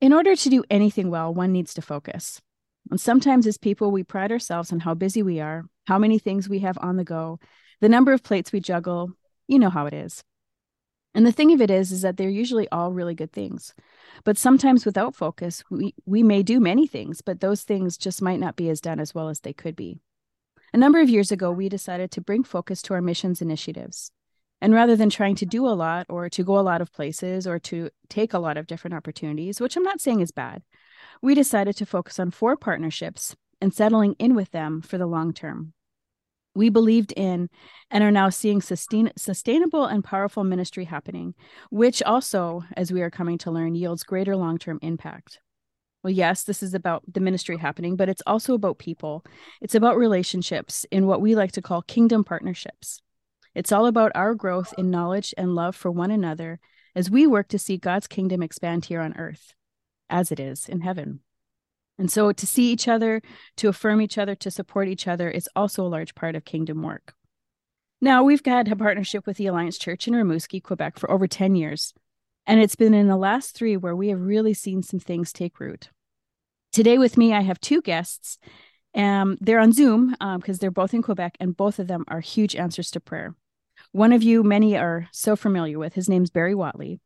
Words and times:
In 0.00 0.12
order 0.12 0.36
to 0.36 0.48
do 0.48 0.62
anything 0.70 1.10
well, 1.10 1.34
one 1.34 1.52
needs 1.52 1.74
to 1.74 1.82
focus. 1.82 2.40
And 2.90 3.00
sometimes, 3.00 3.46
as 3.46 3.58
people, 3.58 3.90
we 3.90 4.04
pride 4.04 4.30
ourselves 4.30 4.72
on 4.72 4.80
how 4.80 4.94
busy 4.94 5.22
we 5.22 5.40
are, 5.40 5.64
how 5.86 5.98
many 5.98 6.18
things 6.18 6.48
we 6.48 6.60
have 6.60 6.78
on 6.80 6.96
the 6.96 7.04
go, 7.04 7.40
the 7.80 7.88
number 7.88 8.12
of 8.12 8.22
plates 8.22 8.52
we 8.52 8.60
juggle. 8.60 9.10
You 9.48 9.58
know 9.58 9.70
how 9.70 9.86
it 9.86 9.94
is. 9.94 10.22
And 11.14 11.26
the 11.26 11.32
thing 11.32 11.52
of 11.52 11.60
it 11.60 11.70
is, 11.70 11.90
is 11.90 12.02
that 12.02 12.16
they're 12.16 12.28
usually 12.28 12.68
all 12.68 12.92
really 12.92 13.14
good 13.14 13.32
things. 13.32 13.74
But 14.24 14.38
sometimes 14.38 14.86
without 14.86 15.16
focus, 15.16 15.64
we, 15.70 15.94
we 16.06 16.22
may 16.22 16.42
do 16.42 16.60
many 16.60 16.86
things, 16.86 17.22
but 17.22 17.40
those 17.40 17.62
things 17.62 17.96
just 17.96 18.22
might 18.22 18.38
not 18.38 18.56
be 18.56 18.68
as 18.68 18.80
done 18.80 19.00
as 19.00 19.14
well 19.14 19.28
as 19.28 19.40
they 19.40 19.52
could 19.52 19.74
be. 19.74 20.00
A 20.72 20.76
number 20.76 21.00
of 21.00 21.08
years 21.08 21.32
ago, 21.32 21.50
we 21.50 21.68
decided 21.68 22.10
to 22.12 22.20
bring 22.20 22.44
focus 22.44 22.82
to 22.82 22.94
our 22.94 23.02
missions 23.02 23.42
initiatives. 23.42 24.12
And 24.60 24.74
rather 24.74 24.96
than 24.96 25.10
trying 25.10 25.36
to 25.36 25.46
do 25.46 25.66
a 25.66 25.70
lot 25.70 26.06
or 26.08 26.28
to 26.30 26.42
go 26.42 26.58
a 26.58 26.60
lot 26.60 26.80
of 26.80 26.92
places 26.92 27.46
or 27.46 27.58
to 27.60 27.90
take 28.08 28.32
a 28.32 28.38
lot 28.38 28.56
of 28.56 28.66
different 28.66 28.94
opportunities, 28.94 29.60
which 29.60 29.76
I'm 29.76 29.84
not 29.84 30.00
saying 30.00 30.20
is 30.20 30.32
bad, 30.32 30.62
we 31.22 31.34
decided 31.34 31.76
to 31.76 31.86
focus 31.86 32.18
on 32.18 32.30
four 32.30 32.56
partnerships 32.56 33.36
and 33.60 33.72
settling 33.72 34.14
in 34.18 34.34
with 34.34 34.50
them 34.50 34.80
for 34.82 34.98
the 34.98 35.06
long 35.06 35.32
term. 35.32 35.74
We 36.54 36.70
believed 36.70 37.12
in 37.16 37.50
and 37.88 38.02
are 38.02 38.10
now 38.10 38.30
seeing 38.30 38.60
sustain, 38.60 39.12
sustainable 39.16 39.84
and 39.84 40.02
powerful 40.02 40.42
ministry 40.42 40.84
happening, 40.84 41.34
which 41.70 42.02
also, 42.02 42.64
as 42.76 42.92
we 42.92 43.00
are 43.02 43.10
coming 43.10 43.38
to 43.38 43.50
learn, 43.52 43.76
yields 43.76 44.02
greater 44.02 44.36
long 44.36 44.58
term 44.58 44.80
impact. 44.82 45.38
Well, 46.02 46.12
yes, 46.12 46.44
this 46.44 46.62
is 46.62 46.74
about 46.74 47.02
the 47.12 47.20
ministry 47.20 47.58
happening, 47.58 47.96
but 47.96 48.08
it's 48.08 48.22
also 48.26 48.54
about 48.54 48.78
people. 48.78 49.24
It's 49.60 49.74
about 49.74 49.98
relationships 49.98 50.86
in 50.90 51.06
what 51.06 51.20
we 51.20 51.34
like 51.34 51.52
to 51.52 51.62
call 51.62 51.82
kingdom 51.82 52.24
partnerships. 52.24 53.02
It's 53.58 53.72
all 53.72 53.86
about 53.86 54.12
our 54.14 54.36
growth 54.36 54.72
in 54.78 54.88
knowledge 54.88 55.34
and 55.36 55.52
love 55.52 55.74
for 55.74 55.90
one 55.90 56.12
another 56.12 56.60
as 56.94 57.10
we 57.10 57.26
work 57.26 57.48
to 57.48 57.58
see 57.58 57.76
God's 57.76 58.06
kingdom 58.06 58.40
expand 58.40 58.84
here 58.84 59.00
on 59.00 59.16
earth 59.18 59.52
as 60.08 60.30
it 60.30 60.38
is 60.38 60.68
in 60.68 60.82
heaven. 60.82 61.22
And 61.98 62.08
so 62.08 62.30
to 62.30 62.46
see 62.46 62.70
each 62.70 62.86
other, 62.86 63.20
to 63.56 63.66
affirm 63.66 64.00
each 64.00 64.16
other, 64.16 64.36
to 64.36 64.52
support 64.52 64.86
each 64.86 65.08
other 65.08 65.28
is 65.28 65.48
also 65.56 65.84
a 65.84 65.88
large 65.88 66.14
part 66.14 66.36
of 66.36 66.44
kingdom 66.44 66.82
work. 66.82 67.14
Now, 68.00 68.22
we've 68.22 68.46
had 68.46 68.70
a 68.70 68.76
partnership 68.76 69.26
with 69.26 69.38
the 69.38 69.48
Alliance 69.48 69.76
Church 69.76 70.06
in 70.06 70.14
Rimouski, 70.14 70.62
Quebec 70.62 70.96
for 70.96 71.10
over 71.10 71.26
10 71.26 71.56
years. 71.56 71.94
And 72.46 72.60
it's 72.60 72.76
been 72.76 72.94
in 72.94 73.08
the 73.08 73.16
last 73.16 73.56
three 73.56 73.76
where 73.76 73.96
we 73.96 74.10
have 74.10 74.20
really 74.20 74.54
seen 74.54 74.84
some 74.84 75.00
things 75.00 75.32
take 75.32 75.58
root. 75.58 75.90
Today, 76.72 76.96
with 76.96 77.18
me, 77.18 77.34
I 77.34 77.40
have 77.40 77.58
two 77.58 77.82
guests. 77.82 78.38
Um, 78.94 79.36
they're 79.40 79.58
on 79.58 79.72
Zoom 79.72 80.10
because 80.10 80.20
um, 80.20 80.58
they're 80.60 80.70
both 80.70 80.94
in 80.94 81.02
Quebec, 81.02 81.36
and 81.40 81.56
both 81.56 81.80
of 81.80 81.88
them 81.88 82.04
are 82.06 82.20
huge 82.20 82.54
answers 82.54 82.92
to 82.92 83.00
prayer. 83.00 83.34
One 83.92 84.12
of 84.12 84.22
you, 84.22 84.42
many 84.42 84.76
are 84.76 85.08
so 85.12 85.34
familiar 85.34 85.78
with. 85.78 85.94
His 85.94 86.08
name's 86.08 86.30
Barry 86.30 86.54
Watley. 86.54 87.00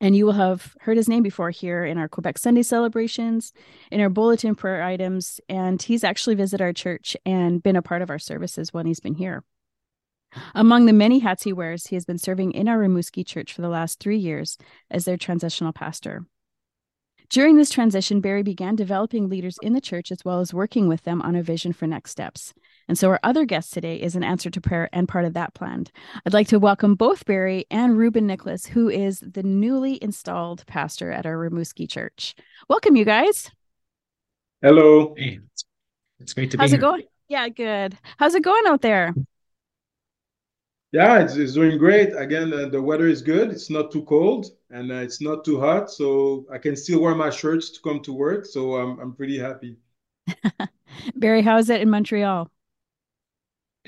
And 0.00 0.16
you 0.16 0.26
will 0.26 0.32
have 0.32 0.76
heard 0.80 0.96
his 0.96 1.08
name 1.08 1.22
before 1.22 1.50
here 1.50 1.84
in 1.84 1.98
our 1.98 2.08
Quebec 2.08 2.38
Sunday 2.38 2.62
celebrations, 2.62 3.52
in 3.90 4.00
our 4.00 4.08
bulletin 4.08 4.54
prayer 4.54 4.82
items. 4.82 5.40
And 5.48 5.82
he's 5.82 6.04
actually 6.04 6.36
visited 6.36 6.62
our 6.62 6.72
church 6.72 7.16
and 7.26 7.62
been 7.62 7.76
a 7.76 7.82
part 7.82 8.00
of 8.00 8.10
our 8.10 8.18
services 8.18 8.72
when 8.72 8.86
he's 8.86 9.00
been 9.00 9.14
here. 9.14 9.44
Among 10.54 10.86
the 10.86 10.92
many 10.92 11.18
hats 11.18 11.42
he 11.42 11.52
wears, 11.52 11.86
he 11.86 11.96
has 11.96 12.04
been 12.04 12.18
serving 12.18 12.52
in 12.52 12.68
our 12.68 12.78
Rimouski 12.78 13.26
church 13.26 13.52
for 13.52 13.62
the 13.62 13.68
last 13.68 13.98
three 13.98 14.18
years 14.18 14.56
as 14.90 15.04
their 15.04 15.16
transitional 15.16 15.72
pastor. 15.72 16.26
During 17.30 17.56
this 17.56 17.70
transition, 17.70 18.20
Barry 18.20 18.42
began 18.42 18.74
developing 18.74 19.28
leaders 19.28 19.58
in 19.62 19.74
the 19.74 19.80
church 19.80 20.10
as 20.10 20.24
well 20.24 20.40
as 20.40 20.54
working 20.54 20.88
with 20.88 21.02
them 21.02 21.20
on 21.20 21.34
a 21.34 21.42
vision 21.42 21.72
for 21.72 21.86
next 21.86 22.10
steps. 22.10 22.54
And 22.88 22.98
so 22.98 23.10
our 23.10 23.20
other 23.22 23.44
guest 23.44 23.74
today 23.74 23.96
is 23.96 24.16
an 24.16 24.24
answer 24.24 24.48
to 24.48 24.60
prayer 24.60 24.88
and 24.94 25.06
part 25.06 25.26
of 25.26 25.34
that 25.34 25.52
plan. 25.52 25.84
I'd 26.24 26.32
like 26.32 26.48
to 26.48 26.58
welcome 26.58 26.94
both 26.94 27.26
Barry 27.26 27.66
and 27.70 27.98
Ruben 27.98 28.26
Nicolas, 28.26 28.64
who 28.64 28.88
is 28.88 29.20
the 29.20 29.42
newly 29.42 30.02
installed 30.02 30.64
pastor 30.66 31.12
at 31.12 31.26
our 31.26 31.36
Rimouski 31.36 31.88
church. 31.88 32.34
Welcome, 32.68 32.96
you 32.96 33.04
guys. 33.04 33.50
Hello. 34.62 35.14
Hey, 35.18 35.40
it's 36.18 36.32
great 36.32 36.50
to 36.52 36.58
How's 36.58 36.70
be 36.70 36.76
here. 36.78 36.86
How's 36.86 36.98
it 36.98 36.98
going? 36.98 37.02
Yeah, 37.28 37.48
good. 37.50 37.98
How's 38.16 38.34
it 38.34 38.42
going 38.42 38.66
out 38.66 38.80
there? 38.80 39.14
Yeah, 40.90 41.18
it's, 41.18 41.36
it's 41.36 41.52
doing 41.52 41.76
great. 41.76 42.16
Again, 42.16 42.50
uh, 42.54 42.70
the 42.70 42.80
weather 42.80 43.06
is 43.06 43.20
good. 43.20 43.50
It's 43.50 43.68
not 43.68 43.92
too 43.92 44.04
cold 44.04 44.46
and 44.70 44.90
uh, 44.90 44.94
it's 44.94 45.20
not 45.20 45.44
too 45.44 45.60
hot, 45.60 45.90
so 45.90 46.46
I 46.50 46.56
can 46.56 46.74
still 46.74 47.02
wear 47.02 47.14
my 47.14 47.28
shirts 47.28 47.68
to 47.70 47.80
come 47.82 48.00
to 48.00 48.12
work. 48.14 48.46
So 48.46 48.76
I'm 48.76 48.98
I'm 48.98 49.12
pretty 49.14 49.38
happy. 49.38 49.76
Barry, 51.16 51.42
how 51.42 51.58
is 51.58 51.68
it 51.68 51.82
in 51.82 51.90
Montreal? 51.90 52.50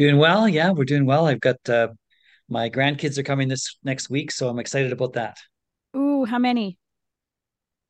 Doing 0.01 0.17
well. 0.17 0.49
Yeah, 0.49 0.71
we're 0.71 0.85
doing 0.85 1.05
well. 1.05 1.27
I've 1.27 1.41
got 1.41 1.57
uh, 1.69 1.89
my 2.49 2.71
grandkids 2.71 3.19
are 3.19 3.23
coming 3.23 3.49
this 3.49 3.77
next 3.85 4.09
week, 4.09 4.31
so 4.31 4.49
I'm 4.49 4.59
excited 4.59 4.93
about 4.93 5.13
that. 5.13 5.37
Ooh, 5.95 6.25
how 6.25 6.39
many? 6.39 6.79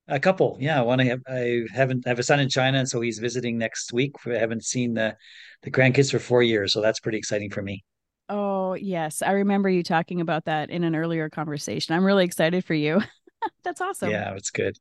A 0.09 0.19
couple. 0.19 0.57
Yeah, 0.59 0.81
one 0.81 0.99
I 0.99 1.05
have 1.05 1.21
I 1.29 1.61
haven't 1.73 2.05
I 2.09 2.09
have 2.09 2.19
a 2.19 2.25
son 2.25 2.41
in 2.41 2.49
China, 2.49 2.79
and 2.79 2.89
so 2.89 3.01
he's 3.01 3.21
visiting 3.21 3.59
next 3.59 3.93
week. 3.93 4.17
I 4.27 4.31
haven't 4.31 4.65
seen 4.65 4.95
the 4.95 5.17
the 5.63 5.71
grandkids 5.71 6.11
for 6.11 6.19
four 6.19 6.43
years, 6.43 6.73
so 6.73 6.81
that's 6.81 6.99
pretty 6.99 7.19
exciting 7.19 7.49
for 7.49 7.63
me. 7.63 7.85
Oh, 8.29 8.75
yes. 8.75 9.23
I 9.23 9.31
remember 9.31 9.69
you 9.69 9.85
talking 9.85 10.21
about 10.21 10.47
that 10.47 10.69
in 10.69 10.83
an 10.83 10.97
earlier 10.97 11.31
conversation. 11.31 11.95
I'm 11.95 12.05
really 12.05 12.25
excited 12.25 12.65
for 12.65 12.75
you. 12.75 13.01
That's 13.63 13.81
awesome. 13.81 14.11
Yeah, 14.11 14.35
it's 14.35 14.51
good. 14.51 14.77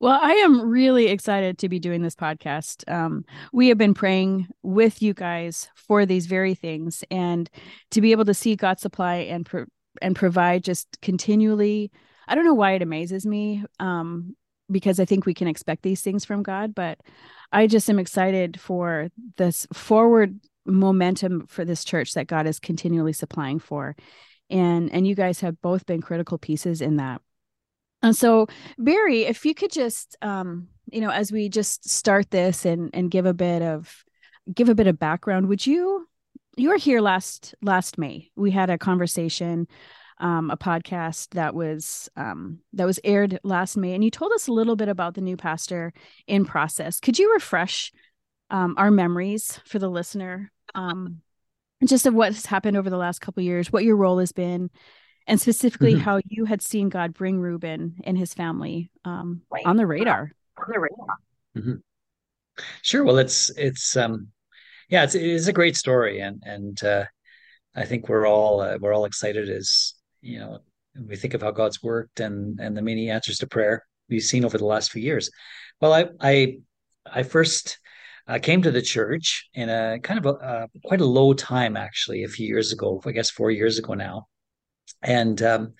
Well, 0.00 0.18
I 0.20 0.32
am 0.32 0.68
really 0.68 1.06
excited 1.06 1.58
to 1.58 1.68
be 1.68 1.78
doing 1.78 2.02
this 2.02 2.16
podcast. 2.16 2.90
Um, 2.92 3.24
we 3.52 3.68
have 3.68 3.78
been 3.78 3.94
praying 3.94 4.48
with 4.62 5.00
you 5.00 5.14
guys 5.14 5.68
for 5.76 6.04
these 6.04 6.26
very 6.26 6.54
things, 6.54 7.04
and 7.10 7.48
to 7.92 8.00
be 8.00 8.12
able 8.12 8.24
to 8.26 8.34
see 8.34 8.56
God 8.56 8.80
supply 8.80 9.16
and 9.16 9.46
pro- 9.46 9.66
and 10.02 10.16
provide 10.16 10.64
just 10.64 11.00
continually. 11.00 11.90
I 12.26 12.34
don't 12.34 12.44
know 12.44 12.54
why 12.54 12.72
it 12.72 12.82
amazes 12.82 13.24
me, 13.24 13.64
um, 13.80 14.36
because 14.70 14.98
I 14.98 15.04
think 15.04 15.26
we 15.26 15.34
can 15.34 15.48
expect 15.48 15.82
these 15.82 16.02
things 16.02 16.24
from 16.24 16.42
God, 16.42 16.74
but 16.74 16.98
I 17.52 17.66
just 17.66 17.88
am 17.88 17.98
excited 17.98 18.60
for 18.60 19.08
this 19.36 19.66
forward 19.72 20.40
momentum 20.66 21.46
for 21.46 21.64
this 21.64 21.84
church 21.84 22.14
that 22.14 22.26
God 22.26 22.46
is 22.46 22.58
continually 22.58 23.12
supplying 23.12 23.58
for, 23.58 23.96
and 24.50 24.92
and 24.92 25.06
you 25.06 25.14
guys 25.14 25.40
have 25.40 25.62
both 25.62 25.86
been 25.86 26.02
critical 26.02 26.36
pieces 26.36 26.82
in 26.82 26.96
that. 26.96 27.22
And 28.04 28.14
so, 28.14 28.46
Barry, 28.76 29.22
if 29.22 29.46
you 29.46 29.54
could 29.54 29.72
just, 29.72 30.14
um, 30.20 30.68
you 30.92 31.00
know, 31.00 31.08
as 31.08 31.32
we 31.32 31.48
just 31.48 31.88
start 31.88 32.30
this 32.30 32.66
and 32.66 32.90
and 32.92 33.10
give 33.10 33.24
a 33.24 33.32
bit 33.32 33.62
of 33.62 34.04
give 34.52 34.68
a 34.68 34.74
bit 34.74 34.86
of 34.86 34.98
background, 34.98 35.48
would 35.48 35.66
you? 35.66 36.06
You 36.56 36.68
were 36.68 36.76
here 36.76 37.00
last 37.00 37.54
last 37.62 37.96
May. 37.96 38.30
We 38.36 38.50
had 38.50 38.68
a 38.68 38.76
conversation, 38.76 39.66
um, 40.18 40.50
a 40.50 40.56
podcast 40.56 41.30
that 41.30 41.54
was 41.54 42.10
um, 42.14 42.60
that 42.74 42.84
was 42.84 43.00
aired 43.04 43.40
last 43.42 43.74
May, 43.78 43.94
and 43.94 44.04
you 44.04 44.10
told 44.10 44.32
us 44.32 44.48
a 44.48 44.52
little 44.52 44.76
bit 44.76 44.88
about 44.88 45.14
the 45.14 45.22
new 45.22 45.38
pastor 45.38 45.94
in 46.26 46.44
process. 46.44 47.00
Could 47.00 47.18
you 47.18 47.32
refresh 47.32 47.90
um, 48.50 48.74
our 48.76 48.90
memories 48.90 49.60
for 49.64 49.78
the 49.78 49.88
listener, 49.88 50.52
um, 50.74 51.22
just 51.86 52.04
of 52.04 52.12
what's 52.12 52.44
happened 52.44 52.76
over 52.76 52.90
the 52.90 52.98
last 52.98 53.20
couple 53.20 53.42
years, 53.42 53.72
what 53.72 53.82
your 53.82 53.96
role 53.96 54.18
has 54.18 54.32
been, 54.32 54.68
and 55.26 55.40
specifically 55.40 55.94
mm-hmm. 55.94 56.02
how 56.02 56.20
you 56.26 56.44
had 56.44 56.62
seen 56.62 56.88
God 56.88 57.14
bring 57.14 57.38
Ruben 57.38 57.96
and 58.04 58.16
his 58.18 58.34
family 58.34 58.90
um, 59.04 59.42
on 59.64 59.76
the 59.76 59.86
radar. 59.86 60.32
On 60.58 60.66
the 60.68 60.80
radar. 60.80 61.16
Mm-hmm. 61.56 62.62
Sure. 62.82 63.04
Well, 63.04 63.18
it's 63.18 63.50
it's 63.56 63.96
um, 63.96 64.28
yeah, 64.88 65.04
it's 65.04 65.14
it 65.14 65.22
is 65.22 65.48
a 65.48 65.52
great 65.52 65.76
story, 65.76 66.20
and 66.20 66.42
and 66.44 66.82
uh, 66.84 67.04
I 67.74 67.84
think 67.84 68.08
we're 68.08 68.26
all 68.26 68.60
uh, 68.60 68.78
we're 68.80 68.94
all 68.94 69.06
excited 69.06 69.48
as 69.48 69.94
you 70.20 70.38
know 70.38 70.58
we 71.08 71.16
think 71.16 71.34
of 71.34 71.42
how 71.42 71.50
God's 71.50 71.82
worked 71.82 72.20
and 72.20 72.60
and 72.60 72.76
the 72.76 72.82
many 72.82 73.10
answers 73.10 73.38
to 73.38 73.46
prayer 73.46 73.84
we've 74.08 74.22
seen 74.22 74.44
over 74.44 74.58
the 74.58 74.66
last 74.66 74.92
few 74.92 75.02
years. 75.02 75.30
Well, 75.80 75.92
I 75.92 76.08
I 76.20 76.58
I 77.10 77.22
first 77.22 77.78
uh, 78.26 78.38
came 78.38 78.62
to 78.62 78.70
the 78.70 78.82
church 78.82 79.48
in 79.54 79.68
a 79.68 79.98
kind 80.02 80.24
of 80.24 80.26
a 80.26 80.38
uh, 80.38 80.66
quite 80.84 81.00
a 81.00 81.06
low 81.06 81.34
time 81.34 81.76
actually 81.76 82.24
a 82.24 82.28
few 82.28 82.46
years 82.46 82.72
ago, 82.72 83.02
I 83.04 83.12
guess 83.12 83.30
four 83.30 83.50
years 83.50 83.78
ago 83.78 83.94
now, 83.94 84.26
and 85.02 85.40
um, 85.42 85.74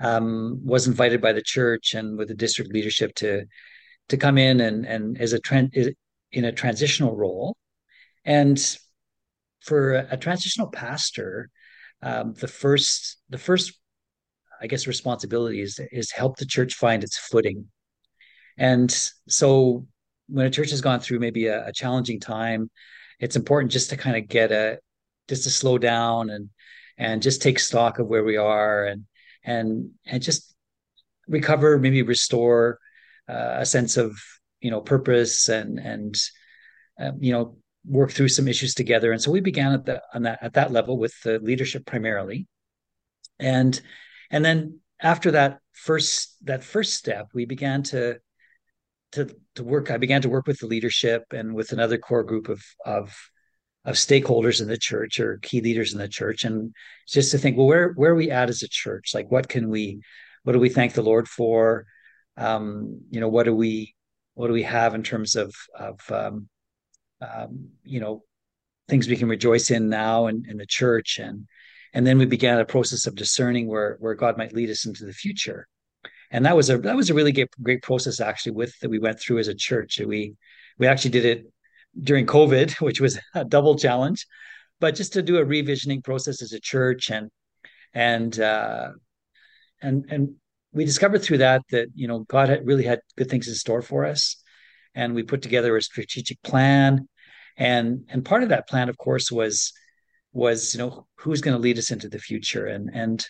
um, 0.00 0.60
was 0.64 0.86
invited 0.86 1.20
by 1.20 1.32
the 1.32 1.42
church 1.42 1.94
and 1.94 2.18
with 2.18 2.28
the 2.28 2.34
district 2.34 2.72
leadership 2.72 3.14
to 3.16 3.44
to 4.08 4.16
come 4.16 4.38
in 4.38 4.60
and 4.60 4.84
and 4.84 5.20
as 5.20 5.32
a 5.32 5.38
trend 5.38 5.74
in 6.32 6.44
a 6.44 6.52
transitional 6.52 7.14
role, 7.14 7.56
and 8.24 8.78
for 9.60 9.94
a, 9.94 10.16
transitional 10.16 10.68
pastor, 10.68 11.48
um, 12.02 12.34
the 12.34 12.48
first 12.48 13.18
the 13.30 13.38
first 13.38 13.78
I 14.60 14.66
guess 14.66 14.86
responsibility 14.86 15.60
is 15.60 15.80
is 15.92 16.10
help 16.10 16.36
the 16.36 16.46
church 16.46 16.74
find 16.74 17.04
its 17.04 17.18
footing, 17.18 17.66
and 18.58 18.90
so 19.28 19.86
when 20.28 20.46
a 20.46 20.50
church 20.50 20.70
has 20.70 20.80
gone 20.80 21.00
through 21.00 21.18
maybe 21.20 21.46
a, 21.46 21.68
a 21.68 21.72
challenging 21.72 22.18
time, 22.18 22.70
it's 23.20 23.36
important 23.36 23.72
just 23.72 23.90
to 23.90 23.96
kind 23.96 24.16
of 24.16 24.28
get 24.28 24.50
a 24.50 24.78
just 25.28 25.44
to 25.44 25.50
slow 25.50 25.78
down 25.78 26.30
and 26.30 26.50
and 27.02 27.22
just 27.22 27.42
take 27.42 27.58
stock 27.58 27.98
of 27.98 28.06
where 28.06 28.24
we 28.24 28.36
are 28.36 28.84
and 28.84 29.04
and 29.44 29.90
and 30.06 30.22
just 30.22 30.54
recover 31.26 31.78
maybe 31.78 32.02
restore 32.02 32.78
uh, 33.28 33.56
a 33.58 33.66
sense 33.66 33.96
of 33.96 34.16
you 34.60 34.70
know 34.70 34.80
purpose 34.80 35.48
and 35.48 35.78
and 35.78 36.14
uh, 37.00 37.12
you 37.18 37.32
know 37.32 37.56
work 37.84 38.12
through 38.12 38.28
some 38.28 38.46
issues 38.46 38.74
together 38.74 39.10
and 39.10 39.20
so 39.20 39.30
we 39.30 39.40
began 39.40 39.72
at 39.72 39.84
the 39.84 40.00
on 40.14 40.22
that 40.22 40.38
at 40.42 40.54
that 40.54 40.70
level 40.70 40.96
with 40.96 41.14
the 41.24 41.38
leadership 41.40 41.84
primarily 41.84 42.46
and 43.40 43.80
and 44.30 44.44
then 44.44 44.78
after 45.00 45.32
that 45.32 45.58
first 45.72 46.36
that 46.44 46.62
first 46.62 46.94
step 46.94 47.26
we 47.34 47.44
began 47.44 47.82
to 47.82 48.18
to 49.12 49.28
to 49.54 49.62
work. 49.62 49.90
I 49.90 49.98
began 49.98 50.22
to 50.22 50.28
work 50.28 50.46
with 50.46 50.58
the 50.58 50.66
leadership 50.66 51.24
and 51.32 51.54
with 51.54 51.72
another 51.72 51.98
core 51.98 52.24
group 52.24 52.48
of 52.48 52.62
of 52.84 53.14
of 53.84 53.96
stakeholders 53.96 54.60
in 54.60 54.68
the 54.68 54.78
church 54.78 55.18
or 55.18 55.38
key 55.38 55.60
leaders 55.60 55.92
in 55.92 55.98
the 55.98 56.08
church, 56.08 56.44
and 56.44 56.74
just 57.08 57.30
to 57.32 57.38
think, 57.38 57.56
well, 57.56 57.66
where 57.66 57.92
where 57.92 58.12
are 58.12 58.16
we 58.16 58.30
at 58.30 58.48
as 58.48 58.62
a 58.62 58.68
church? 58.68 59.12
Like, 59.14 59.30
what 59.30 59.48
can 59.48 59.70
we, 59.70 60.00
what 60.44 60.52
do 60.52 60.58
we 60.58 60.68
thank 60.68 60.92
the 60.92 61.02
Lord 61.02 61.28
for? 61.28 61.86
Um, 62.36 63.02
you 63.10 63.20
know, 63.20 63.28
what 63.28 63.44
do 63.44 63.54
we 63.54 63.94
what 64.34 64.46
do 64.46 64.52
we 64.52 64.62
have 64.62 64.94
in 64.94 65.02
terms 65.02 65.36
of 65.36 65.54
of 65.78 66.00
um, 66.10 66.48
um, 67.20 67.68
you 67.84 68.00
know 68.00 68.22
things 68.88 69.08
we 69.08 69.16
can 69.16 69.28
rejoice 69.28 69.70
in 69.70 69.88
now 69.88 70.26
in, 70.26 70.44
in 70.48 70.56
the 70.56 70.66
church 70.66 71.18
and 71.18 71.46
and 71.94 72.06
then 72.06 72.18
we 72.18 72.26
began 72.26 72.58
a 72.58 72.64
process 72.64 73.06
of 73.06 73.14
discerning 73.14 73.68
where 73.68 73.96
where 74.00 74.14
God 74.14 74.36
might 74.36 74.54
lead 74.54 74.70
us 74.70 74.86
into 74.86 75.04
the 75.04 75.12
future 75.12 75.68
and 76.30 76.44
that 76.46 76.56
was 76.56 76.70
a 76.70 76.78
that 76.78 76.96
was 76.96 77.10
a 77.10 77.14
really 77.14 77.32
great, 77.32 77.50
great 77.62 77.82
process 77.82 78.20
actually 78.20 78.52
with 78.52 78.78
that 78.80 78.90
we 78.90 78.98
went 78.98 79.20
through 79.20 79.38
as 79.38 79.48
a 79.48 79.54
church 79.54 80.00
we 80.04 80.34
we 80.78 80.86
actually 80.86 81.10
did 81.10 81.24
it 81.24 81.51
during 82.00 82.26
covid 82.26 82.72
which 82.80 83.00
was 83.00 83.18
a 83.34 83.44
double 83.44 83.76
challenge 83.76 84.26
but 84.80 84.94
just 84.94 85.12
to 85.12 85.22
do 85.22 85.38
a 85.38 85.44
revisioning 85.44 86.02
process 86.02 86.42
as 86.42 86.52
a 86.52 86.60
church 86.60 87.10
and 87.10 87.30
and 87.94 88.40
uh 88.40 88.90
and 89.80 90.06
and 90.10 90.34
we 90.72 90.84
discovered 90.84 91.22
through 91.22 91.38
that 91.38 91.62
that 91.70 91.88
you 91.94 92.08
know 92.08 92.20
god 92.20 92.48
had 92.48 92.66
really 92.66 92.84
had 92.84 93.00
good 93.16 93.28
things 93.28 93.48
in 93.48 93.54
store 93.54 93.82
for 93.82 94.04
us 94.06 94.42
and 94.94 95.14
we 95.14 95.22
put 95.22 95.42
together 95.42 95.76
a 95.76 95.82
strategic 95.82 96.42
plan. 96.42 97.08
And 97.56 98.04
and 98.08 98.24
part 98.24 98.42
of 98.42 98.48
that 98.48 98.68
plan 98.68 98.88
of 98.88 98.96
course 98.96 99.30
was 99.30 99.72
was 100.32 100.74
you 100.74 100.78
know 100.78 101.06
who's 101.16 101.42
going 101.42 101.54
to 101.54 101.62
lead 101.62 101.78
us 101.78 101.90
into 101.90 102.08
the 102.08 102.18
future 102.18 102.64
and 102.64 102.90
and 102.94 103.26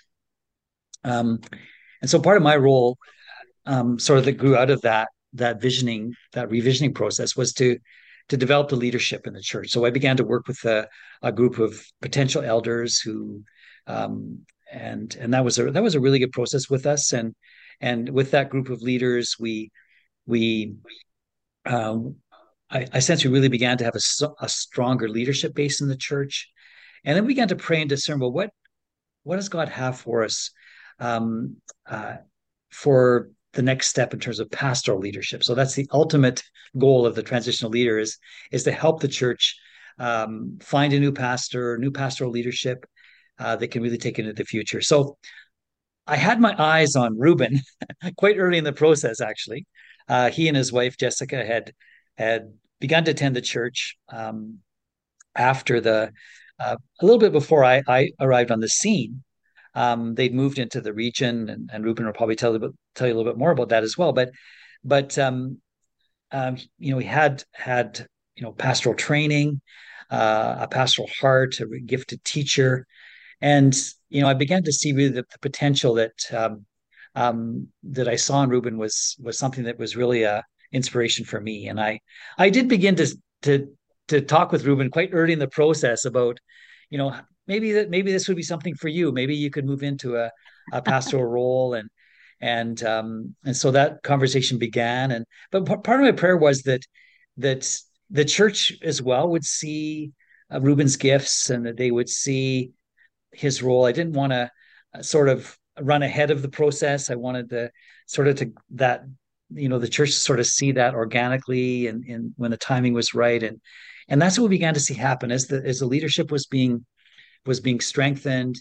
um 1.02 1.40
and 2.00 2.08
so 2.08 2.20
part 2.20 2.36
of 2.36 2.42
my 2.44 2.54
role 2.54 2.96
um 3.66 3.98
sort 3.98 4.20
of 4.20 4.24
that 4.26 4.38
grew 4.38 4.56
out 4.56 4.70
of 4.70 4.82
that 4.82 5.08
that 5.32 5.60
visioning 5.60 6.14
that 6.34 6.48
revisioning 6.50 6.94
process 6.94 7.34
was 7.34 7.52
to 7.54 7.76
to 8.32 8.36
develop 8.36 8.68
the 8.68 8.76
leadership 8.76 9.26
in 9.26 9.34
the 9.34 9.40
church 9.42 9.68
so 9.70 9.84
i 9.84 9.90
began 9.90 10.16
to 10.16 10.24
work 10.24 10.48
with 10.48 10.64
a, 10.64 10.88
a 11.22 11.30
group 11.30 11.58
of 11.58 11.84
potential 12.00 12.42
elders 12.42 12.98
who 12.98 13.42
um 13.86 14.38
and 14.72 15.16
and 15.20 15.34
that 15.34 15.44
was 15.44 15.58
a 15.58 15.70
that 15.70 15.82
was 15.82 15.94
a 15.94 16.00
really 16.00 16.18
good 16.18 16.32
process 16.32 16.70
with 16.70 16.86
us 16.86 17.12
and 17.12 17.34
and 17.80 18.08
with 18.08 18.30
that 18.30 18.48
group 18.48 18.70
of 18.70 18.80
leaders 18.80 19.36
we 19.38 19.70
we 20.26 20.74
um, 21.64 22.16
I, 22.70 22.86
I 22.92 22.98
sense 23.00 23.24
we 23.24 23.30
really 23.30 23.48
began 23.48 23.78
to 23.78 23.84
have 23.84 23.94
a, 23.94 24.28
a 24.40 24.48
stronger 24.48 25.08
leadership 25.08 25.54
base 25.54 25.80
in 25.80 25.88
the 25.88 25.96
church, 25.96 26.50
and 27.04 27.16
then 27.16 27.24
we 27.24 27.34
began 27.34 27.48
to 27.48 27.56
pray 27.56 27.80
and 27.80 27.88
discern. 27.88 28.18
Well, 28.18 28.32
what 28.32 28.50
what 29.24 29.36
does 29.36 29.48
God 29.48 29.68
have 29.68 29.98
for 29.98 30.24
us 30.24 30.50
um, 30.98 31.56
uh, 31.86 32.16
for 32.70 33.30
the 33.52 33.62
next 33.62 33.88
step 33.88 34.14
in 34.14 34.20
terms 34.20 34.40
of 34.40 34.50
pastoral 34.50 34.98
leadership? 34.98 35.44
So 35.44 35.54
that's 35.54 35.74
the 35.74 35.88
ultimate 35.92 36.42
goal 36.78 37.06
of 37.06 37.14
the 37.14 37.22
transitional 37.22 37.70
leader 37.70 37.98
is 37.98 38.18
is 38.50 38.64
to 38.64 38.72
help 38.72 39.00
the 39.00 39.08
church 39.08 39.56
um, 39.98 40.58
find 40.60 40.92
a 40.92 41.00
new 41.00 41.12
pastor, 41.12 41.78
new 41.78 41.90
pastoral 41.90 42.30
leadership 42.30 42.84
uh, 43.38 43.56
that 43.56 43.68
can 43.68 43.82
really 43.82 43.98
take 43.98 44.18
it 44.18 44.22
into 44.22 44.34
the 44.34 44.44
future. 44.44 44.80
So 44.80 45.18
I 46.06 46.16
had 46.16 46.40
my 46.40 46.54
eyes 46.58 46.96
on 46.96 47.18
Ruben 47.18 47.60
quite 48.16 48.36
early 48.38 48.58
in 48.58 48.64
the 48.64 48.72
process. 48.72 49.20
Actually, 49.20 49.66
uh, 50.08 50.30
he 50.30 50.48
and 50.48 50.56
his 50.56 50.72
wife 50.72 50.96
Jessica 50.96 51.44
had 51.44 51.72
had 52.16 52.52
begun 52.80 53.04
to 53.04 53.12
attend 53.12 53.36
the 53.36 53.40
church 53.40 53.96
um, 54.08 54.58
after 55.36 55.80
the 55.80 56.12
uh, 56.58 56.76
a 57.00 57.04
little 57.04 57.18
bit 57.18 57.32
before 57.32 57.64
I, 57.64 57.82
I 57.88 58.10
arrived 58.20 58.50
on 58.50 58.60
the 58.60 58.68
scene. 58.68 59.22
Um, 59.74 60.14
they'd 60.14 60.34
moved 60.34 60.58
into 60.58 60.80
the 60.80 60.92
region, 60.92 61.48
and, 61.48 61.70
and 61.72 61.84
Ruben 61.84 62.06
will 62.06 62.12
probably 62.12 62.36
tell, 62.36 62.58
tell 62.94 63.06
you 63.06 63.14
a 63.14 63.16
little 63.16 63.32
bit 63.32 63.38
more 63.38 63.50
about 63.50 63.70
that 63.70 63.82
as 63.82 63.96
well. 63.96 64.12
But 64.12 64.30
but 64.84 65.18
um, 65.18 65.58
um, 66.30 66.56
you 66.78 66.90
know, 66.90 66.96
we 66.96 67.04
had 67.04 67.44
had 67.52 68.06
you 68.36 68.42
know 68.42 68.52
pastoral 68.52 68.94
training, 68.94 69.60
uh, 70.10 70.56
a 70.60 70.68
pastoral 70.68 71.08
heart, 71.20 71.58
a 71.60 71.66
gifted 71.80 72.22
teacher, 72.24 72.86
and 73.40 73.74
you 74.08 74.20
know, 74.20 74.28
I 74.28 74.34
began 74.34 74.62
to 74.64 74.72
see 74.72 74.92
really 74.92 75.08
the, 75.08 75.22
the 75.22 75.38
potential 75.40 75.94
that 75.94 76.12
um, 76.32 76.66
um, 77.14 77.68
that 77.82 78.08
I 78.08 78.16
saw 78.16 78.42
in 78.42 78.50
Ruben 78.50 78.78
was 78.78 79.16
was 79.20 79.38
something 79.38 79.64
that 79.64 79.78
was 79.78 79.96
really 79.96 80.22
a 80.22 80.44
inspiration 80.72 81.24
for 81.24 81.40
me. 81.40 81.68
And 81.68 81.80
I 81.80 82.00
I 82.38 82.50
did 82.50 82.68
begin 82.68 82.96
to 82.96 83.06
to 83.42 83.68
to 84.08 84.20
talk 84.20 84.52
with 84.52 84.64
Ruben 84.64 84.90
quite 84.90 85.10
early 85.12 85.32
in 85.32 85.38
the 85.38 85.48
process 85.48 86.04
about, 86.04 86.38
you 86.90 86.98
know, 86.98 87.14
maybe 87.46 87.72
that 87.72 87.90
maybe 87.90 88.12
this 88.12 88.28
would 88.28 88.36
be 88.36 88.42
something 88.42 88.74
for 88.74 88.88
you. 88.88 89.12
Maybe 89.12 89.34
you 89.34 89.50
could 89.50 89.64
move 89.64 89.82
into 89.82 90.16
a, 90.16 90.30
a 90.72 90.82
pastoral 90.90 91.24
role 91.24 91.74
and 91.74 91.88
and 92.40 92.82
um 92.82 93.34
and 93.44 93.56
so 93.56 93.70
that 93.70 94.02
conversation 94.02 94.58
began 94.58 95.12
and 95.12 95.24
but 95.52 95.64
part 95.64 96.00
of 96.00 96.04
my 96.04 96.12
prayer 96.12 96.36
was 96.36 96.62
that 96.62 96.82
that 97.36 97.68
the 98.10 98.24
church 98.24 98.76
as 98.82 99.00
well 99.00 99.28
would 99.28 99.44
see 99.44 100.12
uh, 100.52 100.60
Ruben's 100.60 100.96
gifts 100.96 101.50
and 101.50 101.64
that 101.66 101.76
they 101.76 101.90
would 101.90 102.08
see 102.08 102.72
his 103.32 103.62
role. 103.62 103.86
I 103.86 103.92
didn't 103.92 104.12
want 104.12 104.32
to 104.32 104.50
uh, 104.94 105.02
sort 105.02 105.28
of 105.28 105.56
run 105.80 106.02
ahead 106.02 106.30
of 106.30 106.42
the 106.42 106.50
process. 106.50 107.10
I 107.10 107.14
wanted 107.14 107.48
to 107.50 107.70
sort 108.06 108.28
of 108.28 108.36
to 108.36 108.52
that 108.72 109.04
you 109.54 109.68
know 109.68 109.78
the 109.78 109.88
church 109.88 110.10
sort 110.12 110.40
of 110.40 110.46
see 110.46 110.72
that 110.72 110.94
organically 110.94 111.86
and, 111.86 112.04
and 112.04 112.32
when 112.36 112.50
the 112.50 112.56
timing 112.56 112.94
was 112.94 113.14
right 113.14 113.42
and 113.42 113.60
and 114.08 114.20
that's 114.20 114.38
what 114.38 114.48
we 114.48 114.56
began 114.56 114.74
to 114.74 114.80
see 114.80 114.94
happen 114.94 115.30
as 115.30 115.46
the 115.46 115.62
as 115.64 115.78
the 115.78 115.86
leadership 115.86 116.30
was 116.30 116.46
being 116.46 116.84
was 117.46 117.60
being 117.60 117.80
strengthened. 117.80 118.56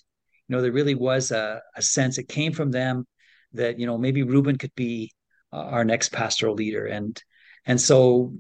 You 0.48 0.56
know 0.56 0.62
there 0.62 0.72
really 0.72 0.96
was 0.96 1.32
a, 1.32 1.62
a 1.76 1.82
sense 1.82 2.18
it 2.18 2.28
came 2.28 2.54
from 2.54 2.72
them 2.72 3.06
that 3.54 3.80
you 3.80 3.86
know 3.86 3.98
maybe 3.98 4.24
Ruben 4.24 4.58
could 4.58 4.74
be 4.76 5.12
uh, 5.54 5.58
our 5.58 5.84
next 5.84 6.12
pastoral 6.12 6.56
leader. 6.56 6.86
And 6.86 7.22
and 7.66 7.80
so 7.80 8.34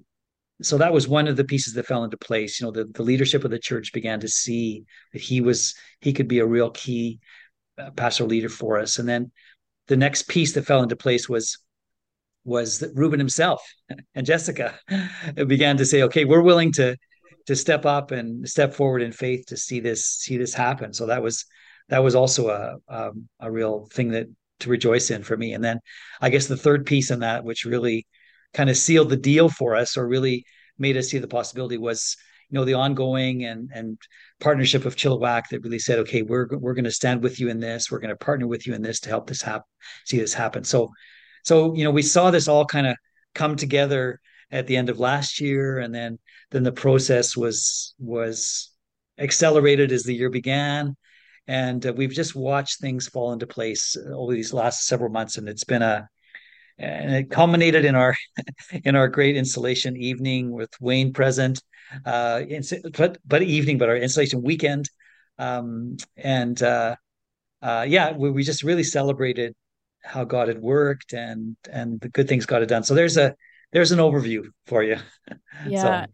so 0.61 0.77
that 0.77 0.93
was 0.93 1.07
one 1.07 1.27
of 1.27 1.37
the 1.37 1.43
pieces 1.43 1.73
that 1.73 1.87
fell 1.87 2.03
into 2.03 2.17
place. 2.17 2.59
You 2.59 2.65
know 2.65 2.71
the, 2.71 2.85
the 2.85 3.03
leadership 3.03 3.43
of 3.43 3.51
the 3.51 3.59
church 3.59 3.93
began 3.93 4.19
to 4.21 4.27
see 4.27 4.85
that 5.13 5.21
he 5.21 5.41
was 5.41 5.75
he 5.99 6.13
could 6.13 6.27
be 6.27 6.39
a 6.39 6.45
real 6.45 6.71
key 6.71 7.19
uh, 7.77 7.91
pastoral 7.91 8.29
leader 8.29 8.49
for 8.49 8.79
us. 8.79 8.99
And 8.99 9.07
then 9.07 9.31
the 9.87 9.97
next 9.97 10.27
piece 10.27 10.53
that 10.53 10.65
fell 10.65 10.83
into 10.83 10.95
place 10.95 11.27
was 11.27 11.57
was 12.43 12.79
that 12.79 12.91
Ruben 12.95 13.19
himself 13.19 13.61
and 14.15 14.25
Jessica 14.25 14.79
began 15.35 15.77
to 15.77 15.85
say, 15.85 16.03
"Okay, 16.03 16.25
we're 16.25 16.41
willing 16.41 16.71
to 16.73 16.97
to 17.47 17.55
step 17.55 17.85
up 17.85 18.11
and 18.11 18.47
step 18.47 18.73
forward 18.73 19.01
in 19.01 19.11
faith 19.11 19.45
to 19.47 19.57
see 19.57 19.79
this 19.79 20.05
see 20.05 20.37
this 20.37 20.53
happen." 20.53 20.93
So 20.93 21.07
that 21.07 21.21
was 21.23 21.45
that 21.89 22.03
was 22.03 22.15
also 22.15 22.49
a 22.49 22.77
um, 22.87 23.27
a 23.39 23.51
real 23.51 23.87
thing 23.93 24.09
that 24.11 24.27
to 24.61 24.69
rejoice 24.69 25.11
in 25.11 25.23
for 25.23 25.35
me. 25.35 25.53
And 25.53 25.63
then 25.63 25.79
I 26.21 26.29
guess 26.29 26.47
the 26.47 26.57
third 26.57 26.85
piece 26.85 27.11
in 27.11 27.19
that, 27.19 27.43
which 27.43 27.65
really 27.65 28.07
kind 28.53 28.69
of 28.69 28.77
sealed 28.77 29.09
the 29.09 29.17
deal 29.17 29.49
for 29.49 29.75
us, 29.75 29.97
or 29.97 30.07
really 30.07 30.45
made 30.77 30.97
us 30.97 31.09
see 31.09 31.19
the 31.19 31.27
possibility, 31.27 31.77
was 31.77 32.15
you 32.49 32.59
know 32.59 32.65
the 32.65 32.73
ongoing 32.73 33.45
and 33.45 33.69
and 33.73 33.97
partnership 34.39 34.85
of 34.85 34.95
Chilliwack 34.95 35.43
that 35.49 35.61
really 35.63 35.79
said, 35.79 35.99
"Okay, 35.99 36.21
we're 36.21 36.47
we're 36.51 36.73
going 36.73 36.85
to 36.85 36.91
stand 36.91 37.23
with 37.23 37.39
you 37.39 37.49
in 37.49 37.59
this. 37.59 37.91
We're 37.91 37.99
going 37.99 38.09
to 38.09 38.25
partner 38.25 38.47
with 38.47 38.67
you 38.67 38.73
in 38.73 38.81
this 38.81 38.99
to 39.01 39.09
help 39.09 39.27
this 39.27 39.41
happen, 39.41 39.67
see 40.05 40.17
this 40.17 40.33
happen." 40.33 40.63
So 40.63 40.89
so 41.43 41.73
you 41.75 41.83
know 41.83 41.91
we 41.91 42.01
saw 42.01 42.31
this 42.31 42.47
all 42.47 42.65
kind 42.65 42.87
of 42.87 42.95
come 43.33 43.55
together 43.55 44.19
at 44.51 44.67
the 44.67 44.77
end 44.77 44.89
of 44.89 44.99
last 44.99 45.39
year 45.39 45.79
and 45.79 45.93
then 45.93 46.19
then 46.51 46.63
the 46.63 46.71
process 46.71 47.35
was 47.35 47.93
was 47.99 48.71
accelerated 49.17 49.91
as 49.91 50.03
the 50.03 50.13
year 50.13 50.29
began 50.29 50.95
and 51.47 51.85
uh, 51.85 51.93
we've 51.93 52.11
just 52.11 52.35
watched 52.35 52.79
things 52.79 53.07
fall 53.07 53.33
into 53.33 53.47
place 53.47 53.97
over 54.13 54.33
these 54.33 54.53
last 54.53 54.85
several 54.85 55.09
months 55.09 55.37
and 55.37 55.47
it's 55.47 55.63
been 55.63 55.81
a 55.81 56.07
and 56.77 57.13
it 57.13 57.29
culminated 57.29 57.85
in 57.85 57.95
our 57.95 58.15
in 58.83 58.95
our 58.95 59.07
great 59.07 59.35
installation 59.35 59.95
evening 59.97 60.51
with 60.51 60.71
Wayne 60.79 61.13
present 61.13 61.61
uh 62.05 62.41
but 62.97 63.17
but 63.25 63.41
evening 63.41 63.77
but 63.77 63.89
our 63.89 63.97
installation 63.97 64.41
weekend 64.41 64.89
um 65.37 65.97
and 66.15 66.61
uh 66.63 66.95
uh 67.61 67.85
yeah 67.87 68.13
we, 68.15 68.31
we 68.31 68.43
just 68.43 68.63
really 68.63 68.83
celebrated 68.83 69.53
how 70.03 70.23
God 70.23 70.47
had 70.47 70.59
worked 70.59 71.13
and 71.13 71.55
and 71.71 71.99
the 72.01 72.09
good 72.09 72.27
things 72.27 72.45
God 72.45 72.61
had 72.61 72.69
done. 72.69 72.83
So 72.83 72.93
there's 72.93 73.17
a 73.17 73.35
there's 73.71 73.91
an 73.91 73.99
overview 73.99 74.45
for 74.65 74.83
you. 74.83 74.97
Yeah. 75.67 76.05
so. 76.05 76.11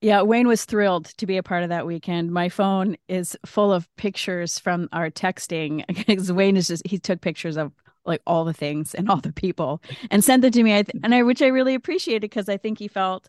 Yeah, 0.00 0.22
Wayne 0.22 0.46
was 0.46 0.64
thrilled 0.64 1.06
to 1.16 1.26
be 1.26 1.38
a 1.38 1.42
part 1.42 1.64
of 1.64 1.70
that 1.70 1.84
weekend. 1.84 2.30
My 2.30 2.48
phone 2.48 2.96
is 3.08 3.36
full 3.44 3.72
of 3.72 3.88
pictures 3.96 4.56
from 4.56 4.88
our 4.92 5.10
texting 5.10 5.84
because 6.06 6.32
Wayne 6.32 6.56
is 6.56 6.68
just 6.68 6.86
he 6.86 6.98
took 6.98 7.20
pictures 7.20 7.56
of 7.56 7.72
like 8.06 8.22
all 8.24 8.44
the 8.44 8.52
things 8.52 8.94
and 8.94 9.10
all 9.10 9.20
the 9.20 9.32
people 9.32 9.82
and 10.10 10.22
sent 10.22 10.42
them 10.42 10.52
to 10.52 10.62
me. 10.62 10.76
I 10.76 10.82
th- 10.82 11.00
and 11.02 11.12
I 11.12 11.24
which 11.24 11.42
I 11.42 11.48
really 11.48 11.74
appreciated 11.74 12.22
because 12.22 12.48
I 12.48 12.56
think 12.56 12.78
he 12.78 12.86
felt 12.86 13.28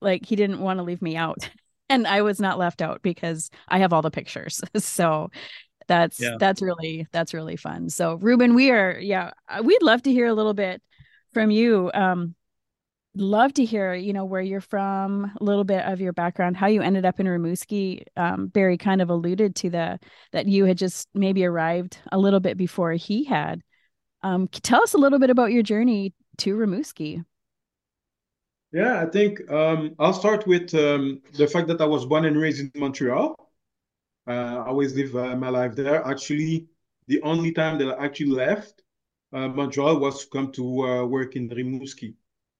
like 0.00 0.24
he 0.24 0.36
didn't 0.36 0.60
want 0.60 0.78
to 0.78 0.84
leave 0.84 1.02
me 1.02 1.16
out. 1.16 1.50
And 1.88 2.04
I 2.04 2.22
was 2.22 2.40
not 2.40 2.58
left 2.58 2.82
out 2.82 3.00
because 3.00 3.48
I 3.68 3.78
have 3.78 3.92
all 3.92 4.02
the 4.02 4.10
pictures. 4.10 4.60
So 4.78 5.30
that's 5.86 6.20
yeah. 6.20 6.36
that's 6.38 6.62
really 6.62 7.06
that's 7.12 7.34
really 7.34 7.56
fun 7.56 7.88
so 7.88 8.14
ruben 8.16 8.54
we 8.54 8.70
are 8.70 8.98
yeah 8.98 9.30
uh, 9.48 9.62
we'd 9.62 9.82
love 9.82 10.02
to 10.02 10.12
hear 10.12 10.26
a 10.26 10.34
little 10.34 10.54
bit 10.54 10.82
from 11.32 11.50
you 11.50 11.90
um 11.94 12.34
love 13.16 13.52
to 13.54 13.64
hear 13.64 13.94
you 13.94 14.12
know 14.12 14.24
where 14.24 14.40
you're 14.40 14.60
from 14.60 15.30
a 15.40 15.44
little 15.44 15.64
bit 15.64 15.84
of 15.84 16.00
your 16.00 16.12
background 16.12 16.56
how 16.56 16.66
you 16.66 16.82
ended 16.82 17.04
up 17.04 17.18
in 17.20 17.26
rimouski 17.26 18.02
um, 18.16 18.48
barry 18.48 18.76
kind 18.78 19.00
of 19.00 19.10
alluded 19.10 19.54
to 19.54 19.70
the 19.70 19.98
that 20.32 20.46
you 20.46 20.64
had 20.64 20.78
just 20.78 21.08
maybe 21.14 21.44
arrived 21.44 21.98
a 22.12 22.18
little 22.18 22.40
bit 22.40 22.56
before 22.56 22.92
he 22.92 23.24
had 23.24 23.62
um, 24.22 24.48
tell 24.48 24.82
us 24.82 24.94
a 24.94 24.98
little 24.98 25.18
bit 25.18 25.30
about 25.30 25.52
your 25.52 25.62
journey 25.62 26.14
to 26.38 26.56
rimouski 26.56 27.24
Yeah, 28.72 29.00
I 29.02 29.06
think 29.06 29.40
um, 29.50 29.94
I'll 29.98 30.12
start 30.12 30.46
with 30.46 30.74
um, 30.74 31.22
the 31.34 31.46
fact 31.46 31.68
that 31.68 31.80
I 31.80 31.86
was 31.86 32.04
born 32.04 32.24
and 32.24 32.36
raised 32.36 32.60
in 32.60 32.70
Montreal. 32.74 33.34
Uh, 34.28 34.32
I 34.32 34.66
always 34.66 34.94
live 34.94 35.14
uh, 35.16 35.36
my 35.36 35.48
life 35.48 35.74
there. 35.76 36.04
Actually, 36.04 36.66
the 37.06 37.22
only 37.22 37.52
time 37.52 37.78
that 37.78 37.88
I 37.98 38.04
actually 38.04 38.32
left 38.32 38.82
uh, 39.32 39.48
Montreal 39.48 39.98
was 39.98 40.24
to 40.24 40.30
come 40.30 40.52
to 40.52 40.82
uh, 40.82 41.04
work 41.06 41.36
in 41.36 41.48
Rimouski. 41.48 42.14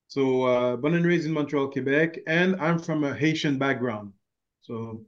So 0.09 0.45
uh, 0.45 0.77
born 0.77 0.95
and 0.95 1.05
raised 1.05 1.27
in 1.27 1.33
Montreal, 1.33 1.71
Quebec, 1.71 2.19
and 2.27 2.57
I'm 2.61 2.79
from 2.79 3.05
a 3.05 3.15
Haitian 3.15 3.59
background. 3.59 4.13
So 4.63 5.05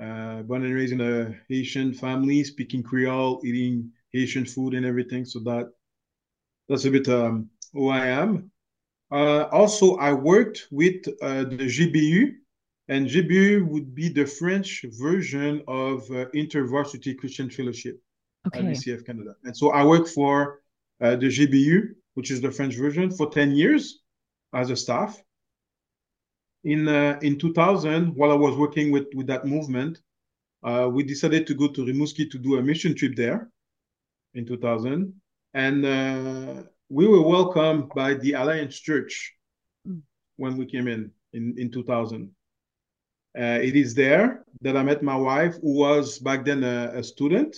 uh, 0.00 0.42
born 0.42 0.64
and 0.64 0.74
raised 0.74 0.92
in 0.92 1.00
a 1.00 1.34
Haitian 1.48 1.92
family, 1.92 2.42
speaking 2.44 2.82
Creole, 2.82 3.40
eating 3.44 3.92
Haitian 4.12 4.46
food 4.46 4.74
and 4.74 4.86
everything. 4.86 5.24
So 5.24 5.40
that 5.40 5.70
that's 6.68 6.84
a 6.86 6.90
bit 6.90 7.08
um, 7.08 7.50
who 7.72 7.88
I 7.88 8.06
am. 8.06 8.50
Uh, 9.10 9.44
also, 9.52 9.96
I 9.96 10.12
worked 10.14 10.68
with 10.70 11.06
uh, 11.20 11.44
the 11.44 11.68
GBU, 11.68 12.32
and 12.88 13.06
GBU 13.06 13.66
would 13.68 13.94
be 13.94 14.08
the 14.08 14.24
French 14.24 14.84
version 14.98 15.62
of 15.68 16.10
uh, 16.10 16.26
InterVarsity 16.34 17.18
Christian 17.18 17.50
Fellowship 17.50 18.00
Okay. 18.46 18.60
at 18.60 18.64
VCF 18.64 19.04
Canada. 19.04 19.34
And 19.44 19.56
so 19.56 19.70
I 19.70 19.84
worked 19.84 20.08
for 20.08 20.60
uh, 21.00 21.16
the 21.16 21.28
GBU, 21.28 21.94
which 22.14 22.30
is 22.30 22.40
the 22.40 22.50
French 22.50 22.74
version, 22.76 23.10
for 23.10 23.30
10 23.30 23.52
years 23.52 24.01
as 24.52 24.70
a 24.70 24.76
staff. 24.76 25.22
In 26.64 26.86
uh, 26.88 27.18
in 27.22 27.38
2000, 27.38 28.14
while 28.14 28.30
I 28.30 28.36
was 28.36 28.56
working 28.56 28.92
with, 28.92 29.08
with 29.14 29.26
that 29.26 29.44
movement, 29.44 30.00
uh, 30.62 30.88
we 30.92 31.02
decided 31.02 31.46
to 31.48 31.54
go 31.54 31.68
to 31.68 31.84
Rimouski 31.84 32.30
to 32.30 32.38
do 32.38 32.58
a 32.58 32.62
mission 32.62 32.94
trip 32.94 33.16
there 33.16 33.50
in 34.34 34.46
2000. 34.46 35.12
And 35.54 35.84
uh, 35.84 36.62
we 36.88 37.06
were 37.06 37.22
welcomed 37.22 37.88
by 37.94 38.14
the 38.14 38.34
Alliance 38.34 38.78
Church 38.78 39.36
Mm. 39.88 40.02
when 40.36 40.56
we 40.56 40.66
came 40.66 40.88
in 40.88 41.10
in, 41.32 41.54
in 41.58 41.70
2000. 41.70 42.30
Uh, 43.36 43.58
it 43.62 43.74
is 43.74 43.94
there 43.94 44.44
that 44.60 44.76
I 44.76 44.82
met 44.82 45.02
my 45.02 45.16
wife, 45.16 45.56
who 45.62 45.78
was 45.78 46.18
back 46.18 46.44
then 46.44 46.62
a, 46.62 46.92
a 46.94 47.02
student. 47.02 47.56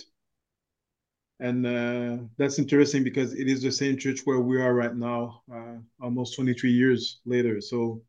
And 1.39 1.65
uh, 1.65 2.17
that's 2.37 2.59
interesting 2.59 3.03
because 3.03 3.33
it 3.33 3.47
is 3.47 3.61
the 3.61 3.71
same 3.71 3.97
church 3.97 4.21
where 4.23 4.39
we 4.39 4.61
are 4.61 4.73
right 4.73 4.95
now, 4.95 5.41
uh, 5.53 5.75
almost 6.01 6.35
23 6.35 6.71
years 6.71 7.19
later. 7.25 7.59
So, 7.59 8.01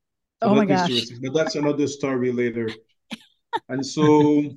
so 0.42 0.50
Oh 0.50 0.54
my 0.54 0.64
gosh. 0.64 1.08
But 1.22 1.34
that's 1.34 1.56
another 1.56 1.86
story 1.86 2.32
later. 2.32 2.70
And 3.68 3.84
so 3.84 4.54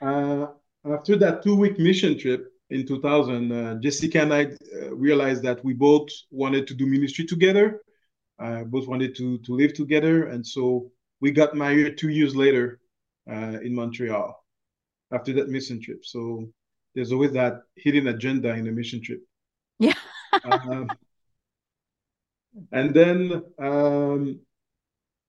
uh, 0.00 0.46
after 0.86 1.16
that 1.16 1.42
two-week 1.42 1.78
mission 1.78 2.18
trip 2.18 2.50
in 2.70 2.86
2000, 2.86 3.52
uh, 3.52 3.74
Jessica 3.76 4.22
and 4.22 4.32
I 4.32 4.44
uh, 4.44 4.94
realized 4.94 5.42
that 5.42 5.62
we 5.64 5.74
both 5.74 6.08
wanted 6.30 6.66
to 6.68 6.74
do 6.74 6.86
ministry 6.86 7.26
together. 7.26 7.82
Uh, 8.38 8.64
both 8.64 8.88
wanted 8.88 9.14
to 9.16 9.38
to 9.38 9.54
live 9.54 9.74
together, 9.74 10.28
and 10.28 10.44
so 10.44 10.90
we 11.20 11.30
got 11.30 11.54
married 11.54 11.96
two 11.96 12.08
years 12.08 12.34
later 12.34 12.80
uh, 13.30 13.58
in 13.62 13.74
Montreal 13.74 14.44
after 15.12 15.32
that 15.34 15.48
mission 15.48 15.80
trip. 15.80 16.04
So 16.04 16.48
there's 16.94 17.12
always 17.12 17.32
that 17.32 17.62
hidden 17.76 18.08
agenda 18.08 18.54
in 18.54 18.66
a 18.68 18.72
mission 18.72 19.02
trip. 19.02 19.22
Yeah. 19.78 19.94
Um, 20.44 20.88
and 22.72 22.94
then 22.94 23.42
um, 23.58 24.40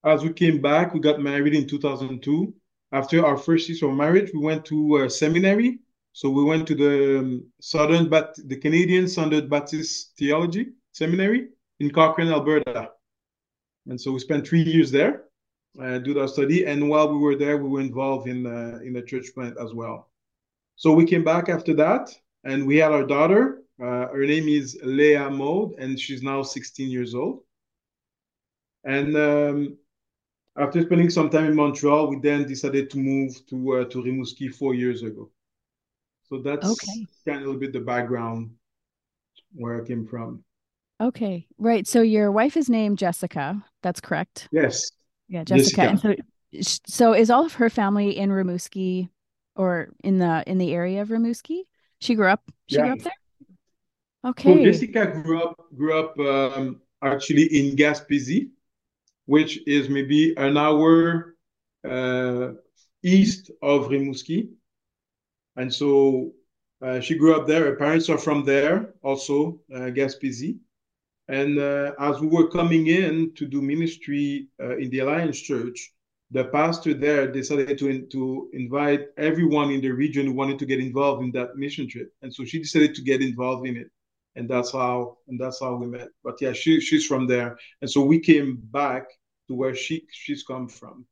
as 0.04 0.22
we 0.22 0.32
came 0.32 0.60
back, 0.62 0.94
we 0.94 1.00
got 1.00 1.20
married 1.20 1.54
in 1.54 1.66
2002. 1.66 2.54
After 2.92 3.26
our 3.26 3.36
first 3.36 3.68
year 3.68 3.90
of 3.90 3.96
marriage, 3.96 4.30
we 4.32 4.40
went 4.40 4.64
to 4.66 5.04
a 5.04 5.10
seminary. 5.10 5.80
So 6.12 6.30
we 6.30 6.44
went 6.44 6.66
to 6.68 6.74
the 6.74 7.18
um, 7.18 7.44
Southern 7.60 8.08
Bat- 8.08 8.36
the 8.46 8.56
Canadian 8.56 9.08
Southern 9.08 9.48
Baptist 9.48 10.14
Theology 10.16 10.68
Seminary 10.92 11.48
in 11.80 11.90
Cochrane, 11.90 12.28
Alberta. 12.28 12.90
And 13.88 14.00
so 14.00 14.12
we 14.12 14.20
spent 14.20 14.46
three 14.46 14.62
years 14.62 14.90
there, 14.90 15.24
uh, 15.80 15.98
do 15.98 16.18
our 16.18 16.28
study. 16.28 16.64
And 16.64 16.88
while 16.88 17.12
we 17.12 17.18
were 17.18 17.36
there, 17.36 17.58
we 17.58 17.68
were 17.68 17.80
involved 17.80 18.28
in 18.28 18.46
uh, 18.46 18.78
in 18.82 18.94
the 18.94 19.02
church 19.02 19.26
plant 19.34 19.56
as 19.60 19.74
well. 19.74 20.08
So 20.76 20.92
we 20.92 21.06
came 21.06 21.24
back 21.24 21.48
after 21.48 21.74
that, 21.74 22.10
and 22.44 22.66
we 22.66 22.76
had 22.76 22.92
our 22.92 23.04
daughter. 23.06 23.62
Uh, 23.80 24.08
her 24.08 24.26
name 24.26 24.48
is 24.48 24.78
Leah 24.82 25.30
Mode, 25.30 25.72
and 25.78 25.98
she's 25.98 26.22
now 26.22 26.42
16 26.42 26.90
years 26.90 27.14
old. 27.14 27.42
And 28.84 29.16
um, 29.16 29.78
after 30.56 30.82
spending 30.82 31.10
some 31.10 31.30
time 31.30 31.46
in 31.46 31.56
Montreal, 31.56 32.08
we 32.08 32.18
then 32.20 32.46
decided 32.46 32.90
to 32.90 32.98
move 32.98 33.34
to 33.48 33.56
uh, 33.78 33.84
to 33.86 34.02
Rimouski 34.02 34.54
four 34.54 34.74
years 34.74 35.02
ago. 35.02 35.30
So 36.28 36.38
that's 36.40 36.70
Okay. 36.72 37.06
kind 37.26 37.38
of 37.38 37.42
a 37.42 37.46
little 37.46 37.60
bit 37.60 37.72
the 37.72 37.80
background 37.80 38.50
where 39.54 39.82
I 39.82 39.86
came 39.86 40.06
from. 40.06 40.44
Okay. 41.00 41.46
Right. 41.58 41.86
So 41.86 42.00
your 42.02 42.32
wife 42.32 42.56
is 42.56 42.70
named 42.70 42.98
Jessica. 42.98 43.62
That's 43.82 44.00
correct. 44.00 44.48
Yes, 44.50 44.90
Yeah, 45.28 45.44
Jessica. 45.44 45.82
And 45.82 46.00
Jessica. 46.00 46.22
so 46.62 46.84
so 46.86 47.12
is 47.14 47.30
all 47.30 47.44
of 47.44 47.54
her 47.54 47.68
family 47.68 48.16
in 48.16 48.30
Rimouski 48.30 49.10
or 49.56 49.88
in 50.04 50.18
the 50.18 50.44
in 50.46 50.58
the 50.58 50.72
area 50.72 51.02
of 51.02 51.08
Rimouski? 51.08 51.62
She 51.98 52.14
grew 52.14 52.28
up 52.28 52.42
she 52.68 52.76
grew 52.76 52.92
up 52.92 52.98
there? 53.00 53.12
So 53.12 54.30
Okay. 54.30 54.64
Jessica 54.64 55.22
grew 55.22 55.40
up 55.40 55.56
grew 55.76 55.98
up 55.98 56.18
um, 56.18 56.80
actually 57.02 57.44
in 57.44 57.76
Gaspésie, 57.76 58.50
which 59.26 59.60
is 59.68 59.88
maybe 59.88 60.34
an 60.36 60.56
hour 60.56 61.36
uh, 61.88 62.52
east 63.04 63.50
of 63.62 63.88
Rimouski. 63.88 64.48
And 65.54 65.72
so 65.72 66.32
uh, 66.82 67.00
she 67.00 67.16
grew 67.16 67.36
up 67.36 67.46
there. 67.46 67.66
Her 67.66 67.76
parents 67.76 68.08
are 68.08 68.18
from 68.18 68.44
there, 68.44 68.94
also 69.02 69.60
uh, 69.72 69.90
Gaspésie. 69.94 70.58
And 71.28 71.58
uh, 71.58 71.92
as 71.98 72.20
we 72.20 72.26
were 72.26 72.48
coming 72.48 72.88
in 72.88 73.32
to 73.34 73.46
do 73.46 73.62
ministry 73.62 74.48
uh, 74.60 74.76
in 74.76 74.90
the 74.90 75.00
Alliance 75.00 75.40
Church, 75.40 75.92
the 76.30 76.44
pastor 76.46 76.94
there 76.94 77.30
decided 77.30 77.78
to, 77.78 78.02
to 78.06 78.50
invite 78.52 79.06
everyone 79.16 79.70
in 79.70 79.80
the 79.80 79.90
region 79.90 80.26
who 80.26 80.32
wanted 80.32 80.58
to 80.58 80.66
get 80.66 80.80
involved 80.80 81.22
in 81.22 81.30
that 81.32 81.56
mission 81.56 81.88
trip. 81.88 82.12
And 82.22 82.34
so 82.34 82.44
she 82.44 82.58
decided 82.58 82.94
to 82.96 83.02
get 83.02 83.22
involved 83.22 83.66
in 83.66 83.76
it. 83.76 83.90
And 84.34 84.48
that's 84.48 84.72
how 84.72 85.18
and 85.28 85.40
that's 85.40 85.60
how 85.60 85.76
we 85.76 85.86
met. 85.86 86.08
But 86.22 86.36
yeah, 86.40 86.52
she 86.52 86.80
she's 86.80 87.06
from 87.06 87.26
there. 87.26 87.56
And 87.80 87.90
so 87.90 88.04
we 88.04 88.20
came 88.20 88.58
back 88.70 89.04
to 89.48 89.54
where 89.54 89.74
she 89.74 90.06
she's 90.10 90.42
come 90.42 90.68
from. 90.68 91.06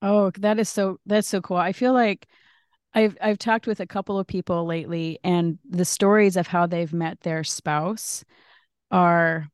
Oh, 0.00 0.30
that 0.38 0.58
is 0.58 0.68
so 0.68 0.98
that's 1.04 1.28
so 1.28 1.40
cool. 1.42 1.58
I 1.58 1.72
feel 1.72 1.92
like 1.92 2.26
I've 2.94 3.18
I've 3.20 3.38
talked 3.38 3.66
with 3.66 3.80
a 3.80 3.86
couple 3.86 4.18
of 4.18 4.26
people 4.26 4.64
lately 4.64 5.18
and 5.22 5.58
the 5.68 5.84
stories 5.84 6.36
of 6.36 6.46
how 6.46 6.66
they've 6.66 6.92
met 6.92 7.20
their 7.20 7.44
spouse 7.44 8.24
are 8.90 9.48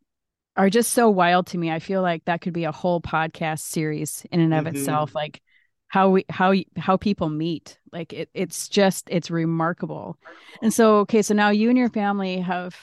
are 0.56 0.70
just 0.70 0.92
so 0.92 1.10
wild 1.10 1.46
to 1.48 1.58
me. 1.58 1.70
I 1.70 1.78
feel 1.80 2.02
like 2.02 2.24
that 2.26 2.40
could 2.40 2.52
be 2.52 2.64
a 2.64 2.72
whole 2.72 3.00
podcast 3.00 3.60
series 3.60 4.24
in 4.30 4.40
and 4.40 4.54
of 4.54 4.64
Mhm. 4.64 4.76
itself 4.76 5.14
like 5.14 5.42
how 5.88 6.10
we 6.10 6.24
how 6.28 6.54
how 6.76 6.96
people 6.96 7.28
meet. 7.28 7.78
Like 7.92 8.12
it 8.12 8.30
it's 8.34 8.68
just 8.68 9.08
it's 9.10 9.30
remarkable. 9.30 10.18
And 10.62 10.72
so 10.72 10.98
okay, 10.98 11.22
so 11.22 11.34
now 11.34 11.50
you 11.50 11.68
and 11.68 11.78
your 11.78 11.88
family 11.88 12.38
have 12.38 12.76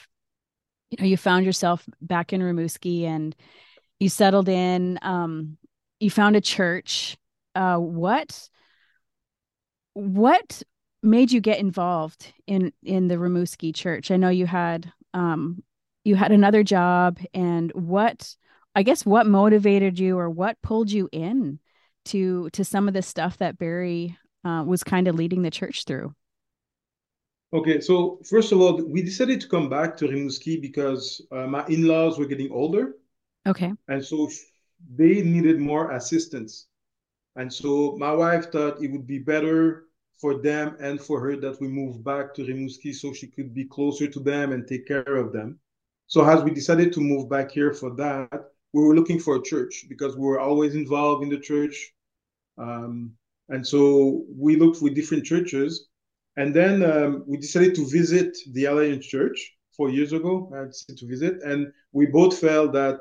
you 0.90 0.98
know 1.00 1.06
you 1.06 1.16
found 1.16 1.44
yourself 1.46 1.86
back 2.00 2.32
in 2.32 2.40
Rimouski 2.40 3.04
and 3.04 3.34
you 4.00 4.08
settled 4.08 4.48
in 4.48 4.98
um 5.02 5.56
you 6.00 6.10
found 6.10 6.36
a 6.36 6.40
church. 6.40 7.16
Uh 7.54 7.76
what 7.76 8.48
what 9.94 10.62
made 11.02 11.32
you 11.32 11.40
get 11.40 11.58
involved 11.58 12.32
in 12.46 12.72
in 12.82 13.08
the 13.08 13.16
Rimouski 13.16 13.74
church? 13.74 14.10
I 14.10 14.16
know 14.16 14.28
you 14.28 14.46
had 14.46 14.92
um 15.14 15.62
you 16.04 16.16
had 16.16 16.32
another 16.32 16.62
job 16.62 17.18
and 17.34 17.70
what 17.72 18.34
I 18.74 18.82
guess 18.82 19.04
what 19.04 19.26
motivated 19.26 19.98
you 19.98 20.18
or 20.18 20.30
what 20.30 20.60
pulled 20.62 20.90
you 20.90 21.08
in 21.12 21.58
to 22.06 22.50
to 22.50 22.64
some 22.64 22.88
of 22.88 22.94
the 22.94 23.02
stuff 23.02 23.38
that 23.38 23.58
Barry 23.58 24.16
uh, 24.44 24.64
was 24.66 24.82
kind 24.84 25.08
of 25.08 25.14
leading 25.14 25.42
the 25.42 25.50
church 25.50 25.84
through. 25.84 26.14
Okay, 27.52 27.80
so 27.80 28.18
first 28.24 28.50
of 28.52 28.60
all, 28.60 28.82
we 28.82 29.02
decided 29.02 29.40
to 29.42 29.48
come 29.48 29.68
back 29.68 29.96
to 29.98 30.06
Rimouski 30.06 30.60
because 30.60 31.20
uh, 31.30 31.46
my 31.46 31.66
in-laws 31.66 32.18
were 32.18 32.24
getting 32.26 32.50
older, 32.50 32.96
Okay. 33.46 33.72
and 33.88 34.04
so 34.04 34.30
they 34.96 35.22
needed 35.22 35.58
more 35.60 35.92
assistance. 35.92 36.66
And 37.36 37.52
so 37.52 37.96
my 37.98 38.12
wife 38.12 38.52
thought 38.52 38.82
it 38.82 38.90
would 38.92 39.06
be 39.06 39.18
better 39.18 39.86
for 40.20 40.36
them 40.42 40.76
and 40.80 41.00
for 41.00 41.20
her 41.20 41.36
that 41.36 41.60
we 41.60 41.68
move 41.68 42.04
back 42.04 42.34
to 42.34 42.44
Rimouski 42.44 42.94
so 42.94 43.12
she 43.12 43.28
could 43.28 43.54
be 43.54 43.64
closer 43.66 44.08
to 44.08 44.20
them 44.20 44.52
and 44.52 44.66
take 44.66 44.86
care 44.86 45.16
of 45.16 45.32
them. 45.32 45.60
So 46.12 46.22
as 46.28 46.42
we 46.44 46.50
decided 46.50 46.92
to 46.92 47.00
move 47.00 47.30
back 47.30 47.50
here 47.50 47.72
for 47.72 47.88
that, 47.96 48.28
we 48.74 48.84
were 48.84 48.94
looking 48.94 49.18
for 49.18 49.36
a 49.36 49.42
church 49.42 49.86
because 49.88 50.14
we 50.14 50.26
were 50.26 50.40
always 50.40 50.74
involved 50.74 51.22
in 51.22 51.30
the 51.30 51.38
church. 51.40 51.94
Um, 52.58 53.12
and 53.48 53.66
so 53.66 54.22
we 54.28 54.56
looked 54.56 54.76
for 54.76 54.90
different 54.90 55.24
churches. 55.24 55.88
And 56.36 56.52
then 56.54 56.84
um, 56.84 57.24
we 57.26 57.38
decided 57.38 57.74
to 57.76 57.88
visit 57.88 58.36
the 58.52 58.66
Alliance 58.66 59.06
Church 59.06 59.38
four 59.74 59.88
years 59.88 60.12
ago. 60.12 60.52
I 60.54 60.66
decided 60.66 60.98
to 60.98 61.06
visit, 61.06 61.42
and 61.44 61.72
we 61.92 62.04
both 62.04 62.38
felt 62.38 62.74
that 62.74 62.98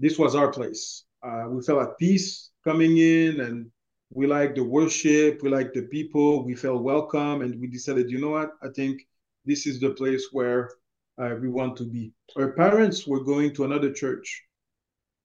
this 0.00 0.18
was 0.18 0.34
our 0.34 0.50
place. 0.50 1.04
Uh, 1.22 1.44
we 1.50 1.62
felt 1.62 1.82
at 1.82 1.96
peace 1.96 2.50
coming 2.64 2.98
in, 2.98 3.40
and 3.40 3.70
we 4.10 4.26
liked 4.26 4.56
the 4.56 4.64
worship, 4.64 5.44
we 5.44 5.48
liked 5.48 5.74
the 5.74 5.82
people, 5.82 6.44
we 6.44 6.56
felt 6.56 6.82
welcome, 6.82 7.42
and 7.42 7.60
we 7.60 7.68
decided, 7.68 8.10
you 8.10 8.20
know 8.20 8.30
what? 8.30 8.50
I 8.64 8.68
think 8.74 9.06
this 9.44 9.64
is 9.64 9.78
the 9.78 9.90
place 9.90 10.30
where 10.32 10.70
uh, 11.18 11.34
we 11.40 11.48
want 11.48 11.76
to 11.76 11.84
be. 11.84 12.12
Our 12.36 12.52
parents 12.52 13.06
were 13.06 13.24
going 13.24 13.54
to 13.54 13.64
another 13.64 13.92
church, 13.92 14.44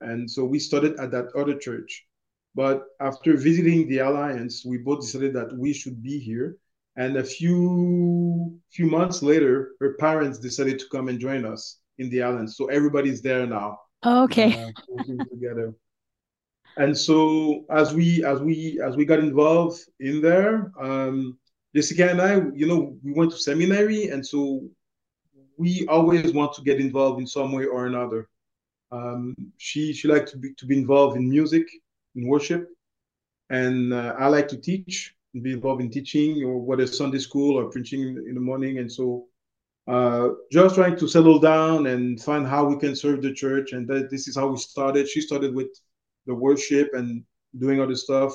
And 0.01 0.29
so 0.29 0.43
we 0.43 0.59
started 0.59 0.99
at 0.99 1.11
that 1.11 1.27
other 1.35 1.57
church. 1.57 2.05
But 2.55 2.83
after 2.99 3.37
visiting 3.37 3.87
the 3.87 3.99
Alliance, 3.99 4.65
we 4.65 4.77
both 4.77 5.01
decided 5.01 5.33
that 5.33 5.57
we 5.57 5.73
should 5.73 6.03
be 6.03 6.19
here. 6.19 6.57
And 6.95 7.17
a 7.17 7.23
few 7.23 8.59
few 8.71 8.85
months 8.85 9.23
later, 9.23 9.71
her 9.79 9.95
parents 9.95 10.37
decided 10.37 10.77
to 10.79 10.85
come 10.91 11.07
and 11.07 11.19
join 11.19 11.45
us 11.45 11.79
in 11.97 12.09
the 12.09 12.19
Alliance. 12.19 12.57
So 12.57 12.65
everybody's 12.67 13.21
there 13.21 13.47
now. 13.47 13.79
Oh, 14.03 14.23
okay. 14.25 14.71
Uh, 14.99 15.03
together. 15.31 15.73
And 16.77 16.97
so 16.97 17.65
as 17.69 17.93
we 17.93 18.23
as 18.25 18.39
we 18.41 18.79
as 18.83 18.95
we 18.95 19.05
got 19.05 19.19
involved 19.19 19.79
in 19.99 20.21
there, 20.21 20.71
um, 20.79 21.37
Jessica 21.75 22.09
and 22.09 22.21
I, 22.21 22.41
you 22.53 22.67
know, 22.67 22.97
we 23.03 23.13
went 23.13 23.31
to 23.31 23.37
seminary, 23.37 24.09
and 24.09 24.25
so 24.25 24.61
we 25.57 25.85
always 25.87 26.33
want 26.33 26.53
to 26.53 26.61
get 26.61 26.79
involved 26.79 27.19
in 27.19 27.27
some 27.27 27.51
way 27.51 27.65
or 27.65 27.85
another. 27.85 28.29
Um, 28.91 29.35
she 29.57 29.93
she 29.93 30.07
liked 30.07 30.29
to 30.31 30.37
be 30.37 30.53
to 30.55 30.65
be 30.65 30.77
involved 30.77 31.17
in 31.17 31.29
music, 31.29 31.67
in 32.15 32.27
worship, 32.27 32.69
and 33.49 33.93
uh, 33.93 34.15
I 34.17 34.27
like 34.27 34.47
to 34.49 34.57
teach, 34.57 35.15
be 35.41 35.53
involved 35.53 35.81
in 35.81 35.89
teaching, 35.89 36.43
or 36.43 36.59
whether 36.59 36.85
Sunday 36.85 37.19
school 37.19 37.57
or 37.57 37.69
preaching 37.69 38.01
in 38.01 38.35
the 38.35 38.41
morning. 38.41 38.77
And 38.77 38.91
so, 38.91 39.27
uh, 39.87 40.29
just 40.51 40.75
trying 40.75 40.97
to 40.97 41.07
settle 41.07 41.39
down 41.39 41.87
and 41.87 42.21
find 42.21 42.45
how 42.45 42.65
we 42.65 42.77
can 42.77 42.95
serve 42.95 43.21
the 43.21 43.33
church. 43.33 43.73
And 43.73 43.87
that 43.87 44.09
this 44.11 44.27
is 44.27 44.35
how 44.35 44.47
we 44.47 44.57
started. 44.57 45.07
She 45.09 45.21
started 45.21 45.55
with 45.55 45.71
the 46.27 46.35
worship 46.35 46.89
and 46.93 47.23
doing 47.57 47.81
other 47.81 47.95
stuff, 47.95 48.33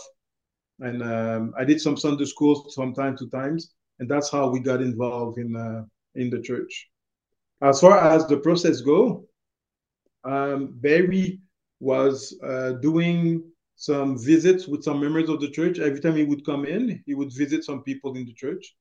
and 0.80 1.02
um, 1.02 1.54
I 1.56 1.64
did 1.64 1.80
some 1.80 1.96
Sunday 1.96 2.24
schools 2.24 2.74
from 2.74 2.94
time 2.94 3.16
to 3.18 3.28
times, 3.28 3.72
and 4.00 4.08
that's 4.08 4.30
how 4.30 4.48
we 4.50 4.60
got 4.60 4.80
involved 4.82 5.38
in 5.38 5.54
uh, 5.56 5.84
in 6.14 6.30
the 6.30 6.40
church. 6.40 6.88
As 7.60 7.80
far 7.80 7.98
as 7.98 8.26
the 8.26 8.36
process 8.38 8.80
go, 8.80 9.26
um, 10.24 10.74
Barry 10.74 11.40
was 11.80 12.38
uh, 12.42 12.72
doing 12.72 13.42
some 13.76 14.18
visits 14.18 14.66
with 14.66 14.82
some 14.82 15.00
members 15.00 15.28
of 15.28 15.40
the 15.40 15.50
church. 15.50 15.78
Every 15.78 16.00
time 16.00 16.16
he 16.16 16.24
would 16.24 16.44
come 16.44 16.64
in, 16.64 17.02
he 17.06 17.14
would 17.14 17.32
visit 17.32 17.64
some 17.64 17.82
people 17.82 18.16
in 18.16 18.24
the 18.26 18.32
church. 18.32 18.74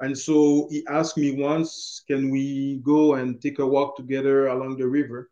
And 0.00 0.16
so 0.16 0.68
he 0.70 0.86
asked 0.88 1.16
me 1.16 1.32
once, 1.32 2.02
can 2.06 2.30
we 2.30 2.80
go 2.84 3.14
and 3.14 3.40
take 3.42 3.58
a 3.58 3.66
walk 3.66 3.96
together 3.96 4.46
along 4.48 4.78
the 4.78 4.86
river? 4.86 5.30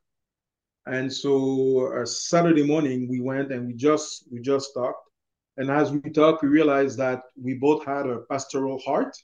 And 0.86 1.12
so 1.12 1.92
uh, 1.94 2.06
Saturday 2.06 2.64
morning 2.64 3.08
we 3.08 3.20
went 3.20 3.52
and 3.52 3.66
we 3.66 3.74
just 3.74 4.24
we 4.30 4.40
just 4.40 4.72
talked. 4.74 5.08
And 5.56 5.70
as 5.70 5.90
we 5.90 6.00
talked, 6.10 6.42
we 6.42 6.48
realized 6.48 6.98
that 6.98 7.22
we 7.40 7.54
both 7.54 7.84
had 7.84 8.06
a 8.06 8.20
pastoral 8.30 8.78
heart. 8.78 9.16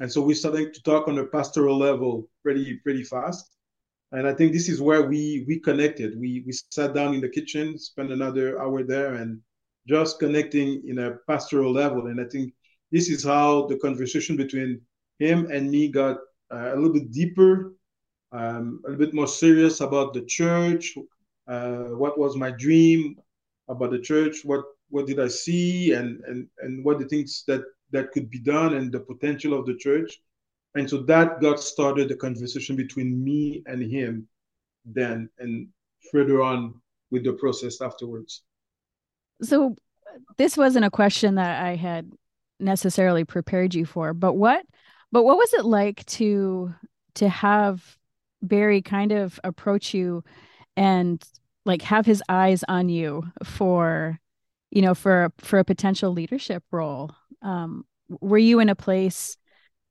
And 0.00 0.10
so 0.12 0.20
we 0.20 0.34
started 0.34 0.74
to 0.74 0.82
talk 0.82 1.08
on 1.08 1.18
a 1.18 1.26
pastoral 1.26 1.78
level 1.78 2.28
pretty 2.42 2.76
pretty 2.84 3.04
fast. 3.04 3.56
And 4.12 4.26
I 4.26 4.34
think 4.34 4.52
this 4.52 4.68
is 4.68 4.80
where 4.80 5.02
we 5.02 5.44
we 5.46 5.60
connected. 5.60 6.18
We 6.18 6.42
we 6.46 6.52
sat 6.70 6.94
down 6.94 7.14
in 7.14 7.20
the 7.20 7.28
kitchen, 7.28 7.78
spent 7.78 8.10
another 8.12 8.60
hour 8.60 8.82
there, 8.82 9.14
and 9.14 9.40
just 9.86 10.18
connecting 10.18 10.82
in 10.86 10.98
a 10.98 11.12
pastoral 11.28 11.72
level. 11.72 12.06
And 12.06 12.20
I 12.20 12.24
think 12.24 12.52
this 12.92 13.08
is 13.08 13.24
how 13.24 13.66
the 13.66 13.76
conversation 13.78 14.36
between 14.36 14.80
him 15.18 15.50
and 15.50 15.70
me 15.70 15.88
got 15.88 16.16
uh, 16.52 16.74
a 16.74 16.76
little 16.76 16.92
bit 16.92 17.12
deeper, 17.12 17.74
um, 18.32 18.80
a 18.84 18.90
little 18.90 19.06
bit 19.06 19.14
more 19.14 19.28
serious 19.28 19.80
about 19.80 20.12
the 20.12 20.22
church. 20.22 20.94
Uh, 21.46 21.94
what 22.02 22.18
was 22.18 22.36
my 22.36 22.50
dream 22.50 23.16
about 23.68 23.90
the 23.92 24.00
church? 24.00 24.44
What 24.44 24.64
what 24.88 25.06
did 25.06 25.20
I 25.20 25.28
see, 25.28 25.92
and 25.92 26.20
and 26.26 26.48
and 26.60 26.84
what 26.84 26.98
the 26.98 27.06
things 27.06 27.44
that 27.46 27.62
that 27.92 28.12
could 28.12 28.30
be 28.30 28.38
done, 28.38 28.74
and 28.74 28.92
the 28.92 29.00
potential 29.00 29.58
of 29.58 29.66
the 29.66 29.76
church. 29.76 30.20
And 30.74 30.88
so 30.88 30.98
that 31.02 31.40
got 31.40 31.60
started 31.60 32.08
the 32.08 32.16
conversation 32.16 32.76
between 32.76 33.22
me 33.22 33.62
and 33.66 33.82
him 33.82 34.28
then 34.84 35.28
and 35.38 35.68
further 36.12 36.42
on 36.42 36.74
with 37.10 37.24
the 37.24 37.32
process 37.32 37.80
afterwards. 37.80 38.42
So 39.42 39.74
this 40.38 40.56
wasn't 40.56 40.84
a 40.84 40.90
question 40.90 41.36
that 41.36 41.64
I 41.64 41.76
had 41.76 42.10
necessarily 42.58 43.24
prepared 43.24 43.74
you 43.74 43.84
for, 43.84 44.14
but 44.14 44.34
what 44.34 44.64
but 45.12 45.24
what 45.24 45.38
was 45.38 45.52
it 45.54 45.64
like 45.64 46.04
to 46.06 46.74
to 47.16 47.28
have 47.28 47.96
Barry 48.42 48.80
kind 48.80 49.12
of 49.12 49.40
approach 49.44 49.92
you 49.92 50.24
and 50.76 51.22
like 51.66 51.82
have 51.82 52.06
his 52.06 52.22
eyes 52.28 52.64
on 52.68 52.88
you 52.88 53.24
for 53.44 54.18
you 54.70 54.82
know 54.82 54.94
for 54.94 55.32
for 55.38 55.58
a 55.58 55.64
potential 55.64 56.12
leadership 56.12 56.62
role 56.70 57.10
um 57.42 57.84
were 58.08 58.38
you 58.38 58.60
in 58.60 58.68
a 58.68 58.74
place 58.74 59.36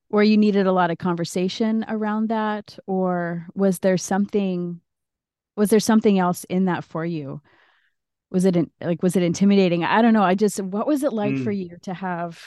where 0.10 0.24
you 0.24 0.38
needed 0.38 0.68
a 0.68 0.72
lot 0.72 0.92
of 0.92 0.98
conversation 0.98 1.86
around 1.88 2.30
that? 2.30 2.78
Or 2.88 3.48
was 3.54 3.80
there 3.80 3.98
something 3.98 4.82
was 5.56 5.70
there 5.70 5.80
something 5.80 6.18
else 6.18 6.46
in 6.46 6.66
that 6.66 6.84
for 6.84 7.06
you? 7.06 7.42
Was 8.32 8.46
it 8.46 8.56
in, 8.56 8.70
like 8.82 9.04
was 9.04 9.16
it 9.16 9.24
intimidating? 9.24 9.84
I 9.84 10.02
don't 10.02 10.14
know. 10.14 10.24
I 10.24 10.36
just 10.36 10.60
what 10.60 10.88
was 10.88 11.04
it 11.04 11.14
like 11.14 11.34
mm. 11.34 11.44
for 11.44 11.52
you 11.52 11.78
to 11.84 11.94
have 11.94 12.42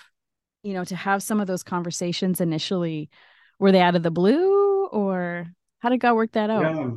you 0.62 0.74
know 0.74 0.84
to 0.84 0.96
have 0.96 1.22
some 1.22 1.40
of 1.40 1.46
those 1.46 1.62
conversations 1.62 2.40
initially? 2.40 3.10
Were 3.58 3.72
they 3.72 3.80
out 3.80 3.96
of 3.96 4.02
the 4.02 4.10
blue? 4.10 4.86
Or 4.86 5.46
how 5.78 5.88
did 5.88 6.00
god 6.00 6.14
work 6.14 6.32
that 6.32 6.50
out? 6.50 6.74
Yeah. 6.74 6.90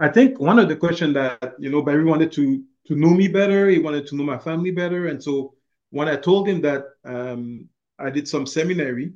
i 0.00 0.08
think 0.08 0.38
one 0.38 0.58
of 0.58 0.68
the 0.68 0.76
questions 0.76 1.14
that 1.14 1.54
you 1.58 1.70
know 1.70 1.82
barry 1.82 2.04
wanted 2.04 2.30
to 2.32 2.62
to 2.86 2.94
know 2.94 3.10
me 3.10 3.28
better. 3.28 3.68
He 3.68 3.78
wanted 3.78 4.06
to 4.08 4.16
know 4.16 4.24
my 4.24 4.38
family 4.38 4.70
better. 4.70 5.08
And 5.08 5.22
so 5.22 5.54
when 5.96 6.08
i 6.08 6.16
told 6.16 6.48
him 6.48 6.60
that 6.60 6.82
um, 7.04 7.68
i 7.98 8.10
did 8.10 8.26
some 8.28 8.46
seminary 8.46 9.12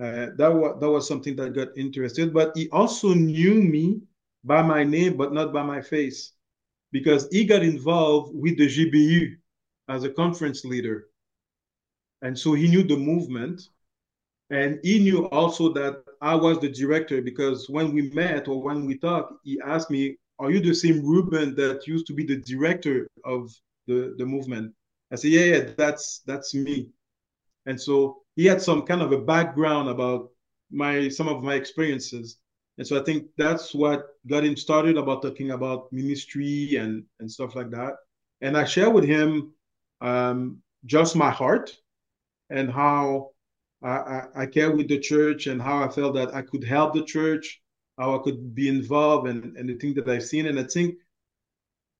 uh, 0.00 0.28
that 0.36 0.48
was 0.48 0.80
that 0.80 0.90
was 0.90 1.06
something 1.06 1.36
that 1.36 1.54
got 1.54 1.76
interested. 1.76 2.32
But 2.32 2.56
he 2.56 2.70
also 2.70 3.12
knew 3.12 3.54
me 3.62 4.00
by 4.44 4.62
my 4.62 4.82
name, 4.82 5.16
but 5.16 5.34
not 5.34 5.52
by 5.52 5.62
my 5.62 5.82
face, 5.82 6.32
because 6.90 7.28
he 7.30 7.44
got 7.44 7.62
involved 7.62 8.34
with 8.34 8.56
the 8.56 8.66
GBU 8.66 9.36
as 9.88 10.04
a 10.04 10.10
conference 10.10 10.64
leader, 10.64 11.08
and 12.22 12.38
so 12.38 12.54
he 12.54 12.66
knew 12.66 12.82
the 12.82 12.96
movement, 12.96 13.68
and 14.48 14.80
he 14.82 15.00
knew 15.00 15.28
also 15.28 15.70
that 15.74 16.02
I 16.22 16.34
was 16.34 16.58
the 16.60 16.70
director. 16.70 17.20
Because 17.20 17.68
when 17.68 17.92
we 17.92 18.10
met 18.10 18.48
or 18.48 18.62
when 18.62 18.86
we 18.86 18.96
talked, 18.96 19.34
he 19.44 19.60
asked 19.62 19.90
me, 19.90 20.16
"Are 20.38 20.50
you 20.50 20.60
the 20.60 20.74
same 20.74 21.04
Ruben 21.04 21.54
that 21.56 21.86
used 21.86 22.06
to 22.06 22.14
be 22.14 22.24
the 22.24 22.40
director 22.40 23.06
of 23.24 23.54
the 23.86 24.14
the 24.16 24.24
movement?" 24.24 24.72
I 25.12 25.16
said, 25.16 25.30
"Yeah, 25.30 25.44
yeah, 25.44 25.70
that's 25.76 26.20
that's 26.26 26.54
me." 26.54 26.90
And 27.66 27.80
so 27.80 28.22
he 28.36 28.46
had 28.46 28.62
some 28.62 28.82
kind 28.82 29.02
of 29.02 29.12
a 29.12 29.18
background 29.18 29.88
about 29.88 30.30
my 30.70 31.08
some 31.08 31.28
of 31.28 31.42
my 31.42 31.54
experiences. 31.54 32.38
And 32.78 32.86
so 32.86 32.98
i 32.98 33.04
think 33.04 33.26
that's 33.36 33.74
what 33.74 34.06
got 34.26 34.44
him 34.44 34.56
started 34.56 34.96
about 34.96 35.22
talking 35.22 35.50
about 35.50 35.92
ministry 35.92 36.76
and 36.76 37.04
and 37.18 37.30
stuff 37.30 37.54
like 37.54 37.70
that. 37.70 37.94
And 38.40 38.56
i 38.56 38.64
share 38.64 38.90
with 38.90 39.04
him 39.04 39.52
um, 40.00 40.62
just 40.86 41.14
my 41.14 41.30
heart 41.30 41.76
and 42.48 42.72
how 42.72 43.30
I, 43.82 43.88
I, 43.88 44.26
I, 44.36 44.46
care 44.46 44.70
with 44.74 44.88
the 44.88 44.98
church 44.98 45.46
and 45.46 45.60
how 45.60 45.82
i 45.84 45.88
felt 45.88 46.14
that 46.14 46.34
i 46.34 46.40
could 46.40 46.64
help 46.64 46.94
the 46.94 47.04
church 47.04 47.60
how 47.98 48.18
i 48.18 48.22
could 48.22 48.54
be 48.54 48.68
involved 48.68 49.28
and, 49.28 49.56
and 49.58 49.68
the 49.68 49.74
things 49.74 49.96
that 49.96 50.08
i've 50.08 50.24
seen. 50.24 50.46
And 50.46 50.58
i 50.58 50.64
think 50.64 50.94